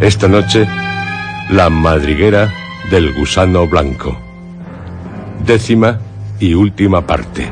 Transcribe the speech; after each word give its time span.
Esta 0.00 0.28
noche, 0.28 0.66
la 1.50 1.68
madriguera 1.68 2.50
del 2.90 3.12
gusano 3.12 3.66
blanco. 3.66 4.18
Décima 5.44 6.00
y 6.38 6.54
última 6.54 7.06
parte. 7.06 7.50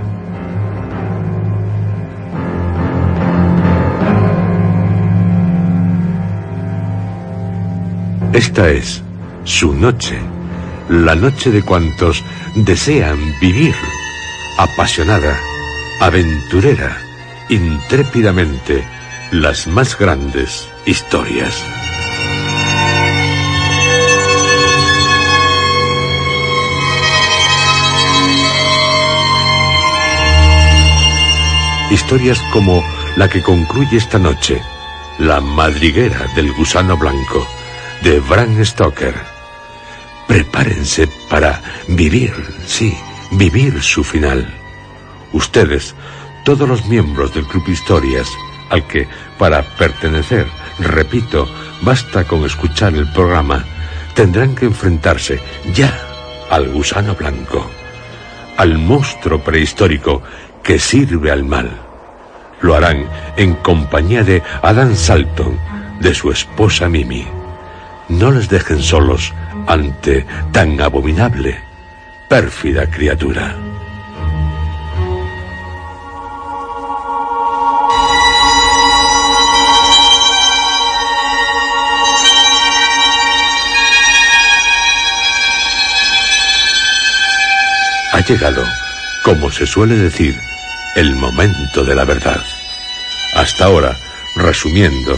Esta 8.32 8.70
es 8.70 9.02
su 9.44 9.74
noche, 9.74 10.18
la 10.88 11.14
noche 11.14 11.50
de 11.50 11.62
cuantos 11.62 12.24
desean 12.54 13.18
vivir 13.42 13.74
apasionada, 14.56 15.38
aventurera, 16.00 16.96
intrépidamente 17.50 18.84
las 19.32 19.66
más 19.66 19.98
grandes 19.98 20.66
historias. 20.86 21.77
Historias 31.90 32.38
como 32.52 32.84
la 33.16 33.28
que 33.28 33.42
concluye 33.42 33.96
esta 33.96 34.18
noche, 34.18 34.60
La 35.18 35.40
madriguera 35.40 36.26
del 36.36 36.52
gusano 36.52 36.98
blanco, 36.98 37.46
de 38.02 38.20
Bram 38.20 38.62
Stoker. 38.62 39.14
Prepárense 40.26 41.08
para 41.30 41.62
vivir, 41.88 42.32
sí, 42.66 42.94
vivir 43.32 43.82
su 43.82 44.04
final. 44.04 44.46
Ustedes, 45.32 45.94
todos 46.44 46.68
los 46.68 46.84
miembros 46.84 47.32
del 47.32 47.46
Club 47.46 47.66
Historias, 47.68 48.28
al 48.68 48.86
que, 48.86 49.08
para 49.38 49.62
pertenecer, 49.62 50.46
repito, 50.78 51.48
basta 51.80 52.24
con 52.24 52.44
escuchar 52.44 52.94
el 52.94 53.10
programa, 53.12 53.64
tendrán 54.14 54.54
que 54.54 54.66
enfrentarse 54.66 55.40
ya 55.72 55.98
al 56.50 56.68
gusano 56.68 57.14
blanco, 57.14 57.66
al 58.58 58.76
monstruo 58.76 59.40
prehistórico 59.40 60.22
que 60.68 60.78
sirve 60.78 61.30
al 61.30 61.44
mal. 61.44 61.70
Lo 62.60 62.74
harán 62.74 63.08
en 63.38 63.54
compañía 63.54 64.22
de 64.22 64.42
Adam 64.60 64.94
Salton, 64.94 65.58
de 65.98 66.14
su 66.14 66.30
esposa 66.30 66.90
Mimi. 66.90 67.26
No 68.10 68.30
les 68.30 68.50
dejen 68.50 68.82
solos 68.82 69.32
ante 69.66 70.26
tan 70.52 70.78
abominable, 70.78 71.58
pérfida 72.28 72.84
criatura. 72.90 73.56
Ha 88.12 88.20
llegado, 88.20 88.64
como 89.24 89.50
se 89.50 89.64
suele 89.66 89.96
decir, 89.96 90.38
el 90.98 91.14
momento 91.14 91.84
de 91.84 91.94
la 91.94 92.04
verdad. 92.04 92.40
Hasta 93.36 93.66
ahora, 93.66 93.96
resumiendo, 94.34 95.14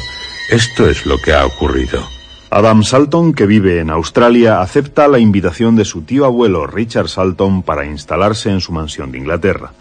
esto 0.50 0.86
es 0.86 1.06
lo 1.06 1.16
que 1.16 1.32
ha 1.32 1.46
ocurrido. 1.46 2.06
Adam 2.50 2.82
Salton, 2.82 3.32
que 3.32 3.46
vive 3.46 3.80
en 3.80 3.88
Australia, 3.88 4.60
acepta 4.60 5.08
la 5.08 5.18
invitación 5.18 5.76
de 5.76 5.86
su 5.86 6.02
tío 6.02 6.26
abuelo 6.26 6.66
Richard 6.66 7.08
Salton 7.08 7.62
para 7.62 7.86
instalarse 7.86 8.50
en 8.50 8.60
su 8.60 8.72
mansión 8.72 9.10
de 9.10 9.18
Inglaterra. 9.18 9.72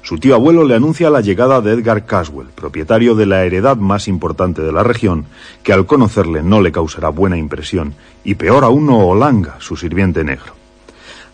Su 0.00 0.16
tío 0.16 0.36
abuelo 0.36 0.64
le 0.64 0.74
anuncia 0.74 1.10
la 1.10 1.20
llegada 1.20 1.60
de 1.60 1.72
Edgar 1.72 2.06
Caswell, 2.06 2.48
propietario 2.54 3.14
de 3.14 3.26
la 3.26 3.44
heredad 3.44 3.76
más 3.76 4.08
importante 4.08 4.62
de 4.62 4.72
la 4.72 4.82
región, 4.82 5.26
que 5.62 5.74
al 5.74 5.84
conocerle 5.84 6.42
no 6.42 6.62
le 6.62 6.72
causará 6.72 7.10
buena 7.10 7.36
impresión, 7.36 7.92
y 8.24 8.36
peor 8.36 8.64
aún 8.64 8.88
Olanga, 8.88 9.56
su 9.58 9.76
sirviente 9.76 10.24
negro. 10.24 10.61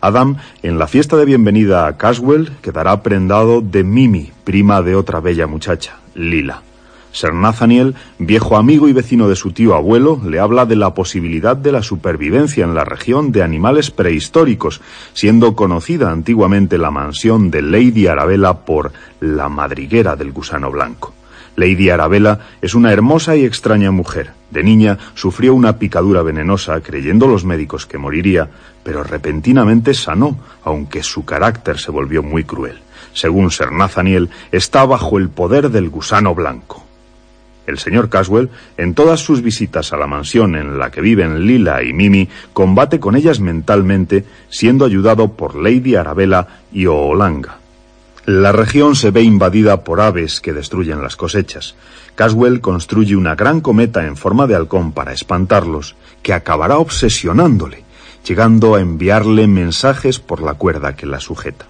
Adam, 0.00 0.36
en 0.62 0.78
la 0.78 0.86
fiesta 0.86 1.16
de 1.16 1.24
bienvenida 1.24 1.86
a 1.86 1.96
Caswell, 1.96 2.52
quedará 2.62 3.02
prendado 3.02 3.60
de 3.60 3.82
Mimi, 3.82 4.30
prima 4.44 4.80
de 4.82 4.94
otra 4.94 5.18
bella 5.20 5.48
muchacha, 5.48 5.96
Lila. 6.14 6.62
Sir 7.10 7.34
Nathaniel, 7.34 7.96
viejo 8.18 8.56
amigo 8.56 8.88
y 8.88 8.92
vecino 8.92 9.28
de 9.28 9.34
su 9.34 9.50
tío 9.50 9.74
abuelo, 9.74 10.20
le 10.24 10.38
habla 10.38 10.66
de 10.66 10.76
la 10.76 10.94
posibilidad 10.94 11.56
de 11.56 11.72
la 11.72 11.82
supervivencia 11.82 12.64
en 12.64 12.74
la 12.76 12.84
región 12.84 13.32
de 13.32 13.42
animales 13.42 13.90
prehistóricos, 13.90 14.80
siendo 15.14 15.56
conocida 15.56 16.12
antiguamente 16.12 16.78
la 16.78 16.92
mansión 16.92 17.50
de 17.50 17.62
Lady 17.62 18.06
Arabella 18.06 18.54
por 18.54 18.92
la 19.20 19.48
madriguera 19.48 20.14
del 20.14 20.30
gusano 20.30 20.70
blanco. 20.70 21.17
Lady 21.58 21.90
Arabella 21.90 22.38
es 22.62 22.74
una 22.74 22.92
hermosa 22.92 23.34
y 23.34 23.44
extraña 23.44 23.90
mujer. 23.90 24.30
De 24.50 24.62
niña 24.62 24.96
sufrió 25.14 25.54
una 25.54 25.76
picadura 25.76 26.22
venenosa, 26.22 26.80
creyendo 26.80 27.26
los 27.26 27.44
médicos 27.44 27.84
que 27.84 27.98
moriría, 27.98 28.48
pero 28.84 29.02
repentinamente 29.02 29.92
sanó, 29.92 30.38
aunque 30.62 31.02
su 31.02 31.24
carácter 31.24 31.78
se 31.78 31.90
volvió 31.90 32.22
muy 32.22 32.44
cruel. 32.44 32.78
Según 33.12 33.50
Sir 33.50 33.72
Nathaniel, 33.72 34.30
está 34.52 34.86
bajo 34.86 35.18
el 35.18 35.30
poder 35.30 35.70
del 35.70 35.90
gusano 35.90 36.32
blanco. 36.32 36.84
El 37.66 37.78
señor 37.78 38.08
Caswell, 38.08 38.50
en 38.76 38.94
todas 38.94 39.20
sus 39.20 39.42
visitas 39.42 39.92
a 39.92 39.96
la 39.96 40.06
mansión 40.06 40.54
en 40.54 40.78
la 40.78 40.90
que 40.92 41.00
viven 41.00 41.44
Lila 41.44 41.82
y 41.82 41.92
Mimi, 41.92 42.28
combate 42.52 43.00
con 43.00 43.16
ellas 43.16 43.40
mentalmente, 43.40 44.24
siendo 44.48 44.84
ayudado 44.84 45.32
por 45.32 45.56
Lady 45.56 45.96
Arabella 45.96 46.46
y 46.72 46.86
Oolanga. 46.86 47.58
La 48.28 48.52
región 48.52 48.94
se 48.94 49.10
ve 49.10 49.22
invadida 49.22 49.84
por 49.84 50.02
aves 50.02 50.42
que 50.42 50.52
destruyen 50.52 51.00
las 51.00 51.16
cosechas. 51.16 51.74
Caswell 52.14 52.60
construye 52.60 53.16
una 53.16 53.34
gran 53.34 53.62
cometa 53.62 54.04
en 54.04 54.18
forma 54.18 54.46
de 54.46 54.54
halcón 54.54 54.92
para 54.92 55.14
espantarlos, 55.14 55.96
que 56.22 56.34
acabará 56.34 56.76
obsesionándole, 56.76 57.84
llegando 58.26 58.74
a 58.74 58.82
enviarle 58.82 59.46
mensajes 59.46 60.18
por 60.18 60.42
la 60.42 60.52
cuerda 60.52 60.94
que 60.94 61.06
la 61.06 61.20
sujeta. 61.20 61.64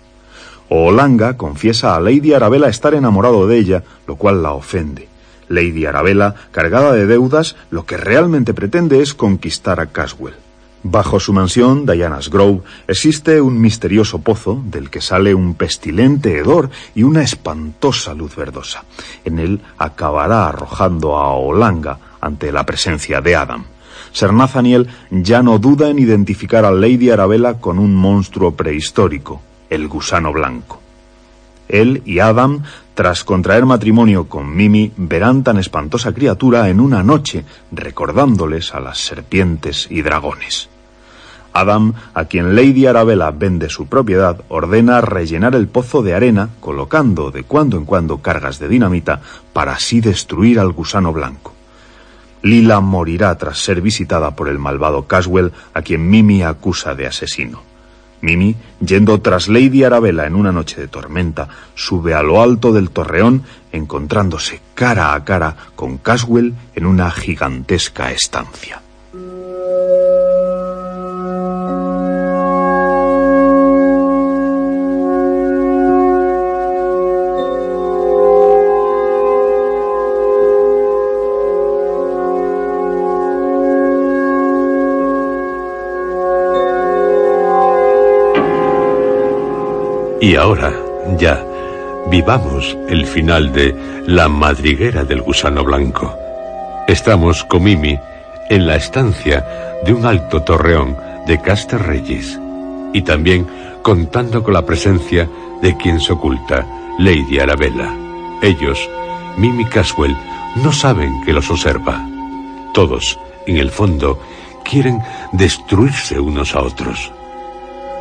Oolanga 0.68 1.36
confiesa 1.36 1.94
a 1.94 2.00
Lady 2.00 2.32
Arabella 2.32 2.66
estar 2.66 2.92
enamorado 2.92 3.46
de 3.46 3.56
ella, 3.56 3.84
lo 4.08 4.16
cual 4.16 4.42
la 4.42 4.50
ofende. 4.50 5.08
Lady 5.46 5.86
Arabella, 5.86 6.34
cargada 6.50 6.92
de 6.92 7.06
deudas, 7.06 7.54
lo 7.70 7.86
que 7.86 7.96
realmente 7.96 8.52
pretende 8.52 9.00
es 9.00 9.14
conquistar 9.14 9.78
a 9.78 9.86
Caswell. 9.86 10.34
Bajo 10.82 11.18
su 11.18 11.32
mansión, 11.32 11.86
Diana's 11.86 12.30
Grove, 12.30 12.60
existe 12.86 13.40
un 13.40 13.60
misterioso 13.60 14.20
pozo 14.20 14.62
del 14.64 14.90
que 14.90 15.00
sale 15.00 15.34
un 15.34 15.54
pestilente 15.54 16.38
hedor 16.38 16.70
y 16.94 17.02
una 17.02 17.22
espantosa 17.22 18.14
luz 18.14 18.36
verdosa. 18.36 18.84
En 19.24 19.40
él 19.40 19.60
acabará 19.76 20.48
arrojando 20.48 21.16
a 21.16 21.34
Olanga 21.34 21.98
ante 22.20 22.52
la 22.52 22.64
presencia 22.64 23.20
de 23.20 23.34
Adam. 23.34 23.64
Sir 24.12 24.32
Nathaniel 24.32 24.88
ya 25.10 25.42
no 25.42 25.58
duda 25.58 25.88
en 25.88 25.98
identificar 25.98 26.64
a 26.64 26.70
Lady 26.70 27.10
Arabella 27.10 27.54
con 27.54 27.78
un 27.78 27.94
monstruo 27.94 28.54
prehistórico, 28.54 29.42
el 29.70 29.88
gusano 29.88 30.32
blanco. 30.32 30.80
Él 31.68 32.02
y 32.06 32.20
Adam, 32.20 32.62
tras 32.98 33.22
contraer 33.22 33.64
matrimonio 33.64 34.24
con 34.24 34.56
Mimi, 34.56 34.90
verán 34.96 35.44
tan 35.44 35.56
espantosa 35.56 36.12
criatura 36.12 36.68
en 36.68 36.80
una 36.80 37.04
noche, 37.04 37.44
recordándoles 37.70 38.74
a 38.74 38.80
las 38.80 38.98
serpientes 38.98 39.86
y 39.88 40.02
dragones. 40.02 40.68
Adam, 41.52 41.92
a 42.12 42.24
quien 42.24 42.56
Lady 42.56 42.86
Arabella 42.86 43.30
vende 43.30 43.68
su 43.68 43.86
propiedad, 43.86 44.40
ordena 44.48 45.00
rellenar 45.00 45.54
el 45.54 45.68
pozo 45.68 46.02
de 46.02 46.14
arena, 46.14 46.48
colocando 46.58 47.30
de 47.30 47.44
cuando 47.44 47.76
en 47.76 47.84
cuando 47.84 48.18
cargas 48.18 48.58
de 48.58 48.66
dinamita 48.66 49.20
para 49.52 49.74
así 49.74 50.00
destruir 50.00 50.58
al 50.58 50.72
gusano 50.72 51.12
blanco. 51.12 51.54
Lila 52.42 52.80
morirá 52.80 53.38
tras 53.38 53.58
ser 53.58 53.80
visitada 53.80 54.34
por 54.34 54.48
el 54.48 54.58
malvado 54.58 55.06
Caswell, 55.06 55.52
a 55.72 55.82
quien 55.82 56.10
Mimi 56.10 56.42
acusa 56.42 56.96
de 56.96 57.06
asesino. 57.06 57.67
Mimi, 58.20 58.56
yendo 58.80 59.20
tras 59.20 59.48
Lady 59.48 59.84
Arabella 59.84 60.26
en 60.26 60.34
una 60.34 60.52
noche 60.52 60.80
de 60.80 60.88
tormenta, 60.88 61.48
sube 61.74 62.14
a 62.14 62.22
lo 62.22 62.42
alto 62.42 62.72
del 62.72 62.90
torreón, 62.90 63.44
encontrándose 63.72 64.60
cara 64.74 65.14
a 65.14 65.24
cara 65.24 65.56
con 65.76 65.98
Caswell 65.98 66.54
en 66.74 66.86
una 66.86 67.10
gigantesca 67.10 68.10
estancia. 68.10 68.82
Y 90.20 90.34
ahora, 90.34 90.72
ya, 91.16 91.44
vivamos 92.10 92.76
el 92.88 93.06
final 93.06 93.52
de 93.52 94.02
La 94.04 94.28
madriguera 94.28 95.04
del 95.04 95.22
gusano 95.22 95.62
blanco. 95.62 96.12
Estamos 96.88 97.44
con 97.44 97.62
Mimi 97.62 97.96
en 98.50 98.66
la 98.66 98.74
estancia 98.74 99.46
de 99.84 99.92
un 99.92 100.04
alto 100.04 100.42
torreón 100.42 100.96
de 101.24 101.38
Reyes 101.78 102.36
y 102.92 103.02
también 103.02 103.46
contando 103.82 104.42
con 104.42 104.54
la 104.54 104.66
presencia 104.66 105.28
de 105.62 105.76
quien 105.76 106.00
se 106.00 106.14
oculta, 106.14 106.66
Lady 106.98 107.38
Arabella. 107.38 107.94
Ellos, 108.42 108.88
Mimi 109.36 109.66
Caswell, 109.66 110.16
no 110.64 110.72
saben 110.72 111.22
que 111.24 111.32
los 111.32 111.48
observa. 111.48 112.04
Todos, 112.74 113.20
en 113.46 113.58
el 113.58 113.70
fondo, 113.70 114.18
quieren 114.64 115.00
destruirse 115.30 116.18
unos 116.18 116.56
a 116.56 116.62
otros. 116.62 117.12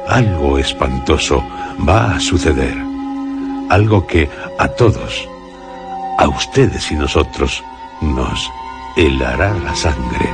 Algo 0.08 0.58
espantoso 0.58 1.44
va 1.88 2.16
a 2.16 2.20
suceder. 2.20 2.76
Algo 3.70 4.08
que 4.08 4.30
a 4.58 4.68
todos, 4.70 5.28
a 6.18 6.28
ustedes 6.28 6.92
y 6.92 6.96
nosotros, 6.96 7.64
nos 8.02 8.50
helará 8.96 9.54
la 9.60 9.76
sangre. 9.76 10.30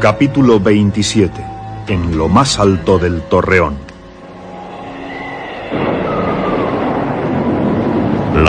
Capítulo 0.00 0.60
27 0.60 1.44
en 1.88 2.16
lo 2.16 2.28
más 2.28 2.58
alto 2.58 2.98
del 2.98 3.22
torreón. 3.22 3.76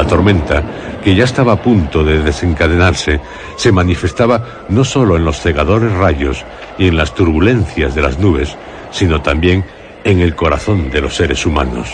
Tormenta, 0.10 0.64
que 1.04 1.16
ya 1.16 1.24
estaba 1.24 1.54
a 1.54 1.62
punto 1.62 2.04
de 2.04 2.22
desencadenarse, 2.22 3.22
se 3.56 3.72
manifestaba 3.72 4.66
no 4.68 4.84
solo 4.84 5.16
en 5.16 5.24
los 5.24 5.40
cegadores 5.40 5.94
rayos 5.94 6.44
y 6.78 6.88
en 6.88 6.98
las 6.98 7.14
turbulencias 7.14 7.96
de 7.96 8.02
las 8.02 8.20
nubes, 8.20 8.58
sino 8.92 9.22
también 9.22 9.64
en 10.04 10.20
el 10.20 10.36
corazón 10.36 10.90
de 10.90 11.02
los 11.02 11.16
seres 11.16 11.46
humanos. 11.46 11.88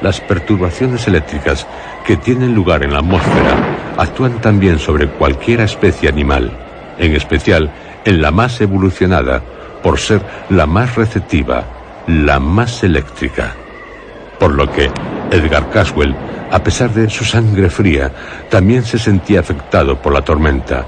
Las 0.00 0.20
perturbaciones 0.20 1.06
eléctricas 1.08 1.66
que 2.06 2.16
tienen 2.16 2.54
lugar 2.54 2.82
en 2.82 2.92
la 2.92 3.00
atmósfera 3.00 3.94
actúan 3.96 4.40
también 4.40 4.78
sobre 4.78 5.08
cualquier 5.08 5.60
especie 5.60 6.08
animal, 6.08 6.52
en 6.98 7.14
especial 7.14 7.70
en 8.04 8.22
la 8.22 8.30
más 8.30 8.60
evolucionada, 8.60 9.42
por 9.82 9.98
ser 9.98 10.20
la 10.50 10.66
más 10.66 10.94
receptiva, 10.96 11.64
la 12.06 12.38
más 12.38 12.82
eléctrica. 12.82 13.54
Por 14.38 14.54
lo 14.54 14.70
que 14.70 14.90
Edgar 15.30 15.70
Caswell, 15.70 16.14
a 16.56 16.64
pesar 16.64 16.90
de 16.94 17.10
su 17.10 17.22
sangre 17.22 17.68
fría, 17.68 18.10
también 18.48 18.82
se 18.82 18.98
sentía 18.98 19.40
afectado 19.40 20.00
por 20.00 20.14
la 20.14 20.22
tormenta, 20.22 20.86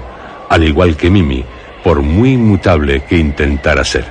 al 0.49 0.63
igual 0.63 0.97
que 0.97 1.11
Mimi, 1.11 1.45
por 1.83 2.01
muy 2.01 2.31
inmutable 2.33 3.01
que 3.01 3.19
intentara 3.19 3.83
ser. 3.85 4.05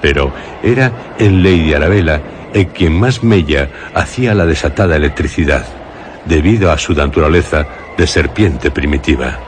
Pero 0.00 0.32
era 0.62 0.92
en 1.18 1.42
Lady 1.42 1.74
Arabella 1.74 2.22
en 2.54 2.66
quien 2.66 2.92
más 3.00 3.24
mella 3.24 3.68
hacía 3.92 4.32
la 4.32 4.46
desatada 4.46 4.94
electricidad, 4.94 5.64
debido 6.24 6.70
a 6.70 6.78
su 6.78 6.94
naturaleza 6.94 7.66
de 7.98 8.06
serpiente 8.06 8.70
primitiva. 8.70 9.40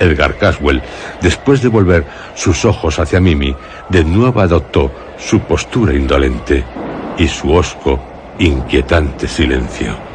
Edgar 0.00 0.38
Caswell, 0.38 0.80
después 1.20 1.60
de 1.60 1.68
volver 1.68 2.06
sus 2.34 2.64
ojos 2.64 2.98
hacia 2.98 3.20
Mimi, 3.20 3.54
de 3.90 4.02
nuevo 4.02 4.40
adoptó 4.40 4.90
su 5.18 5.40
postura 5.40 5.92
indolente 5.92 6.64
y 7.18 7.28
su 7.28 7.52
hosco, 7.52 8.00
inquietante 8.38 9.28
silencio. 9.28 10.13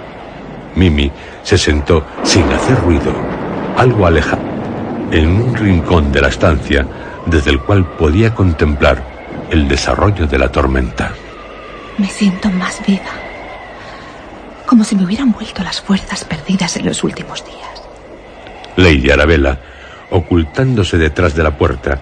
Mimi 0.79 1.11
se 1.43 1.57
sentó 1.57 2.05
sin 2.23 2.43
hacer 2.43 2.79
ruido, 2.79 3.11
algo 3.77 4.07
alejado, 4.07 4.41
en 5.11 5.27
un 5.29 5.53
rincón 5.53 6.11
de 6.13 6.21
la 6.21 6.29
estancia 6.29 6.85
desde 7.25 7.51
el 7.51 7.59
cual 7.59 7.85
podía 7.85 8.33
contemplar 8.33 9.03
el 9.51 9.67
desarrollo 9.67 10.25
de 10.25 10.39
la 10.39 10.49
tormenta. 10.49 11.11
Me 11.97 12.07
siento 12.07 12.49
más 12.49 12.81
viva, 12.87 13.11
como 14.65 14.85
si 14.85 14.95
me 14.95 15.03
hubieran 15.03 15.33
vuelto 15.33 15.63
las 15.63 15.81
fuerzas 15.81 16.23
perdidas 16.23 16.77
en 16.77 16.85
los 16.85 17.03
últimos 17.03 17.43
días. 17.45 17.59
Lady 18.77 19.11
Arabella, 19.11 19.59
ocultándose 20.11 20.97
detrás 20.97 21.35
de 21.35 21.43
la 21.43 21.57
puerta, 21.57 21.99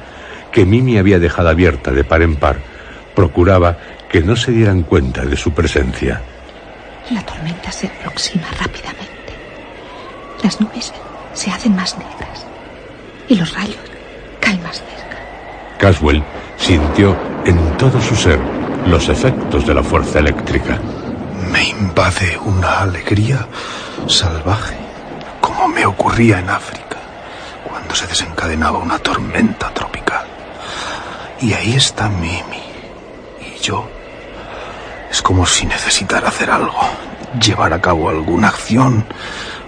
que 0.51 0.65
Mimi 0.65 1.00
había 1.00 1.18
dejado 1.18 1.50
abierta 1.50 1.91
de 1.91 2.03
par 2.03 2.21
en 2.21 2.35
par, 2.35 2.57
procuraba 3.15 3.77
que 4.07 4.21
no 4.21 4.35
se 4.35 4.51
dieran 4.51 4.83
cuenta 4.83 5.25
de 5.25 5.35
su 5.35 5.51
presencia. 5.51 6.21
La 7.12 7.21
tormenta 7.21 7.71
se 7.71 7.88
aproxima 7.88 8.48
rápidamente. 8.59 9.33
Las 10.44 10.59
nubes 10.59 10.92
se 11.33 11.51
hacen 11.51 11.75
más 11.75 11.98
negras 11.98 12.45
y 13.30 13.36
los 13.36 13.54
rayos 13.54 13.77
caen 14.42 14.62
más 14.63 14.77
cerca. 14.77 15.18
Caswell 15.80 16.24
sintió 16.57 17.15
en 17.45 17.77
todo 17.77 18.01
su 18.01 18.15
ser 18.15 18.39
los 18.88 19.07
efectos 19.09 19.65
de 19.65 19.74
la 19.74 19.83
fuerza 19.83 20.19
eléctrica. 20.19 20.80
Me 21.51 21.69
invade 21.69 22.38
una 22.45 22.80
alegría 22.80 23.48
salvaje, 24.07 24.75
como 25.39 25.68
me 25.68 25.86
ocurría 25.86 26.39
en 26.39 26.50
África, 26.50 26.98
cuando 27.69 27.95
se 27.95 28.07
desencadenaba 28.07 28.80
una 28.80 29.00
tormenta 29.00 29.74
tropical. 29.74 30.25
Y 31.41 31.53
ahí 31.53 31.74
está 31.74 32.10
Mimi. 32.10 32.63
Y 33.39 33.62
yo. 33.62 33.97
Es 35.10 35.22
como 35.22 35.46
si 35.46 35.66
necesitara 35.66 36.30
hacer 36.30 36.50
algo. 36.52 36.80
Llevar 37.42 37.74
a 37.74 37.82
cabo 37.82 38.10
alguna 38.10 38.50
acción. 38.50 39.06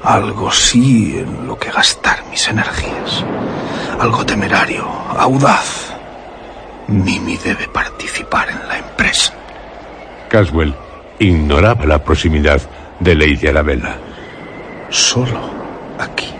Algo 0.03 0.51
sí 0.51 1.17
en 1.17 1.47
lo 1.47 1.57
que 1.57 1.71
gastar 1.71 2.23
mis 2.29 2.47
energías. 2.47 3.23
Algo 3.99 4.25
temerario, 4.25 4.87
audaz. 5.17 5.93
Mimi 6.87 7.37
debe 7.37 7.67
participar 7.67 8.49
en 8.49 8.67
la 8.67 8.77
empresa. 8.77 9.33
Caswell 10.29 10.75
ignoraba 11.19 11.85
la 11.85 12.03
proximidad 12.03 12.61
de 12.99 13.15
Lady 13.15 13.47
Arabella. 13.47 13.97
Solo 14.89 15.49
aquí. 15.99 16.33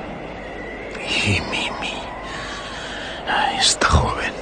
Y 1.25 1.41
Mimi. 1.51 1.93
Esta 3.59 3.87
joven 3.87 4.39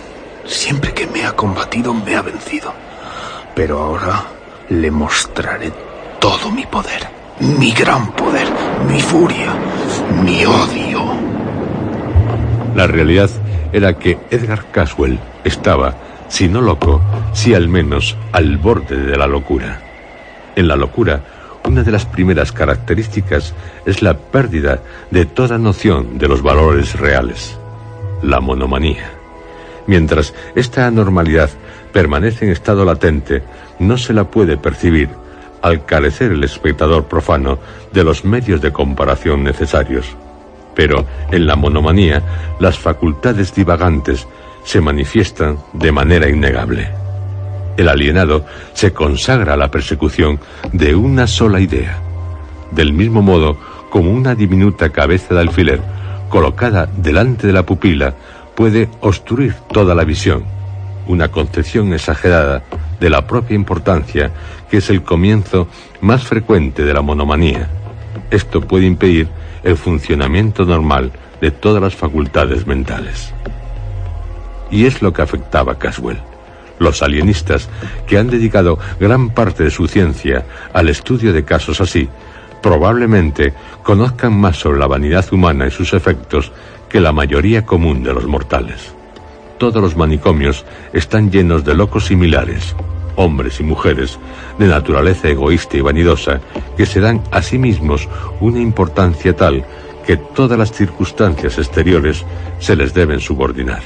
Siempre 0.47 0.93
que 0.93 1.05
me 1.07 1.25
ha 1.25 1.33
combatido 1.33 1.93
me 1.93 2.15
ha 2.15 2.21
vencido. 2.21 2.73
Pero 3.53 3.79
ahora 3.79 4.23
le 4.69 4.91
mostraré 4.91 5.71
todo 6.19 6.51
mi 6.51 6.65
poder, 6.65 7.07
mi 7.39 7.71
gran 7.71 8.11
poder, 8.11 8.47
mi 8.89 8.99
furia, 8.99 9.53
mi 10.23 10.45
odio. 10.45 11.03
La 12.75 12.87
realidad 12.87 13.29
era 13.71 13.97
que 13.97 14.17
Edgar 14.29 14.65
Caswell 14.71 15.19
estaba, 15.43 15.95
si 16.27 16.47
no 16.49 16.61
loco, 16.61 17.01
si 17.33 17.53
al 17.53 17.69
menos 17.69 18.17
al 18.33 18.57
borde 18.57 18.97
de 18.97 19.17
la 19.17 19.27
locura. 19.27 19.79
En 20.55 20.67
la 20.67 20.75
locura, 20.75 21.21
una 21.65 21.83
de 21.83 21.91
las 21.91 22.05
primeras 22.05 22.51
características 22.51 23.53
es 23.85 24.01
la 24.01 24.17
pérdida 24.17 24.79
de 25.11 25.25
toda 25.25 25.57
noción 25.57 26.17
de 26.17 26.27
los 26.27 26.41
valores 26.41 26.99
reales, 26.99 27.57
la 28.21 28.39
monomanía. 28.39 29.11
Mientras 29.85 30.33
esta 30.55 30.87
anormalidad 30.87 31.49
permanece 31.93 32.45
en 32.45 32.51
estado 32.51 32.83
latente, 32.83 33.43
no 33.79 33.97
se 33.97 34.13
la 34.13 34.25
puede 34.25 34.57
percibir 34.57 35.09
al 35.61 35.85
carecer 35.85 36.31
el 36.31 36.43
espectador 36.43 37.05
profano 37.05 37.59
de 37.91 38.03
los 38.03 38.23
medios 38.25 38.61
de 38.61 38.71
comparación 38.71 39.43
necesarios. 39.43 40.15
Pero 40.75 41.05
en 41.31 41.47
la 41.47 41.55
monomanía, 41.55 42.21
las 42.59 42.77
facultades 42.77 43.53
divagantes 43.53 44.27
se 44.63 44.81
manifiestan 44.81 45.57
de 45.73 45.91
manera 45.91 46.29
innegable. 46.29 46.89
El 47.77 47.89
alienado 47.89 48.45
se 48.73 48.93
consagra 48.93 49.53
a 49.53 49.57
la 49.57 49.71
persecución 49.71 50.39
de 50.71 50.95
una 50.95 51.27
sola 51.27 51.59
idea, 51.59 51.97
del 52.71 52.93
mismo 52.93 53.21
modo 53.21 53.57
como 53.89 54.11
una 54.11 54.35
diminuta 54.35 54.89
cabeza 54.89 55.33
de 55.33 55.41
alfiler 55.41 55.81
colocada 56.29 56.87
delante 56.97 57.47
de 57.47 57.53
la 57.53 57.65
pupila, 57.65 58.13
puede 58.55 58.89
obstruir 59.01 59.53
toda 59.71 59.95
la 59.95 60.03
visión, 60.03 60.43
una 61.07 61.29
concepción 61.29 61.93
exagerada 61.93 62.63
de 62.99 63.09
la 63.09 63.25
propia 63.25 63.55
importancia 63.55 64.31
que 64.69 64.77
es 64.77 64.89
el 64.89 65.03
comienzo 65.03 65.67
más 66.01 66.25
frecuente 66.25 66.83
de 66.83 66.93
la 66.93 67.01
monomanía. 67.01 67.69
Esto 68.31 68.61
puede 68.61 68.85
impedir 68.85 69.27
el 69.63 69.77
funcionamiento 69.77 70.65
normal 70.65 71.11
de 71.41 71.51
todas 71.51 71.81
las 71.81 71.95
facultades 71.95 72.65
mentales. 72.67 73.33
Y 74.69 74.85
es 74.85 75.01
lo 75.01 75.13
que 75.13 75.21
afectaba 75.21 75.73
a 75.73 75.79
Caswell. 75.79 76.19
Los 76.79 77.01
alienistas, 77.01 77.69
que 78.05 78.17
han 78.17 78.29
dedicado 78.29 78.77
gran 78.99 79.29
parte 79.29 79.63
de 79.63 79.71
su 79.71 79.87
ciencia 79.87 80.45
al 80.73 80.89
estudio 80.89 81.33
de 81.33 81.43
casos 81.43 81.81
así, 81.81 82.07
probablemente 82.61 83.53
conozcan 83.83 84.37
más 84.39 84.57
sobre 84.57 84.79
la 84.79 84.87
vanidad 84.87 85.25
humana 85.31 85.67
y 85.67 85.71
sus 85.71 85.93
efectos 85.93 86.51
que 86.89 86.99
la 86.99 87.11
mayoría 87.11 87.65
común 87.65 88.03
de 88.03 88.13
los 88.13 88.25
mortales. 88.25 88.96
Todos 89.57 89.81
los 89.81 89.97
manicomios 89.97 90.65
están 90.93 91.31
llenos 91.31 91.65
de 91.65 91.73
locos 91.73 92.05
similares, 92.05 92.75
hombres 93.15 93.59
y 93.59 93.63
mujeres, 93.63 94.19
de 94.59 94.67
naturaleza 94.67 95.29
egoísta 95.29 95.77
y 95.77 95.81
vanidosa, 95.81 96.39
que 96.77 96.85
se 96.85 96.99
dan 96.99 97.23
a 97.31 97.41
sí 97.41 97.57
mismos 97.57 98.07
una 98.39 98.59
importancia 98.59 99.35
tal 99.35 99.65
que 100.05 100.15
todas 100.15 100.57
las 100.57 100.71
circunstancias 100.71 101.57
exteriores 101.57 102.23
se 102.59 102.75
les 102.75 102.93
deben 102.93 103.19
subordinar. 103.19 103.81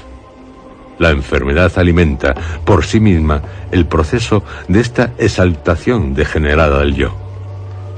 La 1.00 1.10
enfermedad 1.10 1.72
alimenta 1.78 2.36
por 2.63 2.86
sí 2.86 3.00
misma 3.00 3.42
el 3.72 3.88
proceso 3.88 4.44
de 4.68 4.82
esta 4.82 5.13
exaltación 5.18 6.13
degenerada 6.13 6.80
del 6.80 6.94
yo. 6.94 7.16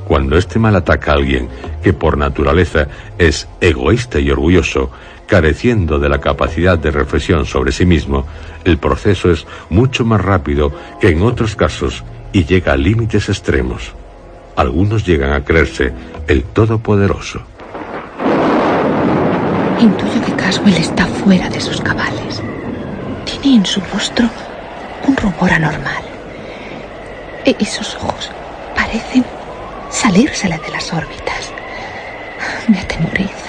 Cuando 0.07 0.37
este 0.37 0.59
mal 0.59 0.75
ataca 0.75 1.11
a 1.11 1.15
alguien 1.15 1.49
que 1.81 1.91
por 1.91 2.17
naturaleza 2.17 2.87
es 3.17 3.47
egoísta 3.59 4.19
y 4.19 4.29
orgulloso, 4.31 4.89
careciendo 5.27 5.99
de 5.99 6.09
la 6.09 6.19
capacidad 6.19 6.77
de 6.77 6.91
reflexión 6.91 7.45
sobre 7.45 7.71
sí 7.71 7.85
mismo, 7.85 8.25
el 8.63 8.77
proceso 8.77 9.31
es 9.31 9.45
mucho 9.69 10.05
más 10.05 10.21
rápido 10.21 10.71
que 10.99 11.09
en 11.09 11.21
otros 11.21 11.55
casos 11.55 12.03
y 12.31 12.45
llega 12.45 12.73
a 12.73 12.77
límites 12.77 13.29
extremos. 13.29 13.93
Algunos 14.55 15.05
llegan 15.05 15.33
a 15.33 15.43
creerse 15.43 15.93
el 16.27 16.43
Todopoderoso. 16.43 17.41
Intuyo 19.79 20.21
que 20.25 20.33
Caswell 20.33 20.77
está 20.77 21.05
fuera 21.05 21.49
de 21.49 21.59
sus 21.59 21.81
cabales 21.81 22.41
tiene 23.41 23.57
en 23.57 23.65
su 23.65 23.81
rostro 23.93 24.29
un 25.07 25.15
rubor 25.17 25.51
anormal. 25.51 26.03
E 27.45 27.55
esos 27.59 27.95
ojos 27.95 28.31
parecen 28.75 29.25
salírsele 29.89 30.57
de 30.59 30.69
las 30.71 30.93
órbitas. 30.93 31.51
Me 32.69 32.79
atemoriza. 32.79 33.42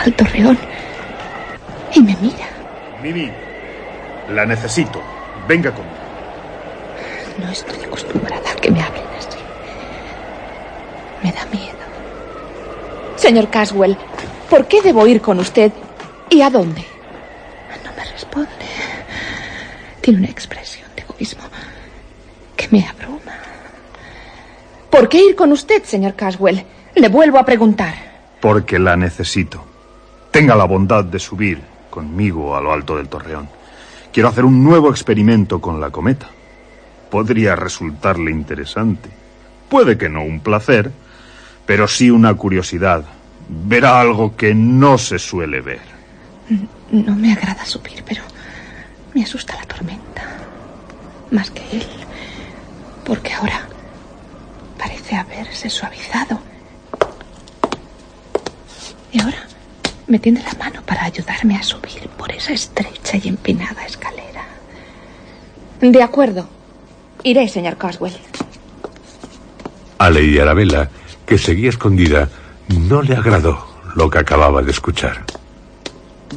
Al 0.00 0.12
torreón 0.14 0.58
y 1.94 2.00
me 2.00 2.16
mira. 2.20 2.48
Mimi, 3.02 3.30
la 4.30 4.46
necesito. 4.46 5.00
Venga 5.48 5.72
conmigo. 5.72 5.96
No 7.38 7.50
estoy 7.50 7.82
acostumbrada 7.84 8.50
a 8.50 8.56
que 8.56 8.70
me 8.70 8.82
hablen 8.82 9.04
así. 9.18 9.38
Me 11.22 11.32
da 11.32 11.46
miedo. 11.46 11.78
Señor 13.16 13.48
Caswell, 13.50 13.96
¿Por 14.50 14.66
qué 14.66 14.82
debo 14.82 15.06
ir 15.06 15.20
con 15.20 15.38
usted 15.38 15.70
y 16.28 16.42
a 16.42 16.50
dónde? 16.50 16.84
No 17.84 17.92
me 17.96 18.04
responde. 18.04 18.50
Tiene 20.00 20.18
una 20.18 20.28
expresión 20.28 20.88
de 20.96 21.02
egoísmo 21.02 21.44
que 22.56 22.66
me 22.72 22.84
abruma. 22.84 23.38
¿Por 24.90 25.08
qué 25.08 25.22
ir 25.24 25.36
con 25.36 25.52
usted, 25.52 25.84
señor 25.84 26.16
Caswell? 26.16 26.64
Le 26.96 27.08
vuelvo 27.08 27.38
a 27.38 27.44
preguntar. 27.44 27.94
Porque 28.40 28.80
la 28.80 28.96
necesito. 28.96 29.69
Tenga 30.30 30.54
la 30.54 30.64
bondad 30.64 31.04
de 31.04 31.18
subir 31.18 31.60
conmigo 31.90 32.56
a 32.56 32.60
lo 32.60 32.72
alto 32.72 32.96
del 32.96 33.08
torreón. 33.08 33.48
Quiero 34.12 34.28
hacer 34.28 34.44
un 34.44 34.62
nuevo 34.62 34.90
experimento 34.90 35.60
con 35.60 35.80
la 35.80 35.90
cometa. 35.90 36.28
Podría 37.10 37.56
resultarle 37.56 38.30
interesante. 38.30 39.10
Puede 39.68 39.98
que 39.98 40.08
no 40.08 40.22
un 40.22 40.40
placer, 40.40 40.92
pero 41.66 41.88
sí 41.88 42.10
una 42.10 42.34
curiosidad 42.34 43.04
verá 43.48 44.00
algo 44.00 44.36
que 44.36 44.54
no 44.54 44.98
se 44.98 45.18
suele 45.18 45.60
ver. 45.60 45.80
No 46.92 47.14
me 47.14 47.32
agrada 47.32 47.64
subir, 47.64 48.02
pero 48.06 48.22
me 49.14 49.22
asusta 49.22 49.56
la 49.56 49.64
tormenta. 49.64 50.22
Más 51.30 51.50
que 51.50 51.62
él. 51.72 51.86
Porque 53.04 53.32
ahora 53.32 53.68
parece 54.78 55.16
haberse 55.16 55.68
suavizado. 55.68 56.38
Y 59.12 59.20
ahora 59.20 59.38
me 60.10 60.18
tiende 60.18 60.42
la 60.42 60.52
mano 60.58 60.82
para 60.84 61.04
ayudarme 61.04 61.56
a 61.56 61.62
subir 61.62 62.08
por 62.18 62.32
esa 62.32 62.52
estrecha 62.52 63.16
y 63.16 63.28
empinada 63.28 63.86
escalera. 63.86 64.44
De 65.80 66.02
acuerdo. 66.02 66.48
Iré, 67.22 67.48
señor 67.48 67.76
Caswell. 67.76 68.16
A 69.98 70.10
Lady 70.10 70.40
Arabella, 70.40 70.90
que 71.24 71.38
seguía 71.38 71.68
escondida, 71.68 72.28
no 72.68 73.02
le 73.02 73.14
agradó 73.14 73.64
lo 73.94 74.10
que 74.10 74.18
acababa 74.18 74.62
de 74.62 74.72
escuchar. 74.72 75.24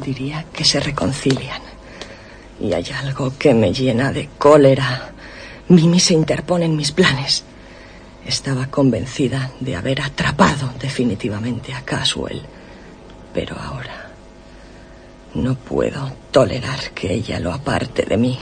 Diría 0.04 0.44
que 0.52 0.64
se 0.64 0.78
reconcilian. 0.78 1.60
Y 2.60 2.72
hay 2.72 2.86
algo 2.96 3.32
que 3.36 3.54
me 3.54 3.72
llena 3.72 4.12
de 4.12 4.28
cólera. 4.38 5.10
Mimi 5.68 5.98
se 5.98 6.14
interpone 6.14 6.66
en 6.66 6.76
mis 6.76 6.92
planes. 6.92 7.42
Estaba 8.24 8.68
convencida 8.68 9.50
de 9.58 9.74
haber 9.74 10.00
atrapado 10.00 10.72
definitivamente 10.80 11.74
a 11.74 11.82
Caswell. 11.82 12.42
Pero 13.34 13.56
ahora 13.60 14.06
no 15.34 15.56
puedo 15.56 16.12
tolerar 16.30 16.92
que 16.94 17.12
ella 17.12 17.40
lo 17.40 17.52
aparte 17.52 18.04
de 18.04 18.16
mí. 18.16 18.38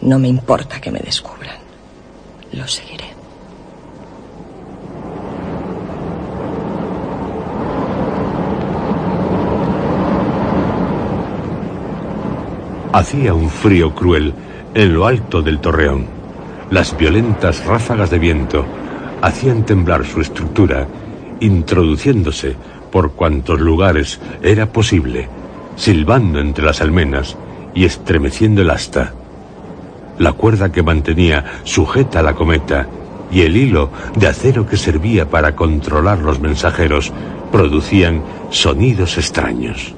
No 0.00 0.18
me 0.18 0.28
importa 0.28 0.80
que 0.80 0.90
me 0.90 1.00
descubran. 1.00 1.58
Lo 2.52 2.66
seguiré. 2.66 3.04
Hacía 12.92 13.34
un 13.34 13.50
frío 13.50 13.94
cruel 13.94 14.34
en 14.74 14.94
lo 14.94 15.06
alto 15.06 15.42
del 15.42 15.60
torreón. 15.60 16.06
Las 16.70 16.96
violentas 16.96 17.64
ráfagas 17.64 18.10
de 18.10 18.18
viento 18.18 18.64
hacían 19.20 19.64
temblar 19.64 20.06
su 20.06 20.20
estructura, 20.20 20.88
introduciéndose 21.40 22.56
por 22.90 23.12
cuantos 23.12 23.60
lugares 23.60 24.20
era 24.42 24.66
posible, 24.66 25.28
silbando 25.76 26.40
entre 26.40 26.64
las 26.64 26.80
almenas 26.80 27.36
y 27.74 27.84
estremeciendo 27.84 28.62
el 28.62 28.70
asta. 28.70 29.12
La 30.18 30.32
cuerda 30.32 30.70
que 30.70 30.82
mantenía 30.82 31.44
sujeta 31.64 32.22
la 32.22 32.34
cometa 32.34 32.86
y 33.30 33.42
el 33.42 33.56
hilo 33.56 33.90
de 34.16 34.26
acero 34.26 34.66
que 34.66 34.76
servía 34.76 35.28
para 35.28 35.54
controlar 35.54 36.18
los 36.18 36.40
mensajeros 36.40 37.12
producían 37.52 38.22
sonidos 38.50 39.18
extraños. 39.18 39.94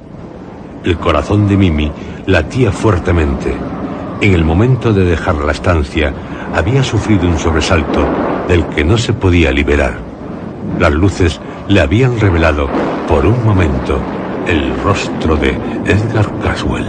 El 0.85 0.99
corazón 0.99 1.49
de 1.49 1.57
Mimi 1.57 1.91
latía 2.27 2.73
fuertemente. 2.73 3.55
En 4.21 4.35
el 4.35 4.45
momento 4.45 4.93
de 4.93 5.05
dejar 5.05 5.37
la 5.37 5.53
estancia, 5.53 6.13
había 6.55 6.85
sufrido 6.85 7.27
un 7.27 7.39
sobresalto 7.39 8.07
del 8.49 8.67
que 8.67 8.85
no 8.85 8.99
se 8.99 9.13
podía 9.13 9.51
liberar. 9.51 10.12
Las 10.79 10.93
luces 10.93 11.41
le 11.69 11.81
habían 11.81 12.19
revelado 12.19 12.69
por 13.09 13.27
un 13.27 13.45
momento 13.45 14.03
el 14.47 14.77
rostro 14.83 15.37
de 15.37 15.51
Edgar 15.85 16.27
Caswell. 16.41 16.87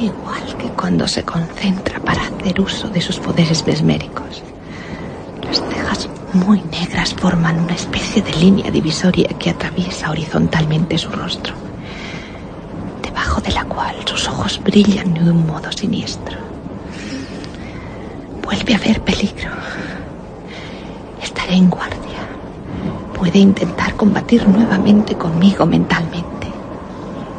Igual 0.00 0.56
que 0.58 0.68
cuando 0.70 1.06
se 1.06 1.22
concentra 1.22 2.00
para 2.00 2.22
hacer 2.22 2.60
uso 2.60 2.88
de 2.88 3.00
sus 3.00 3.18
poderes 3.18 3.66
mesméricos. 3.66 4.42
Las 5.42 5.62
cejas 5.68 6.08
muy 6.32 6.62
negras 6.70 7.14
forman 7.14 7.60
una 7.60 7.74
especie 7.74 8.22
de 8.22 8.32
línea 8.34 8.70
divisoria 8.70 9.28
que 9.38 9.50
atraviesa 9.50 10.10
horizontalmente 10.10 10.96
su 10.96 11.10
rostro 11.10 11.54
de 13.42 13.52
la 13.52 13.64
cual 13.64 13.94
sus 14.04 14.28
ojos 14.28 14.60
brillan 14.62 15.14
de 15.14 15.20
un 15.20 15.46
modo 15.46 15.70
siniestro. 15.72 16.36
Vuelve 18.42 18.74
a 18.74 18.76
haber 18.76 19.00
peligro. 19.02 19.50
Estaré 21.22 21.54
en 21.54 21.70
guardia. 21.70 22.29
Puede 23.20 23.38
intentar 23.38 23.94
combatir 23.94 24.48
nuevamente 24.48 25.14
conmigo 25.14 25.64
mentalmente. 25.64 26.48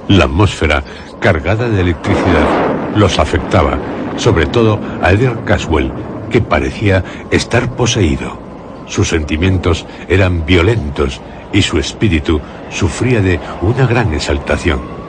La 0.07 0.23
atmósfera, 0.23 0.81
cargada 1.19 1.67
de 1.67 1.81
electricidad, 1.81 2.95
los 2.95 3.19
afectaba, 3.19 3.77
sobre 4.15 4.45
todo 4.45 4.79
a 5.01 5.11
Edgar 5.11 5.43
Caswell, 5.43 5.91
que 6.29 6.39
parecía 6.39 7.03
estar 7.31 7.75
poseído. 7.75 8.39
Sus 8.87 9.09
sentimientos 9.09 9.85
eran 10.07 10.45
violentos 10.45 11.19
y 11.51 11.61
su 11.61 11.77
espíritu 11.77 12.39
sufría 12.69 13.21
de 13.21 13.41
una 13.61 13.85
gran 13.85 14.13
exaltación 14.13 15.01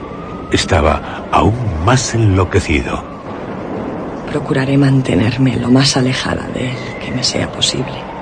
estaba 0.53 1.27
aún 1.31 1.55
más 1.83 2.13
enloquecido. 2.13 3.03
Procuraré 4.29 4.77
mantenerme 4.77 5.57
lo 5.57 5.69
más 5.69 5.97
alejada 5.97 6.47
de 6.53 6.71
él 6.71 6.77
que 7.03 7.11
me 7.11 7.23
sea 7.23 7.51
posible. 7.51 8.12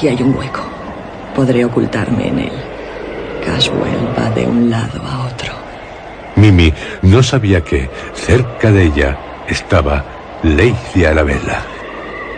Aquí. 0.00 0.08
Hay 0.08 0.22
un 0.22 0.34
hueco. 0.34 0.62
Podré 1.34 1.62
ocultarme 1.62 2.28
en 2.28 2.38
él. 2.38 2.52
Caswell 3.44 4.08
va 4.18 4.30
de 4.30 4.46
un 4.46 4.70
lado 4.70 4.98
a 5.06 5.26
otro. 5.26 5.52
Mimi 6.36 6.72
no 7.02 7.22
sabía 7.22 7.62
que 7.62 7.90
cerca 8.14 8.70
de 8.70 8.84
ella 8.84 9.18
estaba 9.46 10.02
Lady 10.42 11.04
Arabella. 11.04 11.62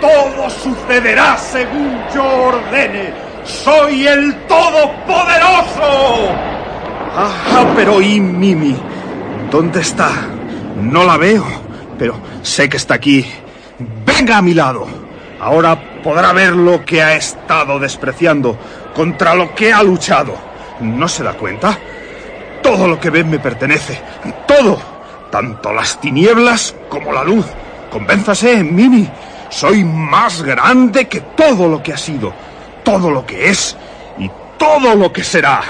Todo 0.01 0.51
sucederá 0.51 1.37
según 1.39 2.01
yo 2.13 2.25
ordene. 2.25 3.13
Soy 3.45 4.09
el 4.09 4.35
Todopoderoso. 4.49 6.31
Ah, 7.15 7.73
pero 7.77 8.03
¿y 8.03 8.19
Mimi? 8.19 8.77
¿Dónde 9.53 9.83
está? 9.83 10.11
No 10.81 11.05
la 11.05 11.17
veo, 11.17 11.45
pero 11.97 12.17
sé 12.43 12.69
que 12.69 12.77
está 12.79 12.95
aquí. 12.95 13.25
Venga 14.05 14.39
a 14.39 14.43
mi 14.43 14.53
lado. 14.53 14.87
Ahora 15.41 15.92
podrá 16.03 16.33
ver 16.33 16.53
lo 16.53 16.85
que 16.85 17.03
ha 17.03 17.15
estado 17.15 17.79
despreciando, 17.79 18.57
contra 18.95 19.35
lo 19.35 19.55
que 19.55 19.73
ha 19.73 19.83
luchado. 19.83 20.35
¿No 20.81 21.09
se 21.09 21.23
da 21.23 21.35
cuenta? 21.35 21.79
Todo 22.63 22.89
lo 22.89 22.99
que 22.99 23.11
ve 23.11 23.25
me 23.25 23.39
pertenece. 23.39 24.01
Todo. 24.47 24.79
Tanto 25.31 25.73
las 25.73 26.01
tinieblas 26.01 26.75
como 26.89 27.13
la 27.13 27.25
luz. 27.25 27.47
Convénzase, 27.91 28.63
Mimi. 28.63 29.09
Soy 29.49 29.85
más 29.85 30.43
grande 30.43 31.07
que 31.07 31.21
todo 31.21 31.69
lo 31.69 31.83
que 31.83 31.93
ha 31.93 31.97
sido, 31.97 32.33
todo 32.83 33.11
lo 33.11 33.27
que 33.27 33.51
es 33.51 33.77
y 34.19 34.31
todo 34.59 34.95
lo 34.95 35.13
que 35.13 35.23
será. 35.23 35.61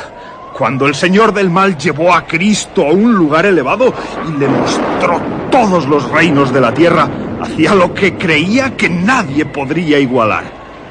Cuando 0.57 0.87
el 0.87 0.95
Señor 0.95 1.33
del 1.33 1.51
Mal 1.51 1.77
llevó 1.77 2.15
a 2.15 2.25
Cristo 2.25 2.87
a 2.87 2.93
un 2.93 3.15
lugar 3.15 3.47
elevado 3.47 3.93
y 4.29 4.39
le 4.39 4.47
mostró 4.47 5.21
todos 5.51 5.87
los 5.89 6.09
reinos 6.11 6.53
de 6.53 6.61
la 6.61 6.73
tierra, 6.73 7.09
hacía 7.43 7.75
lo 7.75 7.93
que 7.93 8.15
creía 8.17 8.77
que 8.77 8.89
nadie 8.89 9.45
podría 9.45 9.99
igualar. 9.99 10.45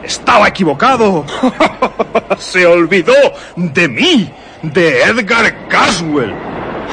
Estaba 0.03 0.47
equivocado. 0.47 1.25
Se 2.37 2.65
olvidó 2.65 3.13
de 3.55 3.87
mí, 3.87 4.31
de 4.61 5.03
Edgar 5.03 5.67
Caswell. 5.67 6.33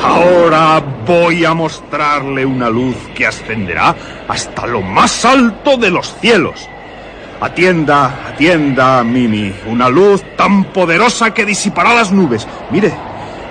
Ahora 0.02 0.80
voy 1.04 1.44
a 1.44 1.54
mostrarle 1.54 2.46
una 2.46 2.70
luz 2.70 2.96
que 3.16 3.26
ascenderá 3.26 3.96
hasta 4.28 4.66
lo 4.66 4.80
más 4.80 5.24
alto 5.24 5.76
de 5.76 5.90
los 5.90 6.14
cielos. 6.20 6.68
Atienda, 7.40 8.28
atienda, 8.28 9.02
Mimi. 9.02 9.52
Una 9.66 9.88
luz 9.88 10.22
tan 10.36 10.64
poderosa 10.64 11.34
que 11.34 11.44
disipará 11.44 11.94
las 11.94 12.12
nubes. 12.12 12.46
Mire, 12.70 12.92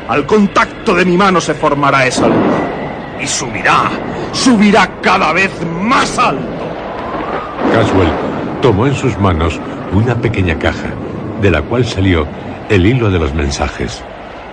al 0.08 0.26
contacto 0.26 0.94
de 0.94 1.06
mi 1.06 1.18
mano 1.18 1.42
se 1.42 1.54
formará 1.54 2.06
esa 2.06 2.28
luz. 2.28 2.67
Y 3.22 3.28
subirá, 3.28 3.90
subirá 4.32 4.90
cada 5.02 5.34
vez 5.34 5.52
más 5.82 6.18
alto. 6.18 6.42
Caswell 7.74 8.12
tomó 8.62 8.88
en 8.88 8.96
sus 8.96 9.18
manos 9.18 9.60
una 9.94 10.16
pequeña 10.16 10.58
caja, 10.60 10.90
de 11.42 11.52
la 11.52 11.62
cual 11.62 11.86
salió 11.86 12.28
el 12.70 12.86
hilo 12.86 13.10
de 13.10 13.20
los 13.20 13.34
mensajes. 13.34 14.04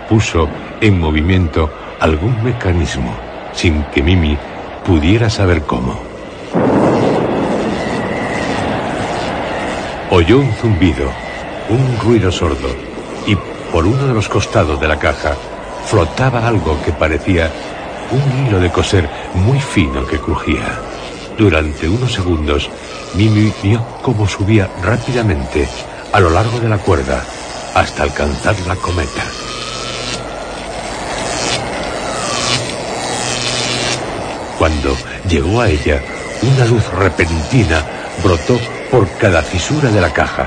Puso 0.08 0.48
en 0.80 1.00
movimiento 1.00 1.70
algún 2.00 2.42
mecanismo, 2.42 3.14
sin 3.52 3.82
que 3.84 4.02
Mimi 4.02 4.36
pudiera 4.84 5.30
saber 5.30 5.62
cómo. 5.62 5.98
Oyó 10.10 10.38
un 10.38 10.52
zumbido, 10.52 11.10
un 11.68 11.98
ruido 11.98 12.30
sordo, 12.30 12.68
y 13.26 13.36
por 13.72 13.86
uno 13.86 14.06
de 14.06 14.14
los 14.14 14.28
costados 14.28 14.80
de 14.80 14.86
la 14.86 14.98
caja 14.98 15.34
flotaba 15.86 16.46
algo 16.46 16.80
que 16.84 16.92
parecía 16.92 17.50
un 18.14 18.46
hilo 18.46 18.60
de 18.60 18.70
coser 18.70 19.08
muy 19.34 19.60
fino 19.60 20.06
que 20.06 20.18
crujía. 20.18 20.78
Durante 21.36 21.88
unos 21.88 22.12
segundos, 22.12 22.70
Mimi 23.14 23.52
vio 23.62 23.84
cómo 24.02 24.28
subía 24.28 24.68
rápidamente 24.82 25.68
a 26.12 26.20
lo 26.20 26.30
largo 26.30 26.60
de 26.60 26.68
la 26.68 26.78
cuerda 26.78 27.24
hasta 27.74 28.04
alcanzar 28.04 28.54
la 28.66 28.76
cometa. 28.76 29.24
Cuando 34.58 34.96
llegó 35.28 35.60
a 35.60 35.68
ella, 35.68 36.00
una 36.42 36.64
luz 36.66 36.88
repentina 36.92 37.82
brotó 38.22 38.58
por 38.90 39.08
cada 39.18 39.42
fisura 39.42 39.90
de 39.90 40.00
la 40.00 40.12
caja. 40.12 40.46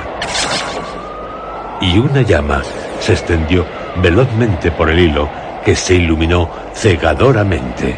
Y 1.82 2.00
una 2.00 2.22
llama 2.22 2.64
se 3.02 3.14
extendió 3.14 3.66
velozmente 3.98 4.72
por 4.72 4.90
el 4.90 5.00
hilo 5.00 5.30
que 5.68 5.76
se 5.76 5.96
iluminó 5.96 6.50
cegadoramente. 6.74 7.94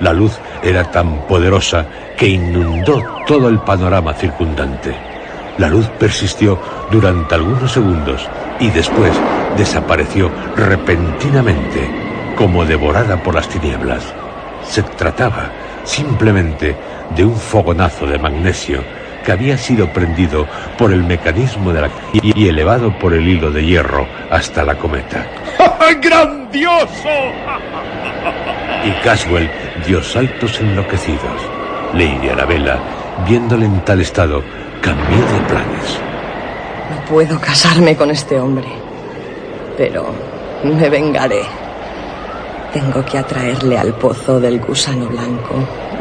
La 0.00 0.14
luz 0.14 0.40
era 0.62 0.90
tan 0.90 1.18
poderosa 1.26 1.84
que 2.16 2.26
inundó 2.26 3.04
todo 3.26 3.50
el 3.50 3.58
panorama 3.58 4.14
circundante. 4.14 4.96
La 5.58 5.68
luz 5.68 5.86
persistió 5.98 6.58
durante 6.90 7.34
algunos 7.34 7.72
segundos 7.72 8.26
y 8.58 8.70
después 8.70 9.12
desapareció 9.54 10.30
repentinamente, 10.56 11.90
como 12.38 12.64
devorada 12.64 13.22
por 13.22 13.34
las 13.34 13.50
tinieblas. 13.50 14.02
Se 14.66 14.82
trataba 14.82 15.50
simplemente 15.84 16.74
de 17.14 17.22
un 17.26 17.36
fogonazo 17.36 18.06
de 18.06 18.18
magnesio 18.18 18.82
que 19.24 19.32
había 19.32 19.58
sido 19.58 19.92
prendido 19.92 20.46
por 20.78 20.92
el 20.92 21.02
mecanismo 21.02 21.72
de 21.72 21.82
la 21.82 21.90
y 22.12 22.48
elevado 22.48 22.96
por 22.98 23.14
el 23.14 23.26
hilo 23.26 23.50
de 23.50 23.64
hierro 23.64 24.06
hasta 24.30 24.64
la 24.64 24.76
cometa. 24.76 25.26
¡Grandioso! 26.00 27.08
Y 28.84 28.90
Caswell 29.02 29.50
dio 29.86 30.02
saltos 30.02 30.60
enloquecidos. 30.60 31.42
Lady 31.94 32.28
Arabella, 32.28 32.78
viéndole 33.26 33.66
en 33.66 33.80
tal 33.84 34.00
estado, 34.00 34.42
cambió 34.80 35.16
de 35.16 35.40
planes. 35.48 35.98
No 36.90 37.04
puedo 37.08 37.40
casarme 37.40 37.96
con 37.96 38.10
este 38.10 38.38
hombre, 38.38 38.66
pero 39.76 40.06
me 40.64 40.88
vengaré. 40.88 41.42
Tengo 42.72 43.04
que 43.04 43.18
atraerle 43.18 43.78
al 43.78 43.94
pozo 43.94 44.40
del 44.40 44.60
gusano 44.60 45.06
blanco 45.06 45.54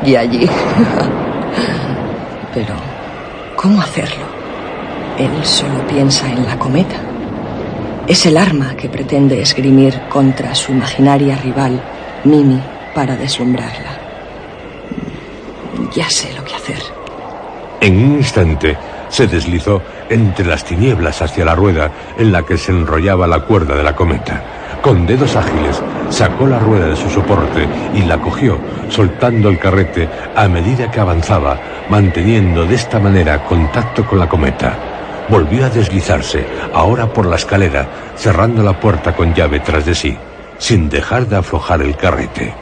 y 0.03 0.15
allí. 0.15 0.45
pero, 2.53 2.73
¿cómo 3.55 3.81
hacerlo? 3.81 4.25
Él 5.17 5.45
solo 5.45 5.85
piensa 5.87 6.29
en 6.29 6.45
la 6.45 6.57
cometa. 6.57 6.95
Es 8.07 8.25
el 8.25 8.37
arma 8.37 8.75
que 8.75 8.89
pretende 8.89 9.41
esgrimir 9.41 10.01
contra 10.09 10.55
su 10.55 10.71
imaginaria 10.71 11.37
rival, 11.37 11.81
Mimi, 12.23 12.59
para 12.93 13.15
deslumbrarla. 13.15 13.97
Ya 15.95 16.09
sé 16.09 16.33
lo 16.33 16.43
que 16.43 16.55
hacer. 16.55 16.81
En 17.79 17.97
un 17.97 18.17
instante 18.17 18.77
se 19.09 19.27
deslizó 19.27 19.81
entre 20.09 20.45
las 20.45 20.63
tinieblas 20.63 21.21
hacia 21.21 21.45
la 21.45 21.55
rueda 21.55 21.91
en 22.17 22.31
la 22.31 22.43
que 22.43 22.57
se 22.57 22.71
enrollaba 22.71 23.27
la 23.27 23.41
cuerda 23.41 23.75
de 23.75 23.83
la 23.83 23.95
cometa. 23.95 24.41
Con 24.83 25.05
dedos 25.05 25.37
ágiles 25.37 25.81
sacó 26.09 26.45
la 26.45 26.59
rueda 26.59 26.87
de 26.87 26.97
su 26.97 27.09
soporte 27.09 27.69
y 27.95 28.01
la 28.01 28.17
cogió, 28.17 28.59
soltando 28.89 29.47
el 29.47 29.57
carrete 29.57 30.09
a 30.35 30.49
medida 30.49 30.91
que 30.91 30.99
avanzaba, 30.99 31.57
manteniendo 31.89 32.65
de 32.65 32.75
esta 32.75 32.99
manera 32.99 33.45
contacto 33.45 34.05
con 34.05 34.19
la 34.19 34.27
cometa. 34.27 34.77
Volvió 35.29 35.65
a 35.65 35.69
deslizarse, 35.69 36.45
ahora 36.73 37.07
por 37.13 37.27
la 37.27 37.37
escalera, 37.37 37.87
cerrando 38.17 38.61
la 38.61 38.77
puerta 38.77 39.15
con 39.15 39.33
llave 39.33 39.61
tras 39.61 39.85
de 39.85 39.95
sí, 39.95 40.17
sin 40.57 40.89
dejar 40.89 41.27
de 41.27 41.37
aflojar 41.37 41.81
el 41.81 41.95
carrete. 41.95 42.53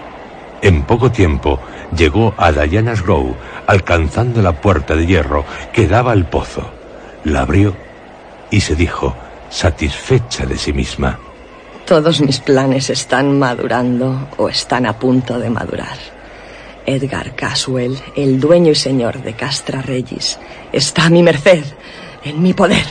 En 0.61 0.83
poco 0.83 1.11
tiempo 1.11 1.59
llegó 1.97 2.35
a 2.37 2.51
Diana's 2.51 3.01
Grove, 3.01 3.33
alcanzando 3.65 4.43
la 4.43 4.51
puerta 4.51 4.93
de 4.95 5.07
hierro 5.07 5.43
que 5.73 5.87
daba 5.87 6.11
al 6.11 6.25
pozo. 6.25 6.69
La 7.23 7.41
abrió 7.41 7.75
y 8.51 8.61
se 8.61 8.75
dijo, 8.75 9.15
satisfecha 9.49 10.45
de 10.45 10.55
sí 10.55 10.71
misma. 10.71 11.17
Todos 11.91 12.21
mis 12.21 12.39
planes 12.39 12.89
están 12.89 13.37
madurando 13.37 14.29
o 14.37 14.47
están 14.47 14.85
a 14.85 14.97
punto 14.97 15.37
de 15.37 15.49
madurar. 15.49 15.97
Edgar 16.85 17.35
Caswell, 17.35 17.99
el 18.15 18.39
dueño 18.39 18.71
y 18.71 18.75
señor 18.75 19.21
de 19.21 19.33
Castra 19.33 19.81
Regis, 19.81 20.39
está 20.71 21.07
a 21.07 21.09
mi 21.09 21.21
merced, 21.21 21.65
en 22.23 22.41
mi 22.41 22.53
poder. 22.53 22.85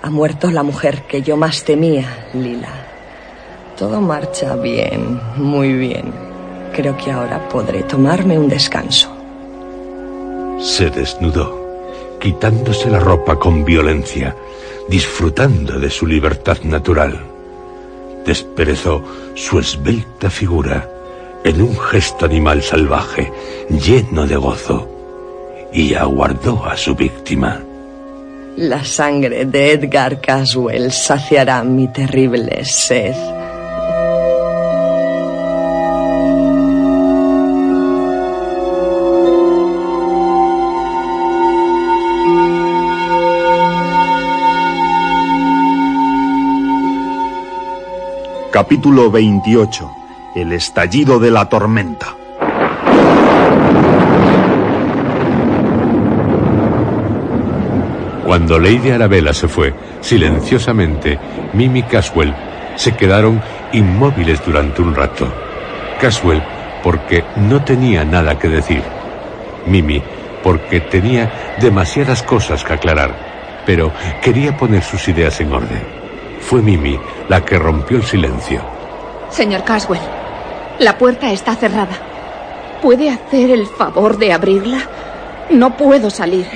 Ha 0.00 0.08
muerto 0.08 0.50
la 0.50 0.62
mujer 0.62 1.02
que 1.02 1.20
yo 1.20 1.36
más 1.36 1.64
temía, 1.64 2.30
Lila. 2.32 2.70
Todo 3.76 4.00
marcha 4.00 4.56
bien, 4.56 5.20
muy 5.36 5.74
bien. 5.74 6.10
Creo 6.74 6.96
que 6.96 7.10
ahora 7.10 7.46
podré 7.50 7.82
tomarme 7.82 8.38
un 8.38 8.48
descanso. 8.48 9.14
Se 10.60 10.88
desnudó, 10.88 12.16
quitándose 12.18 12.88
la 12.88 13.00
ropa 13.00 13.38
con 13.38 13.66
violencia, 13.66 14.34
disfrutando 14.88 15.78
de 15.78 15.90
su 15.90 16.06
libertad 16.06 16.62
natural. 16.62 17.33
Desperezó 18.24 19.02
su 19.34 19.58
esbelta 19.58 20.30
figura 20.30 20.88
en 21.44 21.60
un 21.60 21.78
gesto 21.78 22.24
animal 22.24 22.62
salvaje, 22.62 23.30
lleno 23.68 24.26
de 24.26 24.36
gozo, 24.36 24.88
y 25.72 25.94
aguardó 25.94 26.64
a 26.64 26.76
su 26.76 26.94
víctima. 26.94 27.60
La 28.56 28.84
sangre 28.84 29.44
de 29.44 29.72
Edgar 29.72 30.20
Caswell 30.20 30.90
saciará 30.90 31.62
mi 31.64 31.88
terrible 31.88 32.64
sed. 32.64 33.14
Capítulo 48.54 49.10
28. 49.10 49.90
El 50.36 50.52
estallido 50.52 51.18
de 51.18 51.28
la 51.32 51.48
tormenta. 51.48 52.14
Cuando 58.24 58.60
Lady 58.60 58.92
Arabella 58.92 59.32
se 59.32 59.48
fue, 59.48 59.74
silenciosamente, 60.00 61.18
Mimi 61.52 61.82
Caswell 61.82 62.32
se 62.76 62.94
quedaron 62.94 63.42
inmóviles 63.72 64.40
durante 64.46 64.82
un 64.82 64.94
rato. 64.94 65.26
Caswell 66.00 66.40
porque 66.84 67.24
no 67.34 67.64
tenía 67.64 68.04
nada 68.04 68.38
que 68.38 68.48
decir. 68.48 68.84
Mimi 69.66 70.00
porque 70.44 70.78
tenía 70.78 71.56
demasiadas 71.60 72.22
cosas 72.22 72.62
que 72.62 72.74
aclarar, 72.74 73.64
pero 73.66 73.90
quería 74.22 74.56
poner 74.56 74.84
sus 74.84 75.08
ideas 75.08 75.40
en 75.40 75.52
orden. 75.52 76.03
Fue 76.46 76.60
Mimi 76.60 76.98
la 77.28 77.44
que 77.44 77.58
rompió 77.58 77.96
el 77.96 78.04
silencio. 78.04 78.60
Señor 79.30 79.64
Caswell, 79.64 80.00
la 80.78 80.96
puerta 80.98 81.32
está 81.32 81.54
cerrada. 81.54 81.96
¿Puede 82.82 83.10
hacer 83.10 83.50
el 83.50 83.66
favor 83.66 84.18
de 84.18 84.32
abrirla? 84.32 84.82
No 85.50 85.76
puedo 85.76 86.10
salir. 86.10 86.46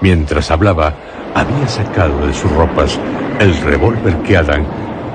Mientras 0.00 0.50
hablaba, 0.50 0.94
había 1.34 1.68
sacado 1.68 2.26
de 2.26 2.32
sus 2.32 2.50
ropas 2.52 2.98
el 3.40 3.56
revólver 3.62 4.16
que 4.18 4.36
Adam 4.36 4.64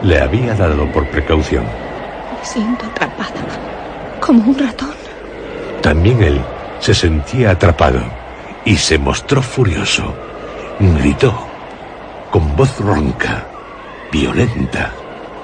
le 0.04 0.20
había 0.20 0.56
dado 0.56 0.92
por 0.92 1.08
precaución. 1.08 1.64
Me 1.64 2.46
siento 2.46 2.86
atrapada, 2.86 3.42
como 4.20 4.52
un 4.52 4.58
ratón. 4.58 4.94
También 5.82 6.22
él 6.22 6.42
se 6.80 6.94
sentía 6.94 7.52
atrapado 7.52 8.02
y 8.66 8.76
se 8.76 8.98
mostró 8.98 9.42
furioso. 9.42 10.14
Gritó 10.80 11.34
con 12.32 12.56
voz 12.56 12.80
ronca, 12.80 13.46
violenta. 14.12 14.92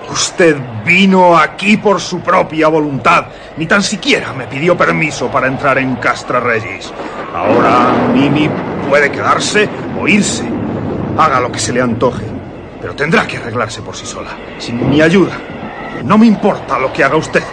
Usted 0.10 0.58
vino 0.86 1.38
aquí 1.38 1.77
por 1.77 1.99
su 1.99 2.21
propia 2.21 2.67
voluntad. 2.67 3.27
Ni 3.58 3.65
tan 3.65 3.84
siquiera 3.84 4.34
me 4.34 4.47
pidió 4.47 4.77
permiso 4.77 5.30
para 5.30 5.47
entrar 5.47 5.77
en 5.77 5.95
Castra 5.95 6.39
Regis. 6.39 6.91
Ahora 7.36 7.93
Mimi 8.13 8.49
puede 8.89 9.12
quedarse 9.12 9.67
o 9.99 10.08
irse. 10.08 10.45
Haga 11.17 11.39
lo 11.39 11.51
que 11.51 11.60
se 11.60 11.73
le 11.73 11.82
antoje. 11.82 12.25
Pero 12.80 12.95
tendrá 12.95 13.25
que 13.25 13.38
arreglarse 13.38 13.82
por 13.82 13.95
sí 13.95 14.06
sola, 14.06 14.30
sin 14.60 14.89
mi 14.89 15.01
ayuda. 15.01 15.38
No 16.03 16.17
me 16.17 16.25
importa 16.25 16.77
lo 16.77 16.91
que 16.91 17.03
haga 17.03 17.17
usted. 17.17 17.43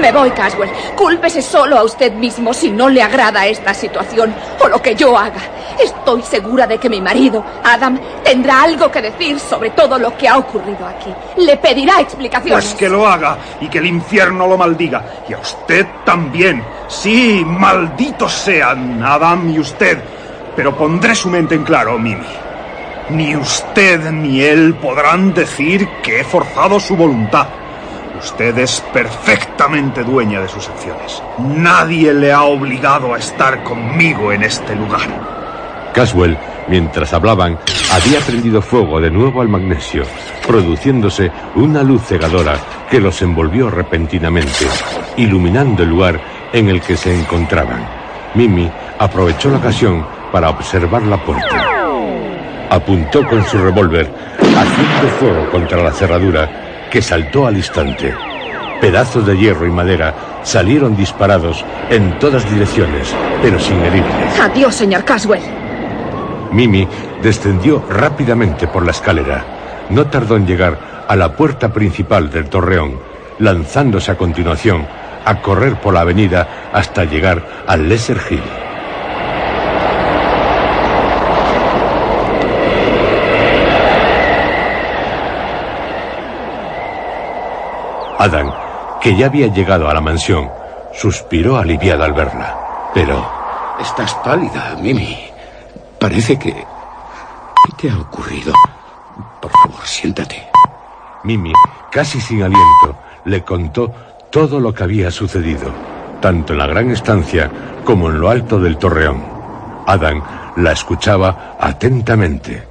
Me 0.00 0.10
voy, 0.12 0.30
Caswell. 0.30 0.70
Cúlpese 0.96 1.42
solo 1.42 1.78
a 1.78 1.82
usted 1.82 2.12
mismo 2.12 2.52
si 2.52 2.70
no 2.70 2.88
le 2.88 3.02
agrada 3.02 3.46
esta 3.46 3.74
situación 3.74 4.34
o 4.60 4.68
lo 4.68 4.80
que 4.80 4.94
yo 4.94 5.16
haga. 5.16 5.40
Estoy 5.82 6.22
segura 6.22 6.66
de 6.66 6.78
que 6.78 6.88
mi 6.88 7.00
marido, 7.00 7.44
Adam, 7.64 7.98
tendrá 8.22 8.62
algo 8.62 8.90
que 8.90 9.02
decir 9.02 9.38
sobre 9.38 9.70
todo 9.70 9.98
lo 9.98 10.16
que 10.16 10.28
ha 10.28 10.38
ocurrido 10.38 10.86
aquí. 10.86 11.12
Le 11.38 11.56
pedirá 11.56 12.00
explicaciones. 12.00 12.64
Pues 12.64 12.74
que 12.74 12.88
lo 12.88 13.06
haga 13.06 13.36
y 13.60 13.68
que 13.68 13.78
el 13.78 13.86
infierno 13.86 14.46
lo 14.46 14.56
maldiga. 14.56 15.04
Y 15.28 15.32
a 15.34 15.38
usted 15.38 15.86
también. 16.04 16.62
Sí, 16.88 17.42
malditos 17.46 18.32
sean 18.32 19.02
Adam 19.02 19.50
y 19.50 19.58
usted. 19.58 19.98
Pero 20.54 20.76
pondré 20.76 21.14
su 21.14 21.30
mente 21.30 21.54
en 21.54 21.64
claro, 21.64 21.98
Mimi. 21.98 22.26
Ni 23.10 23.34
usted 23.36 24.10
ni 24.10 24.42
él 24.42 24.74
podrán 24.74 25.34
decir 25.34 25.88
que 26.02 26.20
he 26.20 26.24
forzado 26.24 26.78
su 26.78 26.96
voluntad. 26.96 27.46
Usted 28.22 28.56
es 28.58 28.80
perfectamente 28.92 30.04
dueña 30.04 30.40
de 30.40 30.48
sus 30.48 30.68
acciones. 30.68 31.20
Nadie 31.38 32.14
le 32.14 32.32
ha 32.32 32.44
obligado 32.44 33.14
a 33.14 33.18
estar 33.18 33.64
conmigo 33.64 34.30
en 34.32 34.44
este 34.44 34.76
lugar. 34.76 35.00
Caswell, 35.92 36.38
mientras 36.68 37.12
hablaban, 37.12 37.58
había 37.92 38.20
prendido 38.20 38.62
fuego 38.62 39.00
de 39.00 39.10
nuevo 39.10 39.42
al 39.42 39.48
magnesio, 39.48 40.04
produciéndose 40.46 41.32
una 41.56 41.82
luz 41.82 42.02
cegadora 42.06 42.54
que 42.88 43.00
los 43.00 43.20
envolvió 43.22 43.68
repentinamente, 43.70 44.66
iluminando 45.16 45.82
el 45.82 45.88
lugar 45.88 46.20
en 46.52 46.68
el 46.68 46.80
que 46.80 46.96
se 46.96 47.18
encontraban. 47.18 47.84
Mimi 48.34 48.70
aprovechó 48.98 49.50
la 49.50 49.58
ocasión 49.58 50.06
para 50.30 50.48
observar 50.48 51.02
la 51.02 51.22
puerta. 51.22 51.66
Apuntó 52.70 53.26
con 53.26 53.44
su 53.44 53.58
revólver, 53.58 54.08
haciendo 54.38 55.08
fuego 55.18 55.50
contra 55.50 55.82
la 55.82 55.90
cerradura, 55.90 56.71
que 56.92 57.00
saltó 57.00 57.46
al 57.46 57.56
instante. 57.56 58.14
Pedazos 58.78 59.26
de 59.26 59.38
hierro 59.38 59.66
y 59.66 59.70
madera 59.70 60.14
salieron 60.42 60.94
disparados 60.94 61.64
en 61.88 62.18
todas 62.18 62.48
direcciones, 62.50 63.08
pero 63.40 63.58
sin 63.58 63.80
herirles. 63.80 64.38
Adiós, 64.38 64.74
señor 64.74 65.02
Caswell. 65.02 65.40
Mimi 66.52 66.86
descendió 67.22 67.82
rápidamente 67.88 68.68
por 68.68 68.84
la 68.84 68.90
escalera. 68.90 69.42
No 69.88 70.08
tardó 70.08 70.36
en 70.36 70.46
llegar 70.46 71.04
a 71.08 71.16
la 71.16 71.34
puerta 71.34 71.72
principal 71.72 72.30
del 72.30 72.50
torreón, 72.50 73.00
lanzándose 73.38 74.10
a 74.10 74.18
continuación 74.18 74.86
a 75.24 75.40
correr 75.40 75.80
por 75.80 75.94
la 75.94 76.00
avenida 76.00 76.68
hasta 76.74 77.04
llegar 77.04 77.64
al 77.66 77.88
Lesser 77.88 78.20
Hill. 78.28 78.42
Adam, 88.22 88.52
que 89.00 89.16
ya 89.16 89.26
había 89.26 89.48
llegado 89.48 89.88
a 89.88 89.94
la 89.94 90.00
mansión, 90.00 90.48
suspiró 90.94 91.56
aliviada 91.56 92.04
al 92.04 92.12
verla. 92.12 92.56
Pero 92.94 93.42
Estás 93.80 94.14
pálida, 94.22 94.76
Mimi. 94.80 95.18
Parece 95.98 96.38
que... 96.38 96.52
¿Qué 96.52 97.72
te 97.76 97.90
ha 97.90 97.98
ocurrido? 97.98 98.52
Por 99.40 99.50
favor, 99.50 99.84
siéntate. 99.84 100.40
Mimi, 101.24 101.52
casi 101.90 102.20
sin 102.20 102.44
aliento, 102.44 102.96
le 103.24 103.42
contó 103.42 103.92
todo 104.30 104.60
lo 104.60 104.72
que 104.72 104.84
había 104.84 105.10
sucedido, 105.10 105.72
tanto 106.20 106.52
en 106.52 106.60
la 106.60 106.68
gran 106.68 106.92
estancia 106.92 107.50
como 107.82 108.08
en 108.08 108.20
lo 108.20 108.30
alto 108.30 108.60
del 108.60 108.78
torreón. 108.78 109.20
Adam 109.84 110.22
la 110.58 110.70
escuchaba 110.70 111.56
atentamente. 111.58 112.62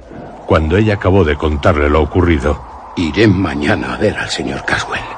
Cuando 0.46 0.78
ella 0.78 0.94
acabó 0.94 1.24
de 1.24 1.36
contarle 1.36 1.90
lo 1.90 2.00
ocurrido, 2.00 2.72
Iré 2.96 3.26
mañana 3.26 3.94
a 3.94 3.96
ver 3.98 4.16
al 4.16 4.30
señor 4.30 4.64
Caswell. 4.64 5.11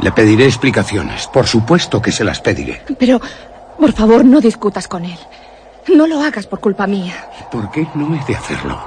Le 0.00 0.12
pediré 0.12 0.44
explicaciones. 0.44 1.26
Por 1.28 1.46
supuesto 1.46 2.02
que 2.02 2.12
se 2.12 2.24
las 2.24 2.40
pediré. 2.40 2.82
Pero, 2.98 3.20
por 3.78 3.92
favor, 3.92 4.24
no 4.24 4.40
discutas 4.40 4.88
con 4.88 5.04
él. 5.04 5.18
No 5.94 6.06
lo 6.06 6.20
hagas 6.20 6.46
por 6.46 6.60
culpa 6.60 6.86
mía. 6.86 7.14
¿Por 7.50 7.70
qué 7.70 7.86
no 7.94 8.14
he 8.14 8.24
de 8.24 8.36
hacerlo? 8.36 8.78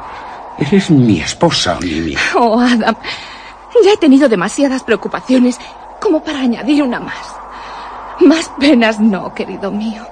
Eres 0.58 0.89
mi 0.89 1.19
esposa, 1.19 1.78
Mimi. 1.82 2.15
Oh, 2.36 2.60
Adam. 2.60 2.95
Ya 3.84 3.93
he 3.93 3.98
tenido 3.98 4.28
demasiadas 4.28 4.84
preocupaciones 4.84 5.58
como 6.02 6.24
para 6.24 6.39
añadir 6.39 6.84
una 6.84 7.00
más. 7.00 7.36
Más 8.19 8.52
penas 8.60 9.00
no, 9.00 9.34
querido 9.34 9.72
mío. 9.72 10.06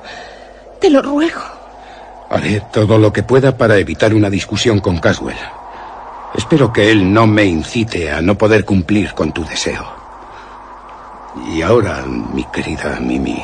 Te 0.79 0.89
lo 0.89 1.01
ruego. 1.01 1.41
Haré 2.29 2.62
todo 2.71 2.97
lo 2.97 3.12
que 3.12 3.23
pueda 3.23 3.57
para 3.57 3.77
evitar 3.77 4.13
una 4.13 4.29
discusión 4.29 4.79
con 4.79 4.99
Caswell. 4.99 5.38
Espero 6.36 6.71
que 6.71 6.91
él 6.91 7.12
no 7.12 7.25
me 7.25 7.45
incite 7.45 8.12
a 8.12 8.21
no 8.21 8.38
poder 8.38 8.63
cumplir 8.63 9.13
con 9.13 9.31
tu 9.31 9.43
deseo. 9.43 9.96
Y 11.45 11.62
ahora, 11.62 12.04
mi 12.06 12.43
querida 12.45 13.00
Mimi, 13.00 13.41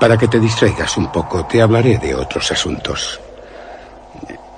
para 0.00 0.16
que 0.16 0.28
te 0.28 0.40
distraigas 0.40 0.96
un 0.96 1.10
poco, 1.10 1.44
te 1.46 1.62
hablaré 1.62 1.98
de 1.98 2.14
otros 2.14 2.50
asuntos. 2.52 3.20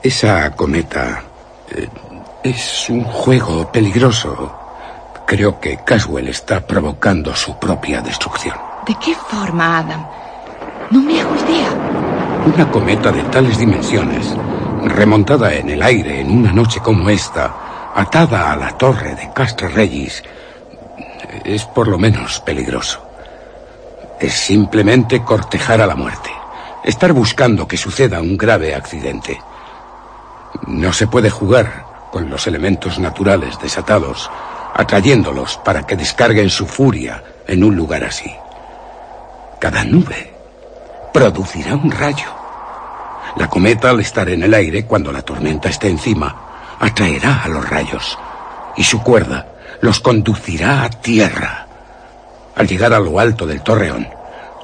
Esa 0.03 0.51
cometa 0.55 1.22
eh, 1.70 1.88
es 2.42 2.88
un 2.90 3.05
juego 3.05 3.70
peligroso. 3.70 4.55
Creo 5.27 5.59
que 5.59 5.79
Caswell 5.79 6.29
está 6.29 6.61
provocando 6.61 7.35
su 7.35 7.59
propia 7.59 8.01
destrucción. 8.01 8.57
¿De 8.87 8.94
qué 8.94 9.14
forma, 9.14 9.79
Adam? 9.79 10.07
No 10.90 11.01
me 11.01 11.20
hago 11.20 11.35
idea. 11.35 11.70
Una 12.55 12.70
cometa 12.70 13.11
de 13.11 13.22
tales 13.25 13.59
dimensiones, 13.59 14.33
remontada 14.85 15.53
en 15.55 15.70
el 15.70 15.83
aire 15.83 16.20
en 16.20 16.31
una 16.31 16.53
noche 16.53 16.79
como 16.81 17.11
esta, 17.11 17.92
atada 17.94 18.53
a 18.53 18.57
la 18.57 18.79
torre 18.79 19.16
de 19.16 19.33
Castra 19.33 19.68
Regis, 19.68 20.22
es 21.44 21.64
por 21.64 21.88
lo 21.88 21.98
menos 21.98 22.40
peligroso. 22.40 23.00
Es 24.20 24.33
simplemente 24.33 25.22
cortejar 25.22 25.81
a 25.81 25.87
la 25.87 25.94
muerte. 25.94 26.31
Estar 26.85 27.12
buscando 27.12 27.66
que 27.66 27.76
suceda 27.76 28.20
un 28.20 28.37
grave 28.37 28.74
accidente. 28.74 29.40
No 30.66 30.92
se 30.92 31.07
puede 31.07 31.31
jugar 31.31 31.85
con 32.11 32.31
los 32.31 32.46
elementos 32.46 32.98
naturales 32.98 33.59
desatados, 33.61 34.31
atrayéndolos 34.74 35.59
para 35.59 35.87
que 35.87 35.96
descarguen 35.96 36.48
su 36.48 36.66
furia 36.66 37.22
en 37.46 37.64
un 37.64 37.76
lugar 37.76 38.05
así. 38.05 38.35
Cada 39.59 39.85
nube 39.85 40.33
producirá 41.12 41.74
un 41.74 41.90
rayo. 41.90 42.29
La 43.37 43.48
cometa, 43.48 43.90
al 43.90 44.00
estar 44.00 44.29
en 44.29 44.42
el 44.42 44.55
aire, 44.55 44.87
cuando 44.87 45.12
la 45.12 45.22
tormenta 45.22 45.68
esté 45.68 45.88
encima, 45.88 46.76
atraerá 46.79 47.42
a 47.42 47.48
los 47.48 47.68
rayos 47.68 48.18
y 48.76 48.85
su 48.85 49.02
cuerda 49.02 49.46
los 49.80 50.00
conducirá 50.00 50.84
a 50.84 50.90
tierra. 50.90 51.66
Al 52.54 52.66
llegar 52.66 52.92
a 52.94 53.00
lo 53.00 53.18
alto 53.18 53.46
del 53.46 53.62
torreón, 53.62 54.08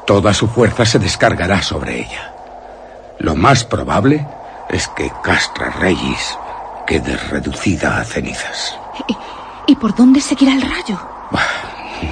toda 0.07 0.33
su 0.33 0.49
fuerza 0.49 0.85
se 0.85 0.99
descargará 0.99 1.63
sobre 1.63 2.01
ella. 2.01 2.33
Lo 3.19 3.35
más 3.35 3.65
probable 3.65 4.27
es 4.69 4.89
que 4.89 5.13
Castra 5.23 5.71
Regis 5.71 6.39
quede 6.87 7.17
reducida 7.17 7.99
a 7.99 8.05
cenizas. 8.05 8.77
¿Y, 9.07 9.17
y 9.73 9.77
por 9.77 9.95
dónde 9.95 10.21
seguirá 10.21 10.55
el 10.55 10.63
rayo? 10.63 10.99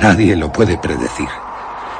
Nadie 0.00 0.36
lo 0.36 0.52
puede 0.52 0.78
predecir. 0.78 1.28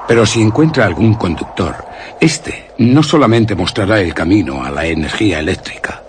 Pero 0.07 0.27
si 0.27 0.41
encuentra 0.41 0.87
algún 0.87 1.15
conductor, 1.15 1.85
este 2.21 2.73
no 2.79 3.03
solamente 3.03 3.55
mostrará 3.55 4.01
el 4.01 4.13
camino 4.15 4.63
a 4.63 4.71
la 4.71 4.85
energía 4.85 5.39
eléctrica, 5.39 6.03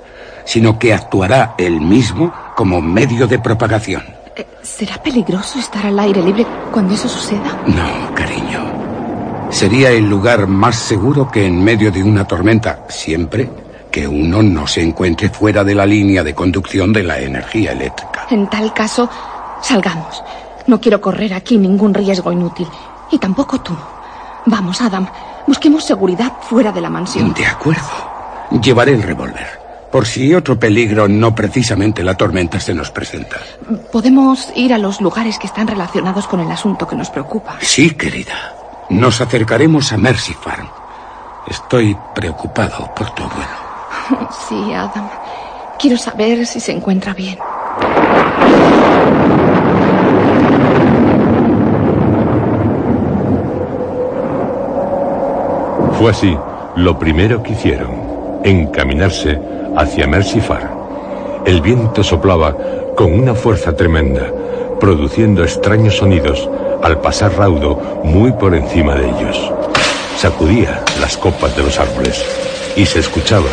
sino 0.43 0.77
que 0.77 0.93
actuará 0.93 1.56
él 1.58 1.80
mismo 1.80 2.34
como 2.56 2.82
medio 2.82 3.27
de 3.27 3.39
propagación. 3.39 4.04
Eh, 4.41 4.47
¿Será 4.63 4.97
peligroso 4.97 5.60
estar 5.60 5.86
al 5.86 5.99
aire 5.99 6.21
libre 6.23 6.45
cuando 6.71 6.95
eso 6.95 7.08
suceda? 7.08 7.62
No, 7.67 8.15
cariño. 8.15 9.51
Sería 9.51 9.91
el 9.91 10.10
lugar 10.10 10.47
más 10.47 10.77
seguro 10.77 11.30
que 11.30 11.45
en 11.45 11.63
medio 11.63 11.91
de 11.91 12.01
una 12.01 12.25
tormenta, 12.25 12.86
siempre 12.89 13.49
que 13.91 14.08
uno 14.08 14.41
no 14.41 14.65
se 14.65 14.82
encuentre 14.82 15.30
fuera 15.30 15.63
de 15.63 15.75
la 15.75 15.86
línea 15.86 16.23
de 16.23 16.34
conducción 16.34 16.91
de 16.91 17.04
la 17.04 17.19
energía 17.19 17.73
eléctrica. 17.73 18.25
En 18.32 18.49
tal 18.49 18.73
caso, 18.73 19.08
salgamos. 19.62 20.23
No 20.65 20.80
quiero 20.80 20.99
correr 21.01 21.34
aquí 21.34 21.58
ningún 21.58 21.93
riesgo 21.93 22.32
inútil. 22.32 22.67
Y 23.12 23.19
tampoco 23.19 23.62
tú. 23.62 23.75
Vamos, 24.45 24.82
Adam. 24.82 25.06
Busquemos 25.45 25.84
seguridad 25.84 26.32
fuera 26.41 26.71
de 26.71 26.82
la 26.82 26.89
mansión. 26.89 27.34
De 27.34 27.45
acuerdo. 27.45 27.82
Llevaré 28.63 28.93
el 28.93 29.04
revólver. 29.04 29.61
Por 29.91 30.06
si 30.06 30.34
otro 30.34 30.58
peligro, 30.58 31.10
no 31.10 31.36
precisamente 31.36 32.01
la 32.01 32.15
tormenta, 32.15 32.60
se 32.62 32.73
nos 32.73 32.91
presenta. 32.91 33.38
Podemos 33.91 34.47
ir 34.56 34.73
a 34.73 34.77
los 34.77 35.01
lugares 35.01 35.38
que 35.38 35.47
están 35.47 35.67
relacionados 35.67 36.27
con 36.27 36.39
el 36.39 36.49
asunto 36.49 36.88
que 36.88 36.95
nos 36.95 37.10
preocupa. 37.10 37.58
Sí, 37.60 37.91
querida. 37.91 38.56
Nos 38.89 39.19
acercaremos 39.19 39.91
a 39.91 39.97
Mercy 39.97 40.34
Farm. 40.34 40.67
Estoy 41.47 41.97
preocupado 42.15 42.89
por 42.95 43.10
tu 43.12 43.23
abuelo. 43.23 43.71
Sí, 44.47 44.73
Adam. 44.73 45.10
Quiero 45.80 45.97
saber 45.97 46.45
si 46.45 46.60
se 46.60 46.71
encuentra 46.71 47.13
bien. 47.13 47.38
Fue 55.97 56.12
así 56.12 56.38
lo 56.75 56.97
primero 56.97 57.43
que 57.43 57.54
hicieron, 57.54 58.41
encaminarse 58.43 59.39
hacia 59.76 60.08
Farm. 60.42 60.70
El 61.46 61.62
viento 61.62 62.04
soplaba 62.04 62.56
con 62.96 63.14
una 63.14 63.34
fuerza 63.34 63.76
tremenda, 63.76 64.28
produciendo 64.80 65.44
extraños 65.44 65.98
sonidos 65.98 66.50
al 66.84 67.00
pasar 67.00 67.36
raudo 67.36 67.80
muy 68.04 68.32
por 68.32 68.54
encima 68.56 68.96
de 68.96 69.10
ellos. 69.10 69.52
Sacudía 70.18 70.84
las 71.00 71.18
copas 71.18 71.56
de 71.56 71.64
los 71.64 71.80
árboles 71.80 72.24
y 72.76 72.86
se 72.86 73.00
escuchaba, 73.00 73.50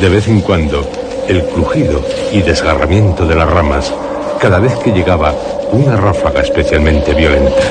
de 0.00 0.08
vez 0.08 0.28
en 0.28 0.40
cuando, 0.40 0.84
el 1.28 1.44
crujido 1.44 2.00
y 2.32 2.40
desgarramiento 2.42 3.26
de 3.26 3.34
las 3.34 3.48
ramas 3.48 3.92
cada 4.40 4.58
vez 4.58 4.74
que 4.76 4.92
llegaba 4.92 5.34
una 5.72 5.96
ráfaga 5.96 6.40
especialmente 6.40 7.12
violenta. 7.14 7.62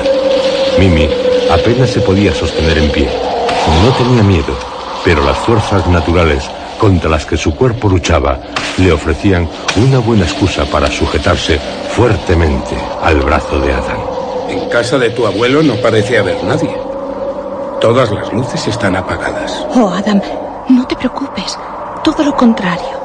Mimi 0.78 1.08
apenas 1.50 1.90
se 1.90 2.00
podía 2.00 2.32
sostener 2.32 2.78
en 2.78 2.90
pie. 2.90 3.08
No 3.84 3.92
tenía 3.92 4.22
miedo, 4.22 4.54
pero 5.04 5.24
las 5.24 5.36
fuerzas 5.38 5.86
naturales 5.88 6.48
contra 6.78 7.10
las 7.10 7.26
que 7.26 7.36
su 7.36 7.54
cuerpo 7.54 7.88
luchaba 7.88 8.38
le 8.78 8.92
ofrecían 8.92 9.48
una 9.76 9.98
buena 9.98 10.24
excusa 10.24 10.64
para 10.64 10.90
sujetarse 10.90 11.58
fuertemente 11.90 12.76
al 13.02 13.20
brazo 13.20 13.60
de 13.60 13.72
Adam. 13.72 13.98
En 14.48 14.68
casa 14.68 14.98
de 14.98 15.10
tu 15.10 15.26
abuelo 15.26 15.62
no 15.62 15.74
parece 15.76 16.18
haber 16.18 16.42
nadie. 16.44 16.74
Todas 17.80 18.10
las 18.10 18.32
luces 18.32 18.66
están 18.66 18.96
apagadas. 18.96 19.66
Oh, 19.74 19.88
Adam, 19.88 20.20
no 20.68 20.86
te 20.86 20.96
preocupes. 20.96 21.58
Todo 22.02 22.24
lo 22.24 22.34
contrario. 22.34 22.98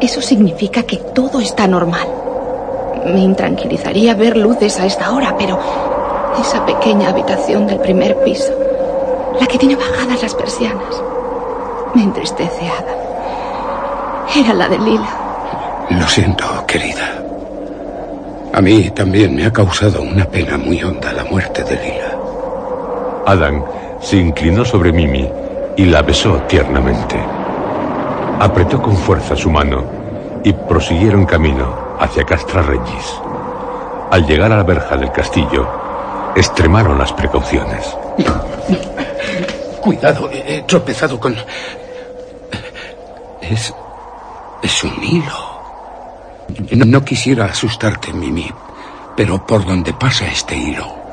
Eso 0.00 0.20
significa 0.20 0.82
que 0.84 0.98
todo 0.98 1.40
está 1.40 1.66
normal. 1.66 2.06
Me 3.06 3.20
intranquilizaría 3.20 4.14
ver 4.14 4.36
luces 4.36 4.78
a 4.80 4.86
esta 4.86 5.12
hora, 5.12 5.34
pero 5.36 5.58
esa 6.40 6.64
pequeña 6.64 7.10
habitación 7.10 7.66
del 7.66 7.78
primer 7.78 8.16
piso, 8.24 8.52
la 9.40 9.46
que 9.46 9.58
tiene 9.58 9.76
bajadas 9.76 10.22
las 10.22 10.34
persianas, 10.34 11.02
me 11.94 12.02
entristece, 12.02 12.68
Adam. 12.68 12.96
Era 14.36 14.54
la 14.54 14.68
de 14.68 14.78
Lila. 14.78 15.08
Lo 15.90 16.06
siento, 16.08 16.44
querida. 16.66 17.22
A 18.52 18.60
mí 18.60 18.90
también 18.90 19.34
me 19.34 19.46
ha 19.46 19.52
causado 19.52 20.02
una 20.02 20.24
pena 20.24 20.56
muy 20.56 20.82
honda 20.82 21.12
la 21.12 21.24
muerte 21.24 21.62
de 21.64 21.76
Lila. 21.76 22.16
Adam 23.26 23.64
se 24.00 24.16
inclinó 24.16 24.64
sobre 24.64 24.92
Mimi 24.92 25.28
y 25.76 25.84
la 25.86 26.02
besó 26.02 26.34
tiernamente. 26.48 27.16
Apretó 28.40 28.80
con 28.80 28.96
fuerza 28.96 29.36
su 29.36 29.50
mano 29.50 29.84
y 30.42 30.52
prosiguieron 30.52 31.24
camino 31.26 31.96
hacia 31.98 32.24
Castra 32.24 32.62
Regis. 32.62 33.20
Al 34.10 34.26
llegar 34.26 34.52
a 34.52 34.58
la 34.58 34.62
verja 34.62 34.96
del 34.96 35.10
castillo, 35.10 35.66
extremaron 36.36 36.98
las 36.98 37.12
precauciones. 37.12 37.96
Cuidado, 39.80 40.30
he 40.32 40.62
tropezado 40.62 41.18
con... 41.18 41.34
Es... 43.50 43.74
es 44.62 44.84
un 44.84 45.02
hilo. 45.02 45.54
No, 46.72 46.84
no 46.84 47.04
quisiera 47.04 47.46
asustarte, 47.46 48.12
Mimi, 48.12 48.50
pero 49.16 49.46
por 49.46 49.64
donde 49.64 49.92
pasa 49.94 50.26
este 50.26 50.56
hilo 50.56 51.04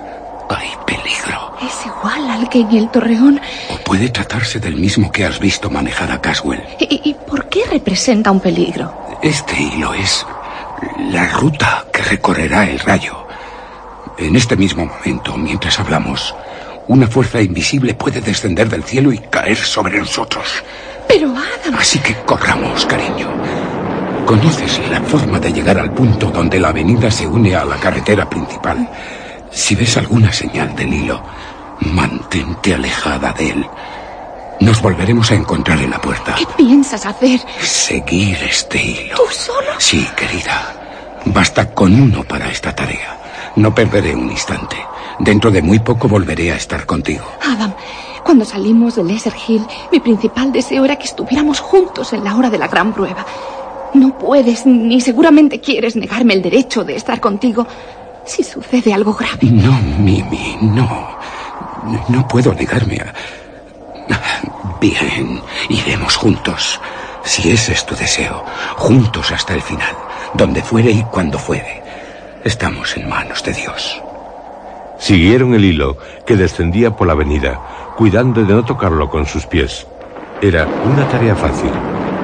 hay 0.49 0.69
peligro. 0.85 1.55
Es 1.61 1.85
igual 1.85 2.29
al 2.29 2.49
que 2.49 2.59
en 2.59 2.71
el 2.71 2.89
torreón. 2.89 3.39
O 3.69 3.77
puede 3.77 4.09
tratarse 4.09 4.59
del 4.59 4.75
mismo 4.75 5.11
que 5.11 5.25
has 5.25 5.39
visto 5.39 5.69
manejar 5.69 6.11
a 6.11 6.19
Caswell. 6.19 6.61
¿Y, 6.79 7.09
y 7.09 7.13
por 7.13 7.47
qué 7.47 7.61
representa 7.69 8.31
un 8.31 8.39
peligro? 8.39 8.93
Este 9.21 9.61
hilo 9.61 9.93
es 9.93 10.25
la 11.11 11.27
ruta 11.27 11.85
que 11.93 12.01
recorrerá 12.03 12.69
el 12.69 12.79
rayo. 12.79 13.25
En 14.17 14.35
este 14.35 14.57
mismo 14.57 14.85
momento, 14.85 15.37
mientras 15.37 15.79
hablamos, 15.79 16.35
una 16.87 17.07
fuerza 17.07 17.41
invisible 17.41 17.93
puede 17.93 18.19
descender 18.21 18.67
del 18.69 18.83
cielo 18.83 19.13
y 19.13 19.19
caer 19.19 19.57
sobre 19.57 19.99
nosotros. 19.99 20.63
Pero 21.11 21.29
Adam. 21.31 21.75
Así 21.77 21.99
que 21.99 22.15
corramos, 22.23 22.85
cariño. 22.85 23.27
Conoces 24.25 24.79
la 24.89 25.01
forma 25.01 25.39
de 25.39 25.51
llegar 25.51 25.77
al 25.77 25.93
punto 25.93 26.31
donde 26.31 26.57
la 26.57 26.69
avenida 26.69 27.11
se 27.11 27.27
une 27.27 27.53
a 27.53 27.65
la 27.65 27.75
carretera 27.75 28.29
principal. 28.29 28.89
Si 29.51 29.75
ves 29.75 29.97
alguna 29.97 30.31
señal 30.31 30.73
del 30.73 30.93
hilo, 30.93 31.21
mantente 31.81 32.73
alejada 32.73 33.33
de 33.33 33.49
él. 33.49 33.65
Nos 34.61 34.81
volveremos 34.81 35.29
a 35.31 35.35
encontrar 35.35 35.79
en 35.79 35.89
la 35.89 35.99
puerta. 35.99 36.35
¿Qué 36.35 36.45
piensas 36.55 37.05
hacer? 37.05 37.41
Seguir 37.59 38.37
este 38.43 38.81
hilo. 38.81 39.17
¿Tú 39.17 39.23
solo? 39.33 39.71
Sí, 39.79 40.07
querida. 40.15 40.73
Basta 41.25 41.71
con 41.73 41.93
uno 41.93 42.23
para 42.23 42.49
esta 42.49 42.73
tarea. 42.73 43.17
No 43.57 43.75
perderé 43.75 44.15
un 44.15 44.31
instante. 44.31 44.77
Dentro 45.19 45.51
de 45.51 45.61
muy 45.61 45.79
poco 45.79 46.07
volveré 46.07 46.53
a 46.53 46.55
estar 46.55 46.85
contigo. 46.85 47.25
Adam, 47.43 47.73
cuando 48.23 48.45
salimos 48.45 48.95
de 48.95 49.03
Lesser 49.03 49.33
Hill, 49.47 49.65
mi 49.91 49.99
principal 49.99 50.51
deseo 50.51 50.85
era 50.85 50.95
que 50.95 51.05
estuviéramos 51.05 51.59
juntos 51.59 52.13
en 52.13 52.23
la 52.23 52.35
hora 52.35 52.49
de 52.49 52.57
la 52.57 52.67
gran 52.67 52.93
prueba. 52.93 53.25
No 53.93 54.17
puedes, 54.17 54.65
ni 54.65 55.01
seguramente 55.01 55.59
quieres 55.59 55.95
negarme 55.95 56.33
el 56.33 56.41
derecho 56.41 56.83
de 56.83 56.95
estar 56.95 57.19
contigo 57.19 57.67
si 58.25 58.43
sucede 58.43 58.93
algo 58.93 59.13
grave. 59.13 59.47
No, 59.51 59.77
Mimi, 59.99 60.57
no. 60.61 61.17
No 62.09 62.27
puedo 62.27 62.53
negarme 62.53 62.97
a... 62.97 63.13
Bien, 64.79 65.41
iremos 65.69 66.15
juntos. 66.15 66.79
Si 67.23 67.51
ese 67.51 67.73
es 67.73 67.85
tu 67.85 67.95
deseo, 67.95 68.43
juntos 68.77 69.31
hasta 69.31 69.53
el 69.53 69.61
final, 69.61 69.95
donde 70.33 70.61
fuere 70.61 70.91
y 70.91 71.03
cuando 71.03 71.37
fuere. 71.37 71.83
Estamos 72.43 72.97
en 72.97 73.07
manos 73.07 73.43
de 73.43 73.53
Dios. 73.53 74.01
Siguieron 74.97 75.53
el 75.53 75.65
hilo 75.65 75.97
que 76.25 76.35
descendía 76.35 76.95
por 76.95 77.07
la 77.07 77.13
avenida, 77.13 77.90
cuidando 78.01 78.43
de 78.43 78.51
no 78.51 78.65
tocarlo 78.65 79.07
con 79.11 79.27
sus 79.27 79.45
pies. 79.45 79.85
Era 80.41 80.67
una 80.85 81.07
tarea 81.07 81.35
fácil. 81.35 81.69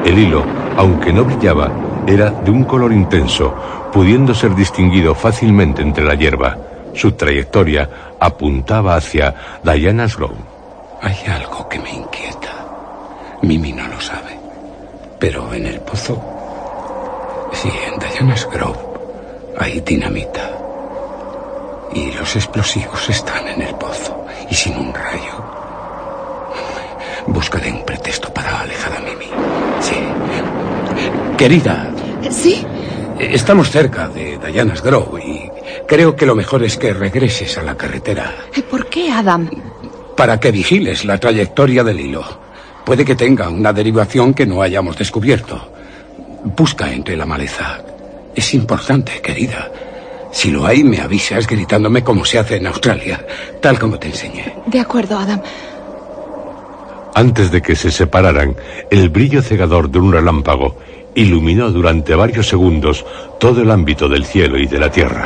El 0.04 0.18
hilo, 0.18 0.44
aunque 0.76 1.14
no 1.14 1.24
brillaba, 1.24 1.70
era 2.08 2.32
de 2.32 2.50
un 2.50 2.64
color 2.64 2.92
intenso, 2.92 3.54
pudiendo 3.94 4.34
ser 4.34 4.56
distinguido 4.56 5.14
fácilmente 5.14 5.84
entre 5.84 6.04
la 6.04 6.16
hierba. 6.16 6.58
Su 6.96 7.12
trayectoria 7.12 7.88
apuntaba 8.20 8.96
hacia 8.96 9.60
Diana's 9.62 10.18
Grove. 10.18 10.40
Hay 11.04 11.16
algo 11.32 11.70
que 11.70 11.78
me 11.78 11.92
inquieta. 11.92 12.56
Mimi 13.44 13.72
no 13.72 13.88
lo 13.88 14.02
sabe. 14.02 14.36
Pero 15.20 15.54
en 15.54 15.68
el 15.68 15.80
pozo... 15.82 16.20
Sí, 17.54 17.70
en 17.70 18.00
Diana's 18.00 18.50
Grove 18.52 18.80
hay 19.60 19.80
dinamita. 19.82 20.58
Y 21.94 22.14
los 22.14 22.36
explosivos 22.36 23.08
están 23.12 23.48
en 23.48 23.62
el 23.62 23.76
pozo. 23.76 24.26
Y 24.50 24.56
sin 24.56 24.76
un 24.76 24.92
rayo. 24.92 25.67
Buscaré 27.28 27.72
un 27.72 27.86
pretexto 27.86 28.34
para 28.34 28.62
alejar 28.62 28.94
a 28.94 29.00
Mimi. 29.00 29.26
Sí. 29.82 29.96
Querida. 31.38 31.92
¿Sí? 32.30 32.66
Estamos 33.20 33.70
cerca 33.70 34.08
de 34.08 34.38
Diana's 34.38 34.82
Grove 34.82 35.24
y 35.24 35.52
creo 35.88 36.16
que 36.16 36.26
lo 36.26 36.36
mejor 36.36 36.64
es 36.64 36.78
que 36.78 36.94
regreses 36.94 37.58
a 37.58 37.64
la 37.64 37.76
carretera. 37.76 38.36
¿Por 38.70 38.88
qué, 38.88 39.12
Adam? 39.12 39.50
Para 40.16 40.40
que 40.40 40.52
vigiles 40.52 41.04
la 41.06 41.18
trayectoria 41.18 41.84
del 41.84 42.00
hilo. 42.00 42.24
Puede 42.86 43.04
que 43.04 43.16
tenga 43.16 43.50
una 43.50 43.74
derivación 43.74 44.34
que 44.34 44.46
no 44.46 44.62
hayamos 44.62 44.98
descubierto. 44.98 45.72
Busca 46.56 46.92
entre 46.92 47.18
la 47.18 47.26
maleza. 47.26 47.80
Es 48.36 48.54
importante, 48.54 49.20
querida. 49.22 49.72
Si 50.32 50.52
lo 50.52 50.66
hay, 50.66 50.84
me 50.84 51.02
avisas 51.02 51.48
gritándome 51.48 52.04
como 52.04 52.24
se 52.24 52.38
hace 52.38 52.58
en 52.58 52.68
Australia, 52.68 53.26
tal 53.62 53.80
como 53.80 53.98
te 53.98 54.08
enseñé. 54.08 54.56
De 54.68 54.80
acuerdo, 54.80 55.18
Adam. 55.18 55.42
Antes 57.18 57.50
de 57.50 57.64
que 57.64 57.76
se 57.76 57.90
separaran, 57.90 58.56
el 58.92 59.10
brillo 59.10 59.42
cegador 59.42 59.90
de 59.90 59.98
un 59.98 60.12
relámpago 60.12 60.78
iluminó 61.16 61.72
durante 61.72 62.14
varios 62.14 62.48
segundos 62.48 63.08
todo 63.40 63.64
el 63.64 63.72
ámbito 63.72 64.08
del 64.08 64.24
cielo 64.24 64.60
y 64.60 64.68
de 64.68 64.78
la 64.78 64.92
tierra. 64.92 65.26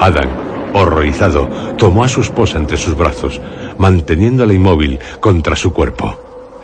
Adam, 0.00 0.28
horrorizado, 0.74 1.46
tomó 1.78 2.02
a 2.02 2.08
su 2.08 2.20
esposa 2.20 2.58
entre 2.58 2.76
sus 2.78 2.96
brazos, 2.96 3.40
manteniéndola 3.78 4.54
inmóvil 4.54 4.98
contra 5.20 5.54
su 5.54 5.72
cuerpo. 5.72 6.18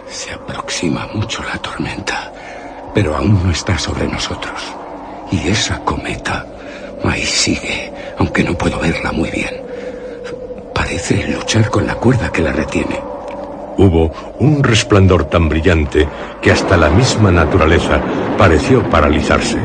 Se 0.08 0.32
aproxima 0.32 1.06
mucho 1.14 1.44
la 1.44 1.58
tormenta, 1.58 2.32
pero 2.92 3.14
aún 3.14 3.40
no 3.44 3.52
está 3.52 3.78
sobre 3.78 4.08
nosotros. 4.08 4.64
Y 5.30 5.46
esa 5.46 5.78
cometa 5.84 6.44
ahí 7.04 7.22
sigue, 7.22 7.92
aunque 8.18 8.42
no 8.42 8.58
puedo 8.58 8.80
verla 8.80 9.12
muy 9.12 9.30
bien. 9.30 9.62
Parece 10.74 11.28
luchar 11.28 11.70
con 11.70 11.86
la 11.86 11.94
cuerda 11.94 12.32
que 12.32 12.42
la 12.42 12.50
retiene. 12.50 13.11
Hubo 13.76 14.12
un 14.38 14.62
resplandor 14.62 15.24
tan 15.24 15.48
brillante 15.48 16.06
que 16.40 16.52
hasta 16.52 16.76
la 16.76 16.90
misma 16.90 17.30
naturaleza 17.30 18.00
pareció 18.36 18.82
paralizarse 18.90 19.58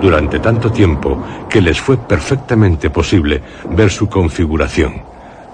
durante 0.00 0.38
tanto 0.38 0.70
tiempo 0.70 1.22
que 1.48 1.62
les 1.62 1.80
fue 1.80 1.96
perfectamente 1.96 2.90
posible 2.90 3.40
ver 3.70 3.90
su 3.90 4.08
configuración. 4.08 5.02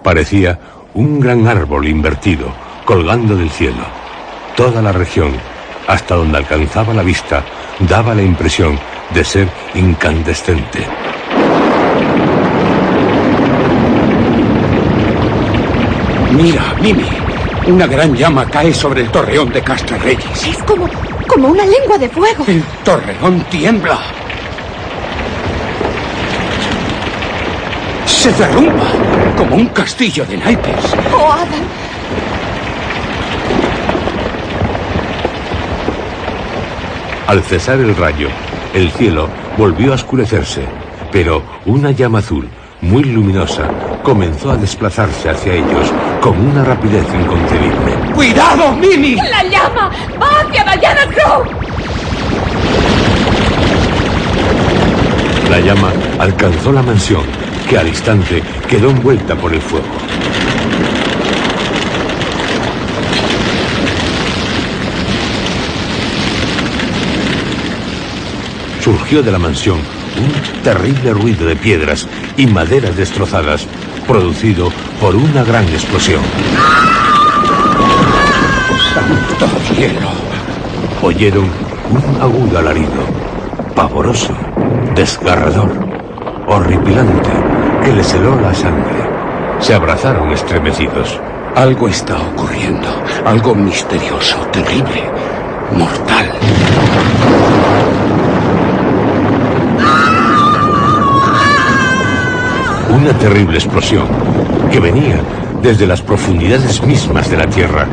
Parecía 0.02 0.58
un 0.94 1.20
gran 1.20 1.46
árbol 1.46 1.86
invertido, 1.86 2.46
colgando 2.84 3.36
del 3.36 3.50
cielo. 3.50 3.84
Toda 4.56 4.82
la 4.82 4.92
región, 4.92 5.32
hasta 5.86 6.16
donde 6.16 6.38
alcanzaba 6.38 6.92
la 6.92 7.02
vista, 7.02 7.44
daba 7.88 8.14
la 8.14 8.22
impresión 8.22 8.78
de 9.14 9.24
ser 9.24 9.48
incandescente. 9.74 10.86
Mira, 16.32 16.74
Mimi, 16.80 17.06
una 17.70 17.86
gran 17.86 18.14
llama 18.14 18.46
cae 18.46 18.72
sobre 18.74 19.02
el 19.02 19.10
torreón 19.10 19.50
de 19.50 19.62
Castro 19.62 19.98
Reyes. 19.98 20.46
Es 20.46 20.62
como, 20.64 20.88
como 21.26 21.48
una 21.48 21.64
lengua 21.64 21.98
de 21.98 22.08
fuego. 22.08 22.44
El 22.46 22.62
torreón 22.84 23.40
tiembla. 23.50 23.98
Se 28.06 28.32
derrumba 28.32 28.86
como 29.36 29.56
un 29.56 29.66
castillo 29.68 30.24
de 30.26 30.36
naipes. 30.36 30.84
Oh, 31.14 31.32
Adam. 31.32 31.64
Al 37.26 37.42
cesar 37.42 37.78
el 37.78 37.94
rayo, 37.96 38.28
el 38.74 38.90
cielo 38.90 39.28
volvió 39.56 39.92
a 39.92 39.94
oscurecerse, 39.94 40.64
pero 41.12 41.42
una 41.64 41.92
llama 41.92 42.18
azul, 42.18 42.48
muy 42.82 43.04
luminosa, 43.04 43.68
comenzó 44.02 44.50
a 44.50 44.56
desplazarse 44.56 45.28
hacia 45.28 45.54
ellos 45.54 45.92
con 46.20 46.38
una 46.40 46.64
rapidez 46.64 47.06
inconcebible. 47.14 48.12
¡Cuidado, 48.14 48.72
Mimi! 48.72 49.16
¡La 49.16 49.42
llama! 49.44 49.90
¡Va 50.20 50.40
hacia 50.40 50.64
Diana 50.76 51.06
Grove! 51.06 51.50
La 55.50 55.60
llama 55.60 55.92
alcanzó 56.18 56.72
la 56.72 56.82
mansión, 56.82 57.22
que 57.68 57.76
al 57.76 57.88
instante 57.88 58.42
quedó 58.68 58.90
envuelta 58.90 59.34
por 59.34 59.52
el 59.52 59.60
fuego. 59.60 59.86
Surgió 68.80 69.22
de 69.22 69.32
la 69.32 69.38
mansión 69.38 69.78
un 70.16 70.62
terrible 70.62 71.12
ruido 71.12 71.46
de 71.46 71.56
piedras 71.56 72.06
y 72.36 72.46
maderas 72.46 72.96
destrozadas, 72.96 73.66
producido 74.06 74.70
por 75.00 75.14
una 75.16 75.44
gran 75.44 75.64
explosión. 75.68 76.22
¡Santo 78.94 79.46
cielo! 79.74 80.10
Oyeron 81.02 81.48
un 81.90 82.20
agudo 82.20 82.58
alarido, 82.58 83.02
pavoroso, 83.74 84.34
desgarrador, 84.94 85.72
horripilante, 86.46 87.30
que 87.84 87.92
les 87.92 88.12
heló 88.14 88.40
la 88.40 88.54
sangre. 88.54 89.08
Se 89.60 89.74
abrazaron 89.74 90.30
estremecidos. 90.32 91.20
Algo 91.54 91.88
está 91.88 92.16
ocurriendo. 92.18 92.88
Algo 93.24 93.54
misterioso, 93.54 94.38
terrible, 94.52 95.02
mortal. 95.76 96.30
Una 102.90 103.12
terrible 103.18 103.56
explosión 103.56 104.06
que 104.70 104.80
venía 104.80 105.20
desde 105.62 105.86
las 105.86 106.02
profundidades 106.02 106.82
mismas 106.82 107.30
de 107.30 107.36
la 107.36 107.46
Tierra 107.46 107.86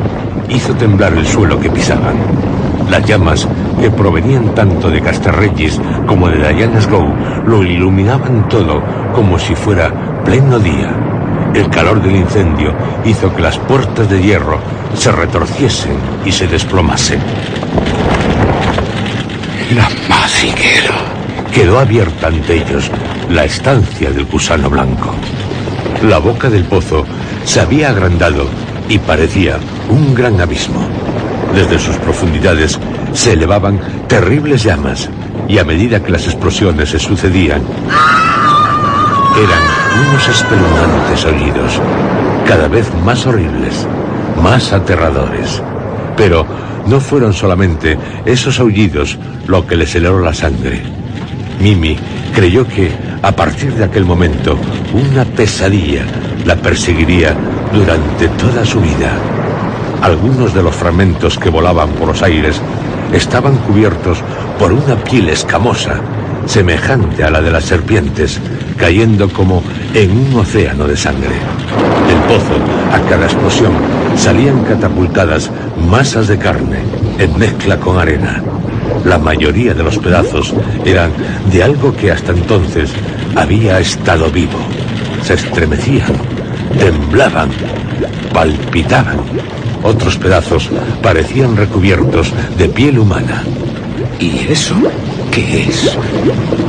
hizo 0.48 0.74
temblar 0.74 1.12
el 1.12 1.26
suelo 1.26 1.60
que 1.60 1.70
pisaban. 1.70 2.16
Las 2.90 3.04
llamas, 3.04 3.46
que 3.80 3.90
provenían 3.90 4.54
tanto 4.54 4.90
de 4.90 5.00
Castarreyes 5.00 5.80
como 6.06 6.28
de 6.28 6.52
Diana's 6.52 6.88
Go, 6.88 7.14
lo 7.46 7.62
iluminaban 7.62 8.48
todo 8.48 8.82
como 9.14 9.38
si 9.38 9.54
fuera 9.54 9.92
pleno 10.24 10.58
día. 10.58 10.92
El 11.54 11.70
calor 11.70 12.02
del 12.02 12.16
incendio 12.16 12.74
hizo 13.04 13.34
que 13.34 13.42
las 13.42 13.58
puertas 13.58 14.08
de 14.08 14.20
hierro 14.20 14.58
se 14.94 15.12
retorciesen 15.12 15.96
y 16.24 16.32
se 16.32 16.46
desplomasen. 16.46 17.20
La 19.74 19.88
madriguera. 20.08 21.17
Quedó 21.52 21.78
abierta 21.78 22.28
ante 22.28 22.62
ellos 22.62 22.90
la 23.30 23.44
estancia 23.44 24.10
del 24.10 24.24
gusano 24.26 24.70
blanco. 24.70 25.14
La 26.08 26.18
boca 26.18 26.48
del 26.50 26.64
pozo 26.64 27.04
se 27.44 27.60
había 27.60 27.90
agrandado 27.90 28.48
y 28.88 28.98
parecía 28.98 29.58
un 29.88 30.14
gran 30.14 30.40
abismo. 30.40 30.86
Desde 31.54 31.78
sus 31.78 31.96
profundidades 31.96 32.78
se 33.12 33.32
elevaban 33.32 33.80
terribles 34.06 34.62
llamas 34.62 35.08
y 35.48 35.58
a 35.58 35.64
medida 35.64 36.02
que 36.02 36.12
las 36.12 36.26
explosiones 36.26 36.90
se 36.90 36.98
sucedían, 36.98 37.62
eran 39.38 39.62
unos 40.08 40.28
espeluznantes 40.28 41.20
sonidos, 41.20 41.80
cada 42.46 42.66
vez 42.66 42.92
más 43.04 43.24
horribles, 43.26 43.86
más 44.42 44.72
aterradores. 44.72 45.62
Pero 46.16 46.44
no 46.86 47.00
fueron 47.00 47.32
solamente 47.32 47.96
esos 48.24 48.58
aullidos 48.58 49.18
lo 49.46 49.66
que 49.66 49.76
les 49.76 49.94
heló 49.94 50.20
la 50.20 50.34
sangre. 50.34 50.82
Mimi 51.60 51.96
creyó 52.34 52.66
que, 52.66 52.90
a 53.22 53.32
partir 53.32 53.74
de 53.74 53.84
aquel 53.84 54.04
momento, 54.04 54.56
una 54.92 55.24
pesadilla 55.24 56.04
la 56.44 56.56
perseguiría 56.56 57.34
durante 57.72 58.28
toda 58.28 58.64
su 58.64 58.80
vida. 58.80 59.12
Algunos 60.02 60.54
de 60.54 60.62
los 60.62 60.74
fragmentos 60.74 61.38
que 61.38 61.50
volaban 61.50 61.90
por 61.90 62.08
los 62.08 62.22
aires 62.22 62.60
estaban 63.12 63.56
cubiertos 63.58 64.18
por 64.58 64.72
una 64.72 64.96
piel 64.96 65.28
escamosa, 65.28 66.00
semejante 66.46 67.24
a 67.24 67.30
la 67.30 67.40
de 67.40 67.50
las 67.50 67.64
serpientes, 67.64 68.40
cayendo 68.76 69.28
como 69.28 69.62
en 69.94 70.10
un 70.10 70.40
océano 70.40 70.86
de 70.86 70.96
sangre. 70.96 71.34
Del 72.06 72.18
pozo, 72.28 72.54
a 72.92 73.00
cada 73.08 73.26
explosión, 73.26 73.72
salían 74.16 74.62
catapultadas 74.64 75.50
masas 75.90 76.28
de 76.28 76.38
carne 76.38 76.78
en 77.18 77.36
mezcla 77.38 77.78
con 77.78 77.98
arena. 77.98 78.42
La 79.04 79.18
mayoría 79.18 79.74
de 79.74 79.82
los 79.82 79.98
pedazos 79.98 80.54
eran 80.84 81.12
de 81.50 81.62
algo 81.62 81.94
que 81.94 82.10
hasta 82.10 82.32
entonces 82.32 82.90
había 83.34 83.78
estado 83.80 84.30
vivo. 84.30 84.58
Se 85.22 85.34
estremecían, 85.34 86.12
temblaban, 86.78 87.50
palpitaban. 88.32 89.18
Otros 89.82 90.16
pedazos 90.16 90.68
parecían 91.02 91.56
recubiertos 91.56 92.32
de 92.56 92.68
piel 92.68 92.98
humana. 92.98 93.42
¿Y 94.18 94.50
eso 94.50 94.74
qué 95.30 95.64
es? 95.68 95.96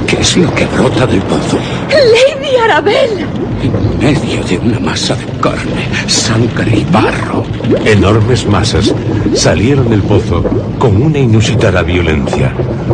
¿Qué 0.07 0.21
es 0.21 0.37
lo 0.37 0.53
que 0.53 0.65
brota 0.67 1.07
del 1.07 1.21
pozo? 1.23 1.57
¡Lady 1.89 2.55
Arabella! 2.63 3.48
En 3.61 3.99
medio 3.99 4.43
de 4.43 4.57
una 4.57 4.79
masa 4.79 5.15
de 5.15 5.25
carne, 5.41 5.89
sangre 6.07 6.77
y 6.77 6.85
barro. 6.91 7.43
Enormes 7.83 8.47
masas 8.47 8.93
salieron 9.33 9.89
del 9.89 10.01
pozo 10.01 10.43
con 10.77 11.01
una 11.01 11.19
inusitada 11.19 11.81
violencia. 11.81 12.53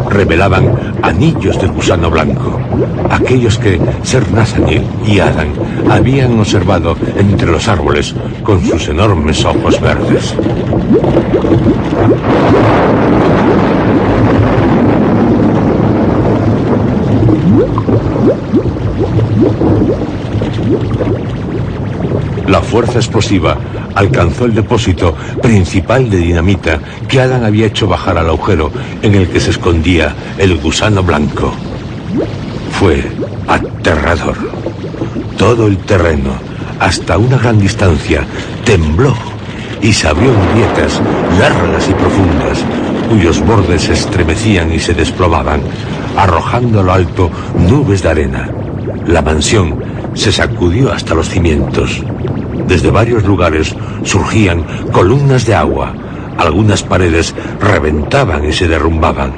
Revelaban 0.09 0.95
anillos 1.03 1.59
de 1.61 1.67
gusano 1.67 2.09
blanco, 2.09 2.59
aquellos 3.11 3.59
que 3.59 3.79
Ser 4.01 4.31
Nathaniel 4.31 4.83
y 5.05 5.19
Adam 5.19 5.49
habían 5.89 6.39
observado 6.39 6.97
entre 7.15 7.51
los 7.51 7.67
árboles 7.67 8.15
con 8.43 8.63
sus 8.65 8.87
enormes 8.87 9.45
ojos 9.45 9.79
verdes. 9.79 10.35
Fuerza 22.75 22.99
explosiva 22.99 23.57
alcanzó 23.95 24.43
el 24.43 24.53
depósito 24.53 25.15
principal 25.41 26.09
de 26.09 26.17
dinamita 26.17 26.77
que 27.07 27.21
Adam 27.21 27.45
había 27.45 27.67
hecho 27.67 27.87
bajar 27.87 28.17
al 28.17 28.27
agujero 28.27 28.69
en 29.01 29.15
el 29.15 29.29
que 29.29 29.39
se 29.39 29.51
escondía 29.51 30.13
el 30.37 30.57
gusano 30.57 31.01
blanco. 31.01 31.53
Fue 32.77 33.01
aterrador. 33.47 34.35
Todo 35.37 35.67
el 35.67 35.77
terreno, 35.77 36.31
hasta 36.77 37.17
una 37.17 37.37
gran 37.37 37.59
distancia, 37.59 38.27
tembló 38.65 39.15
y 39.81 39.93
se 39.93 40.09
abrió 40.09 40.33
en 40.33 40.51
grietas 40.51 40.99
largas 41.39 41.87
y 41.87 41.93
profundas, 41.93 42.59
cuyos 43.09 43.39
bordes 43.39 43.83
se 43.83 43.93
estremecían 43.93 44.73
y 44.73 44.79
se 44.79 44.93
desplomaban, 44.93 45.61
arrojando 46.17 46.81
a 46.81 46.83
lo 46.83 46.91
alto 46.91 47.31
nubes 47.57 48.03
de 48.03 48.09
arena. 48.09 48.49
La 49.07 49.21
mansión 49.21 49.81
se 50.13 50.33
sacudió 50.33 50.91
hasta 50.91 51.15
los 51.15 51.29
cimientos. 51.29 52.03
Desde 52.63 52.89
varios 52.89 53.23
lugares 53.23 53.75
surgían 54.03 54.65
columnas 54.91 55.45
de 55.45 55.55
agua. 55.55 55.93
Algunas 56.37 56.83
paredes 56.83 57.35
reventaban 57.59 58.45
y 58.45 58.53
se 58.53 58.67
derrumbaban. 58.67 59.33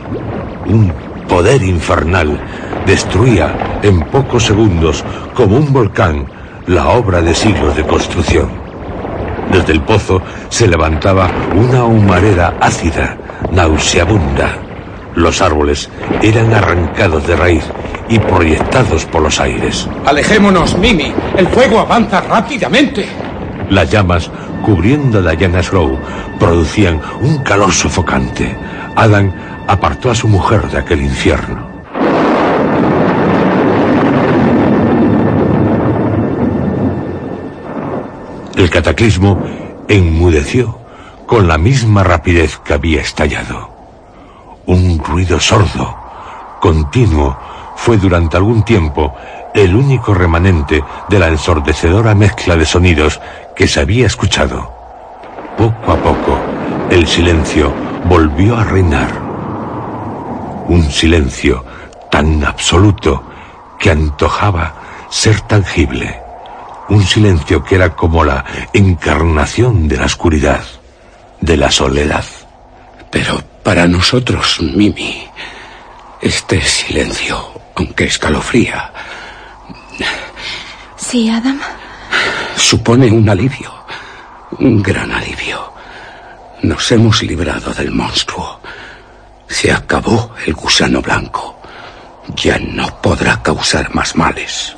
Un 0.65 0.93
poder 1.27 1.61
infernal 1.63 2.39
destruía 2.85 3.79
en 3.81 4.03
pocos 4.03 4.45
segundos, 4.45 5.03
como 5.33 5.57
un 5.57 5.71
volcán, 5.73 6.25
la 6.67 6.89
obra 6.89 7.21
de 7.21 7.35
siglos 7.35 7.75
de 7.75 7.85
construcción. 7.85 8.49
Desde 9.51 9.73
el 9.73 9.81
pozo 9.81 10.21
se 10.49 10.67
levantaba 10.67 11.31
una 11.53 11.85
humareda 11.85 12.55
ácida, 12.59 13.17
nauseabunda. 13.51 14.66
Los 15.17 15.41
árboles 15.41 15.89
eran 16.21 16.53
arrancados 16.53 17.25
de 17.25 17.35
raíz 17.35 17.63
y 18.07 18.19
proyectados 18.19 19.03
por 19.05 19.23
los 19.23 19.39
aires. 19.39 19.89
Alejémonos, 20.05 20.77
Mimi. 20.77 21.11
El 21.35 21.47
fuego 21.47 21.79
avanza 21.79 22.21
rápidamente. 22.21 23.07
Las 23.71 23.89
llamas, 23.89 24.29
cubriendo 24.63 25.23
Diana's 25.23 25.71
Grove, 25.71 25.97
producían 26.39 27.01
un 27.19 27.39
calor 27.39 27.71
sofocante. 27.71 28.55
Adam 28.95 29.33
apartó 29.67 30.11
a 30.11 30.15
su 30.15 30.27
mujer 30.27 30.69
de 30.69 30.77
aquel 30.77 31.01
infierno. 31.01 31.67
El 38.55 38.69
cataclismo 38.69 39.41
enmudeció 39.87 40.77
con 41.25 41.47
la 41.47 41.57
misma 41.57 42.03
rapidez 42.03 42.59
que 42.59 42.75
había 42.75 43.01
estallado. 43.01 43.76
Un 44.67 44.99
ruido 44.99 45.39
sordo, 45.39 45.95
continuo, 46.59 47.37
fue 47.77 47.95
durante 47.95 48.35
algún 48.35 48.65
tiempo 48.65 49.15
el 49.53 49.73
único 49.73 50.13
remanente 50.13 50.83
de 51.07 51.19
la 51.19 51.29
ensordecedora 51.29 52.13
mezcla 52.13 52.57
de 52.57 52.65
sonidos 52.65 53.21
que 53.55 53.65
se 53.65 53.79
había 53.79 54.07
escuchado. 54.07 54.69
Poco 55.57 55.89
a 55.89 55.95
poco, 55.95 56.37
el 56.89 57.07
silencio 57.07 57.73
volvió 58.09 58.57
a 58.57 58.65
reinar. 58.65 59.07
Un 60.67 60.91
silencio 60.91 61.63
tan 62.11 62.43
absoluto 62.43 63.23
que 63.79 63.91
antojaba 63.91 64.73
ser 65.09 65.39
tangible. 65.41 66.19
Un 66.89 67.03
silencio 67.03 67.63
que 67.63 67.75
era 67.75 67.95
como 67.95 68.25
la 68.25 68.43
encarnación 68.73 69.87
de 69.87 69.95
la 69.95 70.05
oscuridad, 70.07 70.65
de 71.39 71.55
la 71.55 71.71
soledad. 71.71 72.25
Pero 73.09 73.39
para 73.67 73.85
nosotros, 73.85 74.61
Mimi, 74.61 75.27
este 76.21 76.61
silencio 76.61 77.51
aunque 77.75 78.05
escalofría. 78.05 78.93
Sí, 80.95 81.29
Adam. 81.29 81.59
Supone 82.55 83.11
un 83.11 83.27
alivio, 83.27 83.73
un 84.59 84.81
gran 84.81 85.11
alivio. 85.11 85.73
Nos 86.61 86.89
hemos 86.93 87.21
librado 87.23 87.73
del 87.73 87.91
monstruo. 87.91 88.61
Se 89.49 89.69
acabó 89.69 90.31
el 90.45 90.53
gusano 90.53 91.01
blanco. 91.01 91.59
Ya 92.37 92.57
no 92.59 92.87
podrá 93.01 93.43
causar 93.43 93.93
más 93.93 94.15
males. 94.15 94.77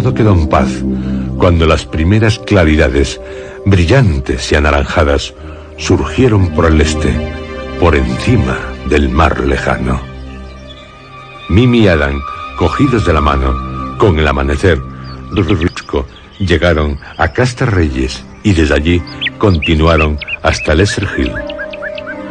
Todo 0.00 0.14
quedó 0.14 0.32
en 0.32 0.48
paz 0.48 0.82
cuando 1.36 1.66
las 1.66 1.84
primeras 1.84 2.38
claridades, 2.38 3.20
brillantes 3.66 4.50
y 4.50 4.54
anaranjadas, 4.54 5.34
surgieron 5.76 6.48
por 6.54 6.64
el 6.64 6.80
este, 6.80 7.14
por 7.78 7.94
encima 7.94 8.58
del 8.88 9.10
mar 9.10 9.40
lejano. 9.40 10.00
Mimi 11.50 11.80
y 11.80 11.88
Adam, 11.88 12.18
cogidos 12.56 13.04
de 13.04 13.12
la 13.12 13.20
mano, 13.20 13.54
con 13.98 14.18
el 14.18 14.26
amanecer, 14.26 14.80
llegaron 16.38 16.98
a 17.18 17.28
Castas 17.28 17.68
Reyes 17.68 18.24
y 18.42 18.54
desde 18.54 18.74
allí 18.74 19.02
continuaron 19.36 20.18
hasta 20.42 20.74
Lesser 20.74 21.06
Hill. 21.18 21.32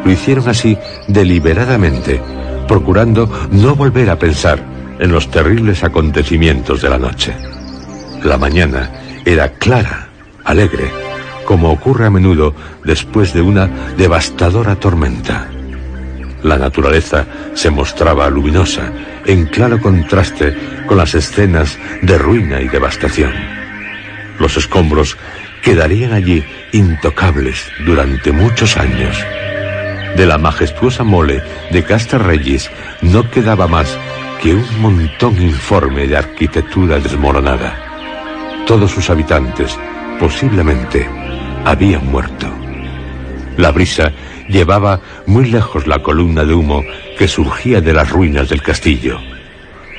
Lo 0.04 0.10
hicieron 0.10 0.48
así 0.48 0.76
deliberadamente, 1.06 2.20
procurando 2.66 3.30
no 3.52 3.76
volver 3.76 4.10
a 4.10 4.18
pensar 4.18 4.60
en 4.98 5.12
los 5.12 5.30
terribles 5.30 5.84
acontecimientos 5.84 6.82
de 6.82 6.90
la 6.90 6.98
noche. 6.98 7.32
La 8.22 8.36
mañana 8.36 8.90
era 9.24 9.48
clara, 9.52 10.08
alegre, 10.44 10.90
como 11.46 11.70
ocurre 11.70 12.06
a 12.06 12.10
menudo 12.10 12.54
después 12.84 13.32
de 13.32 13.40
una 13.40 13.66
devastadora 13.96 14.76
tormenta. 14.76 15.48
La 16.42 16.58
naturaleza 16.58 17.26
se 17.54 17.70
mostraba 17.70 18.28
luminosa, 18.28 18.92
en 19.24 19.46
claro 19.46 19.80
contraste 19.80 20.54
con 20.86 20.98
las 20.98 21.14
escenas 21.14 21.78
de 22.02 22.18
ruina 22.18 22.60
y 22.60 22.68
devastación. 22.68 23.32
Los 24.38 24.56
escombros 24.56 25.16
quedarían 25.62 26.12
allí 26.12 26.44
intocables 26.72 27.70
durante 27.84 28.32
muchos 28.32 28.76
años. 28.76 29.16
De 30.16 30.26
la 30.26 30.38
majestuosa 30.38 31.04
mole 31.04 31.42
de 31.70 31.84
Castas 31.84 32.20
Reyes 32.20 32.70
no 33.00 33.30
quedaba 33.30 33.66
más 33.66 33.98
que 34.42 34.54
un 34.54 34.80
montón 34.80 35.40
informe 35.40 36.06
de 36.06 36.16
arquitectura 36.16 36.98
desmoronada. 36.98 37.89
Todos 38.66 38.90
sus 38.90 39.10
habitantes, 39.10 39.76
posiblemente, 40.18 41.08
habían 41.64 42.06
muerto. 42.10 42.46
La 43.56 43.72
brisa 43.72 44.12
llevaba 44.48 45.00
muy 45.26 45.50
lejos 45.50 45.86
la 45.86 46.02
columna 46.02 46.44
de 46.44 46.54
humo 46.54 46.82
que 47.18 47.28
surgía 47.28 47.80
de 47.80 47.92
las 47.92 48.10
ruinas 48.10 48.48
del 48.48 48.62
castillo. 48.62 49.18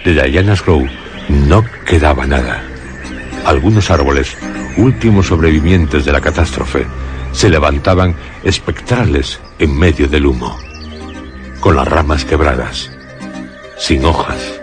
De 0.04 0.14
Diana's 0.14 0.64
Grove 0.66 0.90
no 1.30 1.64
quedaba 1.86 2.26
nada. 2.26 2.64
Algunos 3.46 3.92
árboles, 3.92 4.38
últimos 4.78 5.28
sobrevivientes 5.28 6.06
de 6.06 6.12
la 6.12 6.22
catástrofe, 6.22 6.86
se 7.32 7.50
levantaban 7.50 8.16
espectrales 8.44 9.40
en 9.60 9.78
medio 9.78 10.08
del 10.08 10.26
humo, 10.26 10.58
con 11.60 11.76
las 11.76 11.88
ramas 11.88 12.26
quebradas 12.26 12.92
sin 13.82 14.06
hojas. 14.06 14.62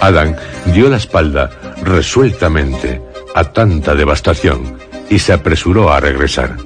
Adam 0.00 0.34
dio 0.72 0.88
la 0.88 0.96
espalda 0.96 1.50
resueltamente 1.84 3.00
a 3.34 3.44
tanta 3.44 3.94
devastación 3.94 4.78
y 5.10 5.18
se 5.18 5.32
apresuró 5.32 5.92
a 5.92 6.00
regresar. 6.00 6.56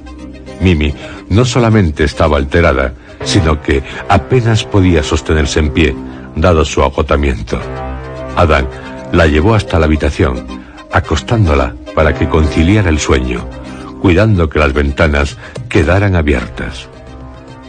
Mimi 0.61 0.93
no 1.29 1.45
solamente 1.45 2.03
estaba 2.03 2.37
alterada, 2.37 2.93
sino 3.23 3.61
que 3.61 3.83
apenas 4.07 4.63
podía 4.63 5.03
sostenerse 5.03 5.59
en 5.59 5.71
pie, 5.71 5.95
dado 6.35 6.65
su 6.65 6.81
agotamiento. 6.81 7.59
Adán 8.35 8.67
la 9.11 9.27
llevó 9.27 9.55
hasta 9.55 9.79
la 9.79 9.85
habitación, 9.85 10.45
acostándola 10.91 11.75
para 11.95 12.13
que 12.13 12.29
conciliara 12.29 12.89
el 12.89 12.99
sueño, 12.99 13.45
cuidando 14.01 14.49
que 14.49 14.59
las 14.59 14.73
ventanas 14.73 15.37
quedaran 15.67 16.15
abiertas. 16.15 16.87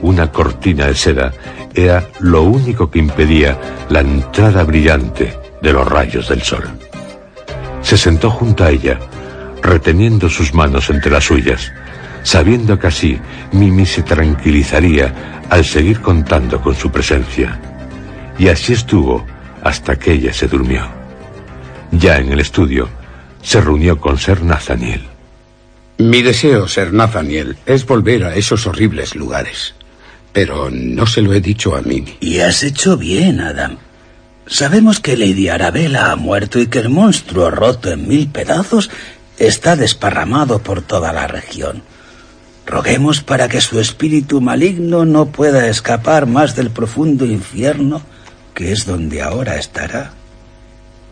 Una 0.03 0.31
cortina 0.31 0.87
de 0.87 0.95
seda 0.95 1.33
era 1.75 2.09
lo 2.21 2.43
único 2.43 2.91
que 2.91 2.99
impedía 2.99 3.59
la 3.89 4.01
entrada 4.01 4.65
brillante 4.65 5.37
de 5.61 5.73
los 5.73 5.87
rayos 5.87 6.29
del 6.29 6.43
sol. 6.43 6.80
Se 7.83 7.97
sentó 7.97 8.31
junto 8.31 8.65
a 8.65 8.71
ella, 8.71 8.99
reteniendo 9.63 10.29
sus 10.29 10.55
manos 10.55 10.91
entre 10.91 11.11
las 11.11 11.25
suyas, 11.25 11.73
sabiendo 12.23 12.79
que 12.79 12.87
así 12.87 13.19
Mimi 13.53 13.87
se 13.87 14.03
tranquilizaría 14.03 15.43
al 15.49 15.65
seguir 15.65 16.01
contando 16.01 16.61
con 16.61 16.75
su 16.75 16.91
presencia. 16.91 17.59
Y 18.39 18.49
así 18.49 18.73
estuvo 18.73 19.27
hasta 19.63 19.99
que 19.99 20.13
ella 20.13 20.33
se 20.33 20.49
durmió. 20.49 20.87
Ya 21.91 22.19
en 22.19 22.33
el 22.33 22.41
estudio, 22.41 22.89
se 23.43 23.61
reunió 23.61 23.99
con 24.01 24.19
Ser 24.19 24.43
Nathaniel. 24.43 25.03
Mi 25.99 26.23
deseo, 26.23 26.69
Ser 26.69 26.93
Nathaniel, 26.93 27.57
es 27.67 27.85
volver 27.85 28.25
a 28.25 28.35
esos 28.35 28.67
horribles 28.67 29.15
lugares. 29.15 29.75
Pero 30.33 30.71
no 30.71 31.07
se 31.07 31.21
lo 31.21 31.35
he 31.35 31.41
dicho 31.41 31.77
a 31.77 31.83
Mimi. 31.83 32.17
Y 32.21 32.39
has 32.39 32.63
hecho 32.63 32.97
bien, 32.97 33.41
Adam. 33.41 33.79
Sabemos 34.51 34.99
que 34.99 35.17
Lady 35.17 35.49
Arabella 35.49 36.11
ha 36.11 36.17
muerto 36.17 36.59
y 36.59 36.67
que 36.67 36.81
el 36.81 36.89
monstruo 36.89 37.53
roto 37.53 37.89
en 37.93 38.09
mil 38.09 38.27
pedazos 38.27 38.91
está 39.39 39.77
desparramado 39.77 40.59
por 40.59 40.83
toda 40.83 41.13
la 41.13 41.29
región. 41.29 41.85
Roguemos 42.67 43.23
para 43.23 43.49
que 43.49 43.61
su 43.61 43.79
espíritu 43.79 44.41
maligno 44.41 45.05
no 45.05 45.27
pueda 45.27 45.69
escapar 45.69 46.27
más 46.27 46.57
del 46.57 46.71
profundo 46.71 47.27
infierno, 47.27 48.03
que 48.53 48.73
es 48.73 48.87
donde 48.87 49.23
ahora 49.23 49.57
estará. 49.57 50.11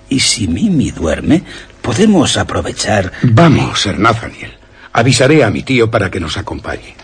Y 0.09 0.19
si 0.19 0.49
Mimi 0.49 0.91
duerme, 0.91 1.45
podemos 1.81 2.37
aprovechar. 2.37 3.13
Vamos, 3.23 3.83
Sir 3.83 4.01
Nathaniel. 4.01 4.53
Avisaré 4.93 5.45
a 5.45 5.51
mi 5.51 5.63
tío 5.63 5.89
para 5.93 6.11
que 6.11 6.19
nos 6.19 6.37
acompañe. 6.37 6.97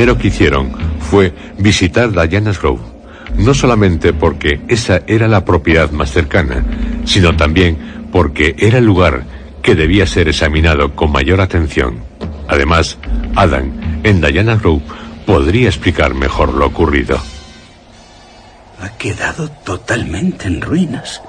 Primero 0.00 0.16
que 0.16 0.28
hicieron 0.28 0.72
fue 0.98 1.34
visitar 1.58 2.10
Diana's 2.10 2.58
Grove, 2.58 2.80
no 3.36 3.52
solamente 3.52 4.14
porque 4.14 4.62
esa 4.66 5.02
era 5.06 5.28
la 5.28 5.44
propiedad 5.44 5.90
más 5.90 6.10
cercana, 6.10 6.64
sino 7.04 7.36
también 7.36 8.06
porque 8.10 8.56
era 8.56 8.78
el 8.78 8.86
lugar 8.86 9.24
que 9.60 9.74
debía 9.74 10.06
ser 10.06 10.28
examinado 10.28 10.96
con 10.96 11.12
mayor 11.12 11.42
atención. 11.42 12.00
Además, 12.48 12.96
Adam, 13.36 14.00
en 14.02 14.22
Diana 14.22 14.56
Grove, 14.56 14.80
podría 15.26 15.68
explicar 15.68 16.14
mejor 16.14 16.54
lo 16.54 16.68
ocurrido. 16.68 17.20
Ha 18.80 18.96
quedado 18.96 19.50
totalmente 19.50 20.46
en 20.46 20.62
ruinas. 20.62 21.20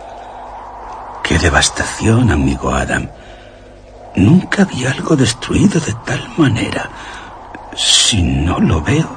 Qué 1.25 1.37
devastación, 1.37 2.31
amigo 2.31 2.73
Adam. 2.73 3.09
Nunca 4.15 4.63
vi 4.63 4.85
algo 4.85 5.17
destruido 5.17 5.81
de 5.81 5.93
tal 6.05 6.25
manera. 6.37 6.89
Si 7.75 8.21
no 8.21 8.59
lo 8.59 8.81
veo, 8.81 9.09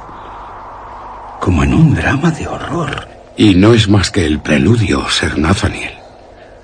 como 1.41 1.63
en 1.63 1.75
un 1.75 1.95
drama 1.95 2.31
de 2.31 2.47
horror. 2.47 3.09
Y 3.37 3.55
no 3.55 3.75
es 3.75 3.89
más 3.89 4.11
que 4.11 4.25
el 4.25 4.39
preludio, 4.39 5.09
Sir 5.11 5.37
Nathaniel. 5.37 5.93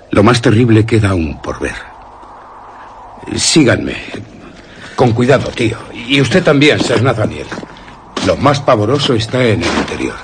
Lo 0.09 0.23
más 0.23 0.41
terrible 0.41 0.85
queda 0.85 1.09
aún 1.09 1.39
por 1.41 1.59
ver. 1.59 1.75
Síganme. 3.35 3.97
Con 4.95 5.11
cuidado, 5.11 5.49
tío. 5.49 5.77
Y 5.93 6.21
usted 6.21 6.43
también, 6.43 6.79
Sir 6.79 7.03
Nathaniel. 7.03 7.47
Lo 8.25 8.37
más 8.37 8.59
pavoroso 8.61 9.13
está 9.13 9.43
en 9.43 9.61
el 9.61 9.77
interior. 9.77 10.15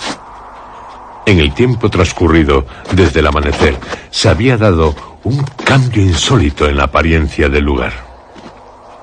En 1.25 1.39
el 1.39 1.53
tiempo 1.53 1.89
transcurrido 1.89 2.65
desde 2.93 3.19
el 3.19 3.27
amanecer, 3.27 3.77
se 4.09 4.29
había 4.29 4.57
dado 4.57 4.95
un 5.23 5.43
cambio 5.65 6.01
insólito 6.01 6.67
en 6.67 6.77
la 6.77 6.85
apariencia 6.85 7.49
del 7.49 7.65
lugar. 7.65 8.06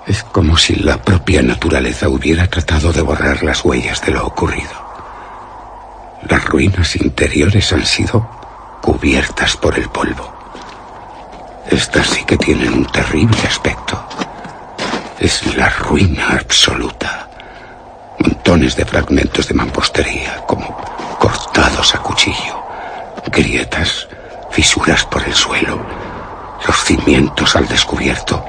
Es 0.07 0.23
como 0.23 0.59
si 0.59 0.77
la 0.77 0.99
propia 0.99 1.41
naturaleza 1.41 2.11
hubiera 2.11 2.47
tratado 2.47 2.93
de 2.93 3.01
borrar 3.01 3.43
las 3.43 3.65
huellas 3.65 4.03
de 4.03 4.13
lo 4.13 4.27
ocurrido. 4.27 4.71
Las 6.29 6.45
ruinas 6.45 6.95
interiores 6.97 7.73
han 7.73 7.87
sido 7.87 8.29
cubiertas 8.83 9.57
por 9.57 9.79
el 9.79 9.89
polvo. 9.89 10.31
Estas 11.71 12.07
sí 12.09 12.23
que 12.25 12.37
tienen 12.37 12.75
un 12.75 12.85
terrible 12.85 13.39
aspecto. 13.47 14.07
Es 15.19 15.57
la 15.57 15.71
ruina 15.71 16.37
absoluta. 16.39 17.31
Montones 18.19 18.77
de 18.77 18.85
fragmentos 18.85 19.49
de 19.49 19.55
mampostería, 19.55 20.37
como 20.47 20.77
cortados 21.19 21.95
a 21.95 21.99
cuchillo. 22.01 22.63
Grietas, 23.29 24.07
fisuras 24.51 25.07
por 25.07 25.23
el 25.25 25.35
suelo, 25.35 25.81
los 26.67 26.77
cimientos 26.85 27.57
al 27.57 27.67
descubierto 27.69 28.45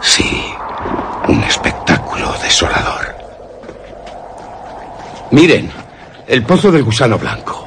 Sí, 0.00 0.44
un 1.28 1.42
espectáculo 1.42 2.32
desolador. 2.42 3.14
Miren, 5.30 5.70
el 6.26 6.42
pozo 6.42 6.72
del 6.72 6.82
gusano 6.82 7.18
blanco. 7.18 7.66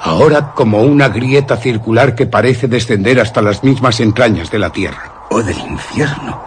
Ahora 0.00 0.52
como 0.52 0.82
una 0.82 1.08
grieta 1.08 1.56
circular 1.56 2.14
que 2.14 2.26
parece 2.26 2.68
descender 2.68 3.20
hasta 3.20 3.42
las 3.42 3.62
mismas 3.64 4.00
entrañas 4.00 4.50
de 4.50 4.58
la 4.58 4.70
tierra. 4.70 5.12
O 5.30 5.42
del 5.42 5.58
infierno. 5.58 6.42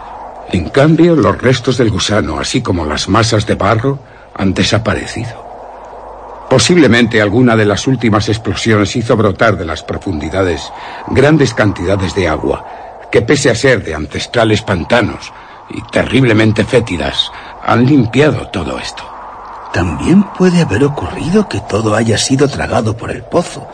En 0.52 0.70
cambio, 0.70 1.16
los 1.16 1.42
restos 1.42 1.78
del 1.78 1.92
gusano, 1.92 2.40
así 2.40 2.62
como 2.62 2.86
las 2.86 3.08
masas 3.08 3.46
de 3.46 3.56
barro, 3.56 4.00
han 4.36 4.54
desaparecido. 4.54 5.52
Posiblemente 6.50 7.22
alguna 7.22 7.56
de 7.56 7.66
las 7.66 7.88
últimas 7.88 8.28
explosiones 8.28 8.96
hizo 8.96 9.16
brotar 9.16 9.58
de 9.58 9.66
las 9.66 9.84
profundidades 9.84 10.72
grandes 11.08 11.54
cantidades 11.54 12.14
de 12.14 12.28
agua 12.28 12.91
que 13.12 13.22
pese 13.22 13.50
a 13.50 13.56
ser 13.56 13.84
de 13.84 13.94
ancestrales 13.94 14.62
pantanos 14.62 15.32
y 15.70 15.82
terriblemente 15.92 16.64
fétidas, 16.64 17.32
han 17.64 17.86
limpiado 17.86 18.48
todo 18.48 18.80
esto. 18.80 19.04
También 19.74 20.24
puede 20.38 20.62
haber 20.62 20.84
ocurrido 20.84 21.48
que 21.48 21.62
todo 21.62 21.96
haya 21.96 22.18
sido 22.18 22.48
tragado 22.48 22.96
por 22.98 23.12
el 23.12 23.24
pozo, 23.24 23.68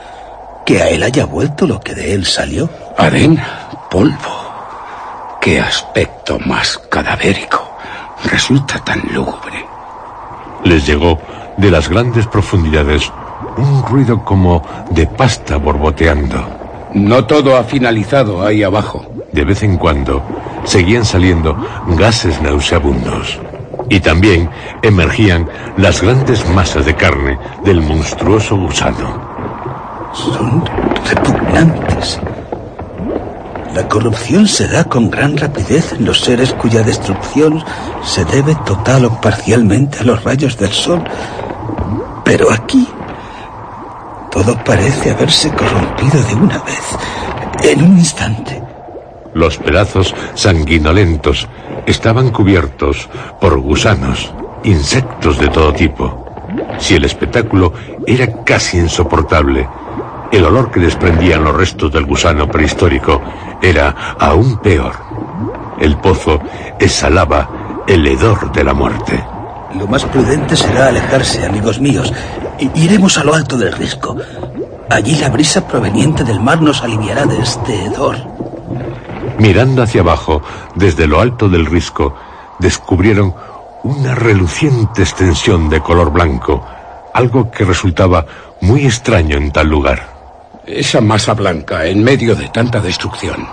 que 0.66 0.82
a 0.82 0.90
él 0.90 1.04
haya 1.04 1.26
vuelto 1.26 1.66
lo 1.66 1.80
que 1.80 1.96
de 1.96 2.14
él 2.14 2.26
salió. 2.26 2.70
Arena, 2.98 3.70
polvo. 3.90 5.38
Qué 5.42 5.60
aspecto 5.60 6.38
más 6.40 6.78
cadavérico. 6.90 7.78
Resulta 8.26 8.84
tan 8.84 9.02
lúgubre. 9.12 9.66
Les 10.64 10.86
llegó 10.86 11.20
de 11.58 11.72
las 11.72 11.90
grandes 11.90 12.28
profundidades 12.28 13.12
un 13.58 13.84
ruido 13.84 14.24
como 14.24 14.64
de 14.92 15.08
pasta 15.08 15.58
borboteando. 15.58 16.67
No 16.98 17.26
todo 17.26 17.56
ha 17.56 17.64
finalizado 17.64 18.44
ahí 18.44 18.64
abajo. 18.64 19.06
De 19.32 19.46
vez 19.46 19.62
en 19.62 19.78
cuando 19.78 20.24
seguían 20.66 21.06
saliendo 21.06 21.56
gases 21.90 22.42
nauseabundos. 22.42 23.40
Y 23.88 24.00
también 24.00 24.50
emergían 24.82 25.48
las 25.78 26.02
grandes 26.02 26.44
masas 26.50 26.86
de 26.86 26.96
carne 26.96 27.38
del 27.64 27.82
monstruoso 27.82 28.58
gusano. 28.58 29.22
Son 30.12 30.64
repugnantes. 31.08 32.20
La 33.76 33.88
corrupción 33.88 34.48
se 34.48 34.68
da 34.68 34.84
con 34.84 35.12
gran 35.12 35.38
rapidez 35.38 35.94
en 35.94 36.04
los 36.04 36.22
seres 36.22 36.52
cuya 36.54 36.82
destrucción 36.82 37.64
se 38.04 38.26
debe 38.26 38.56
total 38.66 39.06
o 39.06 39.22
parcialmente 39.22 40.00
a 40.00 40.04
los 40.04 40.24
rayos 40.24 40.58
del 40.58 40.72
sol. 40.72 41.04
Pero 42.26 42.52
aquí 42.52 42.88
todo 44.32 44.58
parece 44.64 45.12
haberse 45.12 45.50
corrompido 45.52 46.22
de 46.24 46.36
una 46.36 46.60
vez, 46.60 46.82
en 47.64 47.84
un 47.84 47.98
instante. 47.98 48.62
Los 49.34 49.58
pedazos 49.58 50.16
sanguinolentos 50.36 51.48
estaban 51.86 52.32
cubiertos 52.32 53.10
por 53.40 53.60
gusanos, 53.60 54.34
insectos 54.64 55.38
de 55.40 55.48
todo 55.50 55.74
tipo. 55.74 56.26
Si 56.80 56.96
el 56.96 57.06
espectáculo 57.06 57.74
era 58.06 58.44
casi 58.44 58.78
insoportable, 58.78 59.68
el 60.32 60.44
olor 60.44 60.72
que 60.72 60.80
desprendían 60.80 61.44
los 61.44 61.56
restos 61.56 61.92
del 61.92 62.06
gusano 62.06 62.48
prehistórico 62.48 63.22
era 63.62 64.16
aún 64.20 64.58
peor. 64.58 64.94
El 65.80 65.98
pozo 65.98 66.42
exhalaba 66.80 67.84
el 67.88 68.06
hedor 68.08 68.52
de 68.52 68.64
la 68.64 68.74
muerte. 68.74 69.24
Lo 69.78 69.88
más 69.88 70.04
prudente 70.06 70.56
será 70.56 70.88
alejarse, 70.88 71.46
amigos 71.46 71.80
míos. 71.80 72.12
Iremos 72.60 73.18
a 73.18 73.24
lo 73.24 73.34
alto 73.34 73.58
del 73.58 73.72
risco. 73.74 74.16
Allí 74.90 75.16
la 75.16 75.30
brisa 75.30 75.68
proveniente 75.68 76.24
del 76.24 76.40
mar 76.40 76.62
nos 76.62 76.82
aliviará 76.82 77.26
de 77.26 77.40
este 77.40 77.86
hedor. 77.86 78.18
Mirando 79.38 79.84
hacia 79.84 80.02
abajo, 80.02 80.42
desde 80.76 81.08
lo 81.08 81.20
alto 81.20 81.50
del 81.50 81.66
risco, 81.66 82.16
descubrieron 82.60 83.36
una 83.84 84.16
reluciente 84.16 85.04
extensión 85.04 85.70
de 85.70 85.82
color 85.82 86.12
blanco, 86.12 86.66
algo 87.14 87.52
que 87.52 87.64
resultaba 87.64 88.26
muy 88.62 88.86
extraño 88.86 89.38
en 89.38 89.52
tal 89.52 89.68
lugar. 89.68 90.16
Esa 90.66 91.00
masa 91.02 91.34
blanca 91.34 91.86
en 91.86 92.04
medio 92.04 92.36
de 92.36 92.50
tanta 92.50 92.80
destrucción. 92.82 93.48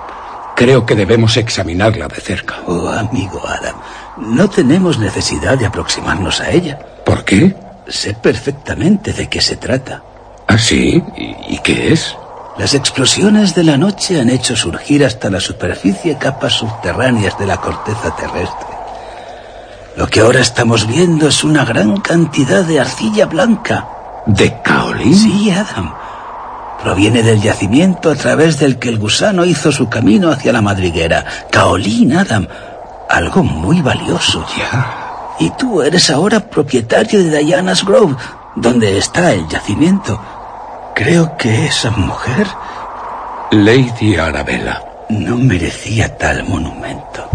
Creo 0.56 0.86
que 0.86 0.94
debemos 0.94 1.36
examinarla 1.36 2.08
de 2.08 2.20
cerca. 2.20 2.56
Oh, 2.66 2.88
amigo 2.88 3.42
Adam, 3.46 3.76
no 4.16 4.48
tenemos 4.48 4.98
necesidad 4.98 5.58
de 5.58 5.66
aproximarnos 5.66 6.40
a 6.40 6.50
ella. 6.50 6.78
¿Por 7.04 7.24
qué? 7.24 7.54
Sé 7.88 8.14
perfectamente 8.14 9.12
de 9.12 9.28
qué 9.28 9.40
se 9.40 9.56
trata. 9.56 10.02
¿Ah, 10.46 10.58
sí? 10.58 11.02
¿Y, 11.48 11.58
qué 11.58 11.92
es? 11.92 12.16
Las 12.58 12.74
explosiones 12.74 13.54
de 13.54 13.64
la 13.64 13.76
noche 13.76 14.20
han 14.20 14.30
hecho 14.30 14.56
surgir 14.56 15.04
hasta 15.04 15.28
la 15.28 15.40
superficie 15.40 16.16
capas 16.16 16.54
subterráneas 16.54 17.38
de 17.38 17.46
la 17.46 17.58
corteza 17.58 18.14
terrestre. 18.16 18.68
Lo 19.96 20.06
que 20.06 20.20
ahora 20.20 20.40
estamos 20.40 20.86
viendo 20.86 21.28
es 21.28 21.44
una 21.44 21.64
gran 21.64 21.98
cantidad 21.98 22.64
de 22.64 22.80
arcilla 22.80 23.26
blanca. 23.26 23.88
¿De 24.26 24.60
caolín? 24.62 25.14
Sí, 25.14 25.50
Adam. 25.50 25.94
Proviene 26.82 27.22
del 27.22 27.40
yacimiento 27.40 28.10
a 28.10 28.14
través 28.14 28.58
del 28.58 28.78
que 28.78 28.88
el 28.88 28.98
gusano 28.98 29.44
hizo 29.44 29.72
su 29.72 29.88
camino 29.88 30.30
hacia 30.30 30.52
la 30.52 30.62
madriguera. 30.62 31.24
Caolín, 31.50 32.16
Adam. 32.16 32.46
Algo 33.08 33.42
muy 33.42 33.82
valioso. 33.82 34.44
Ya. 34.56 35.03
Y 35.38 35.50
tú 35.50 35.82
eres 35.82 36.10
ahora 36.10 36.40
propietario 36.40 37.24
de 37.24 37.38
Diana's 37.38 37.84
Grove, 37.84 38.16
donde 38.54 38.98
está 38.98 39.32
el 39.32 39.46
yacimiento. 39.48 40.20
Creo 40.94 41.36
que 41.36 41.66
esa 41.66 41.90
mujer... 41.90 42.46
Lady 43.50 44.16
Arabella. 44.16 44.82
No 45.10 45.36
merecía 45.36 46.16
tal 46.16 46.44
monumento. 46.44 47.28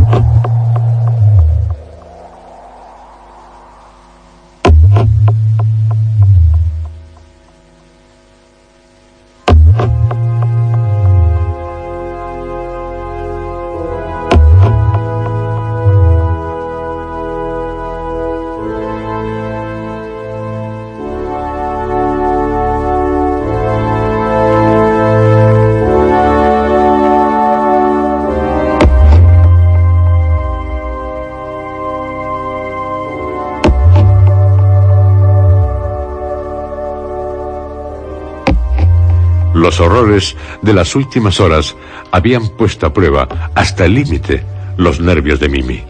Los 39.80 39.88
horrores 39.88 40.36
de 40.62 40.74
las 40.74 40.94
últimas 40.94 41.40
horas 41.40 41.74
habían 42.12 42.50
puesto 42.50 42.86
a 42.86 42.92
prueba 42.92 43.50
hasta 43.56 43.86
el 43.86 43.94
límite 43.94 44.44
los 44.76 45.00
nervios 45.00 45.40
de 45.40 45.48
Mimi. 45.48 45.82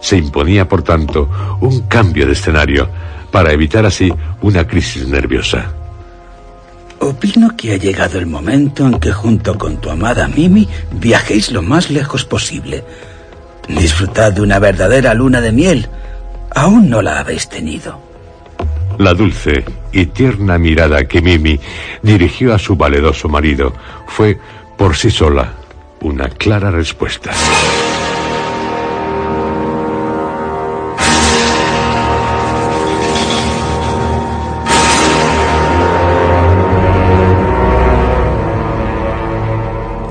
Se 0.00 0.16
imponía, 0.16 0.68
por 0.68 0.82
tanto, 0.84 1.28
un 1.60 1.80
cambio 1.88 2.26
de 2.26 2.34
escenario 2.34 2.88
para 3.32 3.50
evitar 3.50 3.86
así 3.86 4.14
una 4.40 4.68
crisis 4.68 5.08
nerviosa. 5.08 5.66
Opino 7.00 7.56
que 7.56 7.72
ha 7.72 7.76
llegado 7.76 8.20
el 8.20 8.26
momento 8.26 8.86
en 8.86 9.00
que 9.00 9.10
junto 9.10 9.58
con 9.58 9.78
tu 9.78 9.90
amada 9.90 10.28
Mimi 10.28 10.68
viajéis 10.92 11.50
lo 11.50 11.60
más 11.60 11.90
lejos 11.90 12.24
posible. 12.24 12.84
Disfrutad 13.66 14.32
de 14.32 14.42
una 14.42 14.60
verdadera 14.60 15.12
luna 15.12 15.40
de 15.40 15.50
miel. 15.50 15.88
Aún 16.54 16.88
no 16.88 17.02
la 17.02 17.18
habéis 17.18 17.48
tenido. 17.48 17.98
La 18.98 19.12
dulce 19.12 19.64
y 19.94 20.06
tierna 20.06 20.58
mirada 20.58 21.04
que 21.04 21.22
Mimi 21.22 21.58
dirigió 22.02 22.52
a 22.52 22.58
su 22.58 22.74
valeroso 22.74 23.28
marido 23.28 23.72
fue, 24.08 24.38
por 24.76 24.96
sí 24.96 25.10
sola, 25.10 25.52
una 26.00 26.28
clara 26.28 26.70
respuesta. 26.70 27.30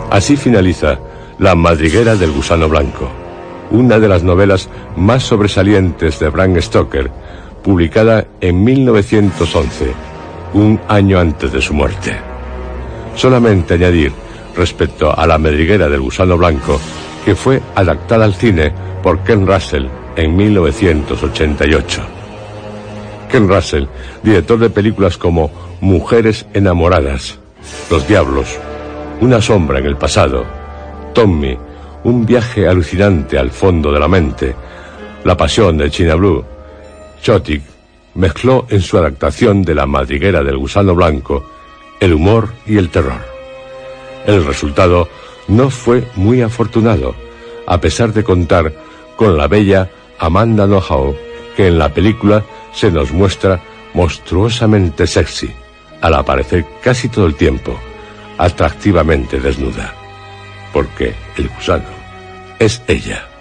Así 0.10 0.38
finaliza 0.38 1.00
La 1.40 1.56
madriguera 1.56 2.16
del 2.16 2.32
gusano 2.32 2.70
blanco, 2.70 3.10
una 3.72 4.00
de 4.00 4.08
las 4.08 4.24
novelas 4.24 4.70
más 4.96 5.24
sobresalientes 5.24 6.20
de 6.20 6.30
Bram 6.30 6.62
Stoker, 6.62 7.12
publicada 7.64 8.28
en 8.42 8.64
1911, 8.64 9.94
un 10.54 10.80
año 10.88 11.20
antes 11.20 11.52
de 11.52 11.62
su 11.62 11.74
muerte. 11.74 12.16
Solamente 13.16 13.76
añadir, 13.76 14.12
respecto 14.56 15.18
a 15.18 15.26
La 15.26 15.38
madriguera 15.38 15.90
del 15.90 16.02
gusano 16.02 16.38
blanco, 16.38 16.80
que 17.26 17.36
fue 17.36 17.62
adaptada 17.76 18.26
al 18.26 18.36
cine 18.36 18.72
por 19.02 19.20
Ken 19.20 19.48
Russell 19.48 19.88
en 20.16 20.36
1988. 20.36 22.02
Ken 23.32 23.48
Russell, 23.48 23.86
director 24.22 24.60
de 24.60 24.70
películas 24.70 25.18
como 25.18 25.50
Mujeres 25.82 26.46
enamoradas, 26.54 27.40
Los 27.90 28.08
diablos, 28.08 28.60
Una 29.22 29.42
sombra 29.42 29.80
en 29.80 29.86
el 29.86 29.96
pasado, 29.96 30.46
Tommy, 31.14 31.58
un 32.04 32.26
viaje 32.26 32.68
alucinante 32.68 33.38
al 33.38 33.52
fondo 33.52 33.92
de 33.92 34.00
la 34.00 34.08
mente, 34.08 34.56
La 35.24 35.38
pasión 35.38 35.78
de 35.78 35.90
China 35.90 36.16
Blue, 36.16 36.44
Chotic 37.24 37.64
mezcló 38.16 38.68
en 38.70 38.82
su 38.82 38.98
adaptación 38.98 39.64
de 39.64 39.74
La 39.74 39.86
madriguera 39.86 40.44
del 40.44 40.58
gusano 40.58 40.94
blanco 40.94 41.44
el 42.00 42.14
humor 42.14 42.50
y 42.66 42.78
el 42.78 42.90
terror. 42.90 43.22
El 44.26 44.46
resultado 44.46 45.08
no 45.48 45.70
fue 45.70 46.06
muy 46.16 46.42
afortunado, 46.42 47.16
a 47.66 47.80
pesar 47.80 48.12
de 48.12 48.26
contar 48.26 48.74
con 49.16 49.38
la 49.38 49.48
bella 49.48 49.90
Amanda 50.20 50.68
Nohow, 50.68 51.16
que 51.56 51.68
en 51.68 51.80
la 51.80 51.94
película 51.94 52.44
se 52.74 52.92
nos 52.92 53.14
muestra 53.14 53.62
monstruosamente 53.94 55.08
sexy, 55.08 55.50
al 56.02 56.16
aparecer 56.16 56.66
casi 56.82 57.08
todo 57.08 57.26
el 57.26 57.36
tiempo, 57.36 57.80
atractivamente 58.38 59.40
desnuda. 59.40 59.94
Porque 60.74 61.14
el 61.38 61.48
gusano 61.48 61.88
es 62.60 62.82
ella. 62.88 63.33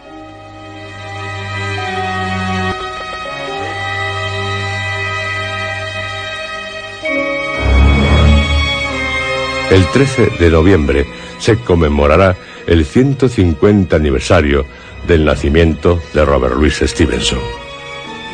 El 9.73 9.87
13 9.87 10.33
de 10.39 10.51
noviembre 10.51 11.07
se 11.39 11.57
conmemorará 11.57 12.37
el 12.66 12.85
150 12.85 13.97
aniversario 13.97 14.66
del 15.09 15.25
nacimiento 15.25 15.99
de 16.12 16.27
Robert 16.27 16.57
Louis 16.57 16.79
Stevenson, 16.85 17.39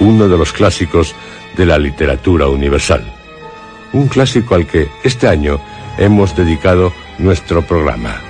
uno 0.00 0.28
de 0.28 0.36
los 0.36 0.52
clásicos 0.52 1.14
de 1.56 1.64
la 1.64 1.78
literatura 1.78 2.48
universal. 2.48 3.04
Un 3.92 4.08
clásico 4.08 4.56
al 4.56 4.66
que 4.66 4.88
este 5.04 5.28
año 5.28 5.60
hemos 5.96 6.34
dedicado 6.34 6.92
nuestro 7.18 7.62
programa. 7.62 8.20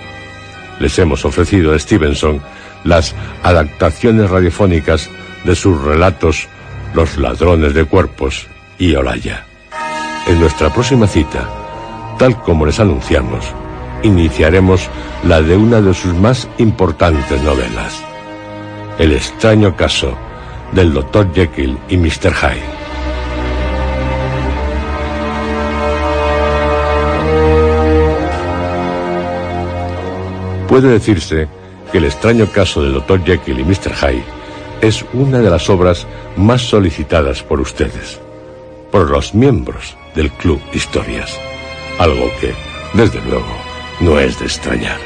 Les 0.79 0.99
hemos 0.99 1.25
ofrecido 1.25 1.73
a 1.73 1.79
Stevenson 1.79 2.43
las 2.85 3.15
adaptaciones 3.43 4.29
radiofónicas 4.29 5.09
de 5.45 5.57
sus 5.57 5.81
relatos 5.81 6.47
Los 6.93 7.17
ladrones 7.17 7.73
de 7.73 7.87
cuerpos 7.87 8.49
y 8.79 8.95
Olaya. 8.95 9.47
En 10.27 10.39
nuestra 10.41 10.71
próxima 10.71 11.07
cita, 11.07 11.58
Tal 12.19 12.37
como 12.43 12.67
les 12.67 12.81
anunciamos, 12.81 13.45
iniciaremos 14.03 14.89
la 15.25 15.41
de 15.41 15.57
una 15.57 15.81
de 15.81 15.95
sus 15.95 16.15
más 16.15 16.49
importantes 16.59 17.41
novelas, 17.43 18.03
El 18.99 19.13
extraño 19.13 19.77
caso 19.77 20.19
del 20.73 20.93
Dr. 20.93 21.33
Jekyll 21.33 21.79
y 21.89 21.97
Mr. 21.97 22.35
Hyde. 22.35 22.79
Puede 30.67 30.89
decirse 30.89 31.47
que 31.93 31.99
el 31.99 32.07
extraño 32.07 32.47
caso 32.53 32.83
del 32.83 32.95
Dr. 32.95 33.25
Jekyll 33.25 33.61
y 33.61 33.65
Mr. 33.65 33.95
Hyde 33.95 34.25
es 34.81 35.05
una 35.13 35.39
de 35.39 35.51
las 35.51 35.71
obras 35.71 36.09
más 36.37 36.63
solicitadas 36.63 37.45
por 37.45 37.61
ustedes, 37.61 38.21
por 38.91 39.09
los 39.09 39.35
miembros 39.35 39.97
del 40.17 40.33
Club 40.33 40.61
Historias 40.73 41.39
algo 41.99 42.31
que, 42.41 42.55
desde 42.95 43.21
luego, 43.23 43.57
no 44.01 44.19
es 44.19 44.39
de 44.39 44.47
extrañar. 44.47 44.99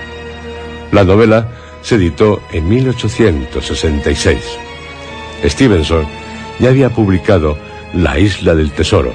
La 0.93 1.05
novela 1.05 1.49
se 1.82 1.97
editó 1.97 2.43
en 2.53 2.68
1866. 2.68 4.59
Stevenson 5.45 6.07
ya 6.59 6.68
había 6.68 6.90
publicado 6.90 7.59
La 7.95 8.18
isla 8.18 8.55
del 8.55 8.70
tesoro, 8.72 9.12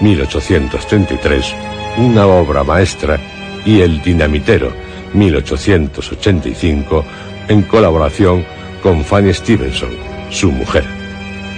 1833, 0.00 1.54
una 1.98 2.26
obra 2.26 2.64
maestra, 2.64 3.18
y 3.64 3.80
El 3.80 4.00
dinamitero, 4.02 4.72
1885, 5.12 7.04
en 7.48 7.62
colaboración 7.62 8.44
con 8.82 9.04
Fanny 9.04 9.34
Stevenson, 9.34 9.90
su 10.30 10.52
mujer, 10.52 10.84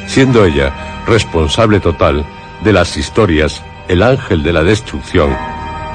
siendo 0.07 0.45
ella 0.45 0.73
responsable 1.07 1.81
total 1.81 2.25
de 2.65 2.73
las 2.73 2.97
historias 2.97 3.63
el 3.89 4.03
ángel 4.03 4.43
de 4.43 4.53
la 4.53 4.63
destrucción 4.63 5.35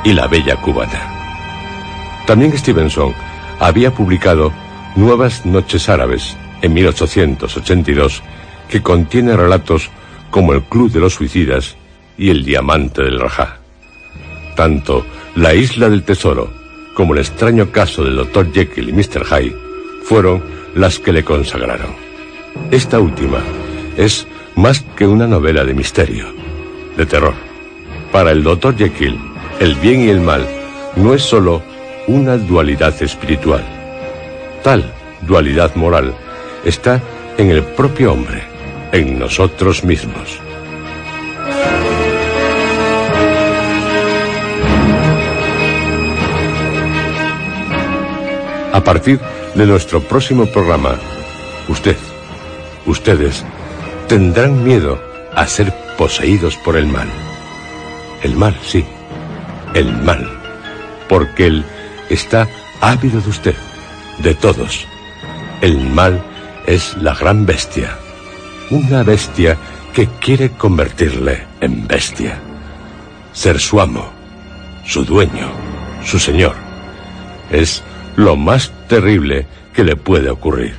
y 0.03 0.13
La 0.13 0.27
bella 0.27 0.57
cubana. 0.57 2.23
También 2.25 2.57
Stevenson 2.57 3.13
había 3.59 3.91
publicado 3.91 4.51
Nuevas 4.95 5.45
noches 5.45 5.89
árabes 5.89 6.37
en 6.61 6.73
1882, 6.73 8.21
que 8.69 8.81
contiene 8.81 9.35
relatos 9.35 9.89
como 10.29 10.53
El 10.53 10.61
Club 10.63 10.91
de 10.91 10.99
los 10.99 11.15
Suicidas 11.15 11.75
y 12.17 12.29
El 12.29 12.45
Diamante 12.45 13.03
del 13.03 13.19
Rajá. 13.19 13.57
Tanto 14.55 15.05
La 15.35 15.55
Isla 15.55 15.89
del 15.89 16.03
Tesoro 16.03 16.53
como 16.93 17.13
El 17.13 17.19
extraño 17.19 17.71
caso 17.71 18.03
del 18.03 18.17
Dr. 18.17 18.53
Jekyll 18.53 18.89
y 18.89 18.93
Mr. 18.93 19.25
Hyde 19.25 19.55
fueron 20.03 20.43
las 20.75 20.99
que 20.99 21.11
le 21.11 21.23
consagraron. 21.23 21.95
Esta 22.69 22.99
última 22.99 23.39
es 23.97 24.27
más 24.55 24.81
que 24.95 25.07
una 25.07 25.27
novela 25.27 25.63
de 25.63 25.73
misterio, 25.73 26.27
de 26.97 27.05
terror. 27.05 27.52
Para 28.13 28.29
el 28.29 28.43
doctor 28.43 28.77
Jekyll, 28.77 29.19
el 29.59 29.73
bien 29.73 30.01
y 30.01 30.09
el 30.09 30.21
mal 30.21 30.47
no 30.95 31.15
es 31.15 31.23
sólo 31.23 31.63
una 32.05 32.37
dualidad 32.37 32.93
espiritual. 33.01 33.65
Tal 34.61 34.93
dualidad 35.21 35.73
moral 35.73 36.13
está 36.63 37.01
en 37.39 37.49
el 37.49 37.63
propio 37.63 38.13
hombre, 38.13 38.43
en 38.91 39.17
nosotros 39.17 39.83
mismos. 39.83 40.39
A 48.73 48.83
partir 48.83 49.19
de 49.55 49.65
nuestro 49.65 50.01
próximo 50.01 50.45
programa, 50.45 50.99
usted, 51.67 51.97
ustedes, 52.85 53.43
tendrán 54.07 54.63
miedo 54.63 55.01
a 55.33 55.47
ser 55.47 55.73
poseídos 55.97 56.55
por 56.57 56.77
el 56.77 56.85
mal. 56.85 57.07
El 58.23 58.37
mal, 58.37 58.57
sí, 58.63 58.85
el 59.73 59.91
mal, 60.01 60.25
porque 61.09 61.47
él 61.47 61.65
está 62.09 62.47
ávido 62.79 63.19
de 63.19 63.29
usted, 63.29 63.55
de 64.19 64.33
todos. 64.33 64.87
El 65.59 65.77
mal 65.89 66.23
es 66.65 66.95
la 67.01 67.13
gran 67.15 67.45
bestia, 67.45 67.97
una 68.69 69.03
bestia 69.03 69.57
que 69.93 70.07
quiere 70.21 70.51
convertirle 70.51 71.43
en 71.59 71.85
bestia, 71.85 72.39
ser 73.33 73.59
su 73.59 73.81
amo, 73.81 74.09
su 74.85 75.03
dueño, 75.03 75.51
su 76.05 76.17
señor. 76.17 76.55
Es 77.51 77.83
lo 78.15 78.37
más 78.37 78.71
terrible 78.87 79.47
que 79.73 79.83
le 79.83 79.97
puede 79.97 80.29
ocurrir. 80.29 80.75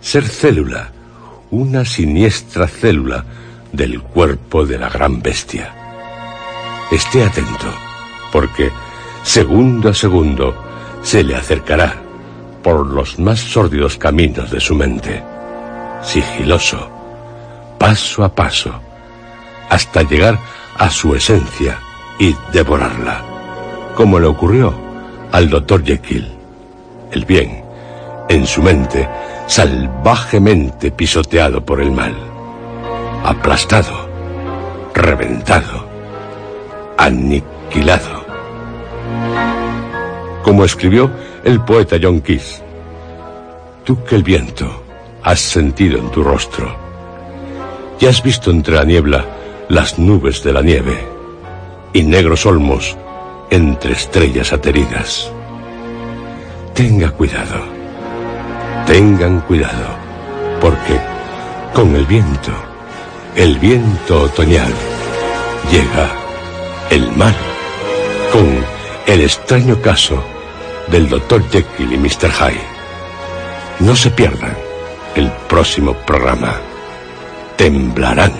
Ser 0.00 0.26
célula, 0.26 0.90
una 1.52 1.84
siniestra 1.84 2.66
célula 2.66 3.24
del 3.72 4.02
cuerpo 4.02 4.66
de 4.66 4.78
la 4.78 4.88
gran 4.88 5.22
bestia. 5.22 5.79
Esté 6.90 7.24
atento, 7.24 7.72
porque 8.32 8.70
segundo 9.22 9.90
a 9.90 9.94
segundo 9.94 10.54
se 11.02 11.22
le 11.22 11.36
acercará 11.36 11.94
por 12.62 12.86
los 12.86 13.18
más 13.18 13.38
sórdidos 13.38 13.96
caminos 13.96 14.50
de 14.50 14.60
su 14.60 14.74
mente, 14.74 15.22
sigiloso, 16.02 16.90
paso 17.78 18.24
a 18.24 18.34
paso, 18.34 18.72
hasta 19.68 20.02
llegar 20.02 20.38
a 20.76 20.90
su 20.90 21.14
esencia 21.14 21.78
y 22.18 22.34
devorarla, 22.52 23.22
como 23.96 24.18
le 24.18 24.26
ocurrió 24.26 24.74
al 25.32 25.48
doctor 25.48 25.84
Jekyll. 25.84 26.28
El 27.12 27.24
bien, 27.24 27.64
en 28.28 28.46
su 28.46 28.62
mente, 28.62 29.08
salvajemente 29.46 30.90
pisoteado 30.90 31.64
por 31.64 31.80
el 31.80 31.90
mal, 31.90 32.14
aplastado, 33.24 34.08
reventado, 34.94 35.89
aniquilado. 37.00 38.26
Como 40.42 40.66
escribió 40.66 41.10
el 41.44 41.62
poeta 41.62 41.96
John 42.00 42.20
Keats, 42.20 42.62
tú 43.84 44.04
que 44.04 44.16
el 44.16 44.22
viento 44.22 44.82
has 45.22 45.40
sentido 45.40 45.98
en 45.98 46.10
tu 46.10 46.22
rostro 46.22 46.76
y 47.98 48.04
has 48.04 48.22
visto 48.22 48.50
entre 48.50 48.76
la 48.76 48.84
niebla 48.84 49.24
las 49.70 49.98
nubes 49.98 50.42
de 50.42 50.52
la 50.52 50.60
nieve 50.60 50.98
y 51.94 52.02
negros 52.02 52.44
olmos 52.44 52.96
entre 53.48 53.92
estrellas 53.92 54.52
ateridas. 54.52 55.32
Tenga 56.74 57.10
cuidado, 57.12 57.64
tengan 58.86 59.40
cuidado, 59.40 59.88
porque 60.60 61.00
con 61.72 61.96
el 61.96 62.04
viento, 62.04 62.52
el 63.36 63.58
viento 63.58 64.22
otoñal, 64.22 64.72
llega 65.70 66.19
el 66.90 67.10
mal, 67.16 67.34
con 68.32 68.64
el 69.06 69.20
extraño 69.20 69.80
caso 69.80 70.22
del 70.88 71.08
Dr. 71.08 71.48
Jekyll 71.50 71.92
y 71.92 71.98
Mr. 71.98 72.30
Hyde. 72.30 72.60
No 73.78 73.94
se 73.94 74.10
pierdan 74.10 74.56
el 75.14 75.30
próximo 75.48 75.94
programa. 75.94 76.54
Temblarán. 77.56 78.32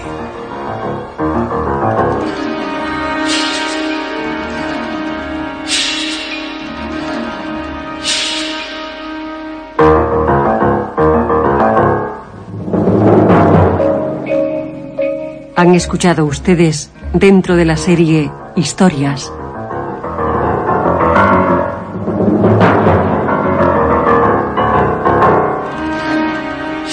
Han 15.57 15.75
escuchado 15.75 16.25
ustedes 16.25 16.91
dentro 17.13 17.55
de 17.57 17.65
la 17.67 17.77
serie 17.77 18.31
Historias. 18.57 19.33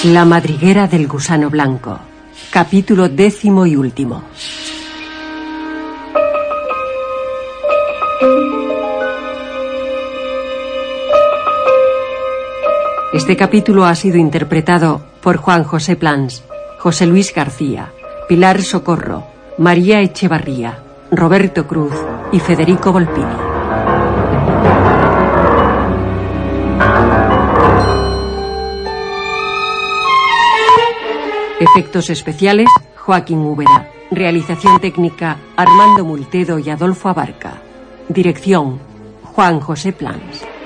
La 0.05 0.23
madriguera 0.25 0.87
del 0.87 1.07
gusano 1.07 1.49
blanco. 1.49 1.99
Capítulo 2.51 3.09
décimo 3.09 3.65
y 3.65 3.75
último. 3.75 4.23
Este 13.13 13.35
capítulo 13.35 13.85
ha 13.85 13.95
sido 13.95 14.17
interpretado 14.17 15.01
por 15.21 15.37
Juan 15.37 15.63
José 15.63 15.95
Plans, 15.95 16.43
José 16.77 17.07
Luis 17.07 17.33
García, 17.33 17.91
Pilar 18.29 18.61
Socorro, 18.61 19.23
María 19.57 20.01
Echevarría, 20.01 20.83
Roberto 21.11 21.65
Cruz 21.65 21.93
y 22.33 22.39
Federico 22.39 22.91
Volpini. 22.91 23.25
Efectos 31.59 32.09
especiales, 32.09 32.67
Joaquín 32.97 33.39
Úbeda. 33.39 33.89
Realización 34.11 34.79
técnica, 34.79 35.37
Armando 35.55 36.03
Multedo 36.03 36.59
y 36.59 36.69
Adolfo 36.69 37.09
Abarca. 37.09 37.53
Dirección, 38.09 38.79
Juan 39.23 39.61
José 39.61 39.93
Plans. 39.93 40.56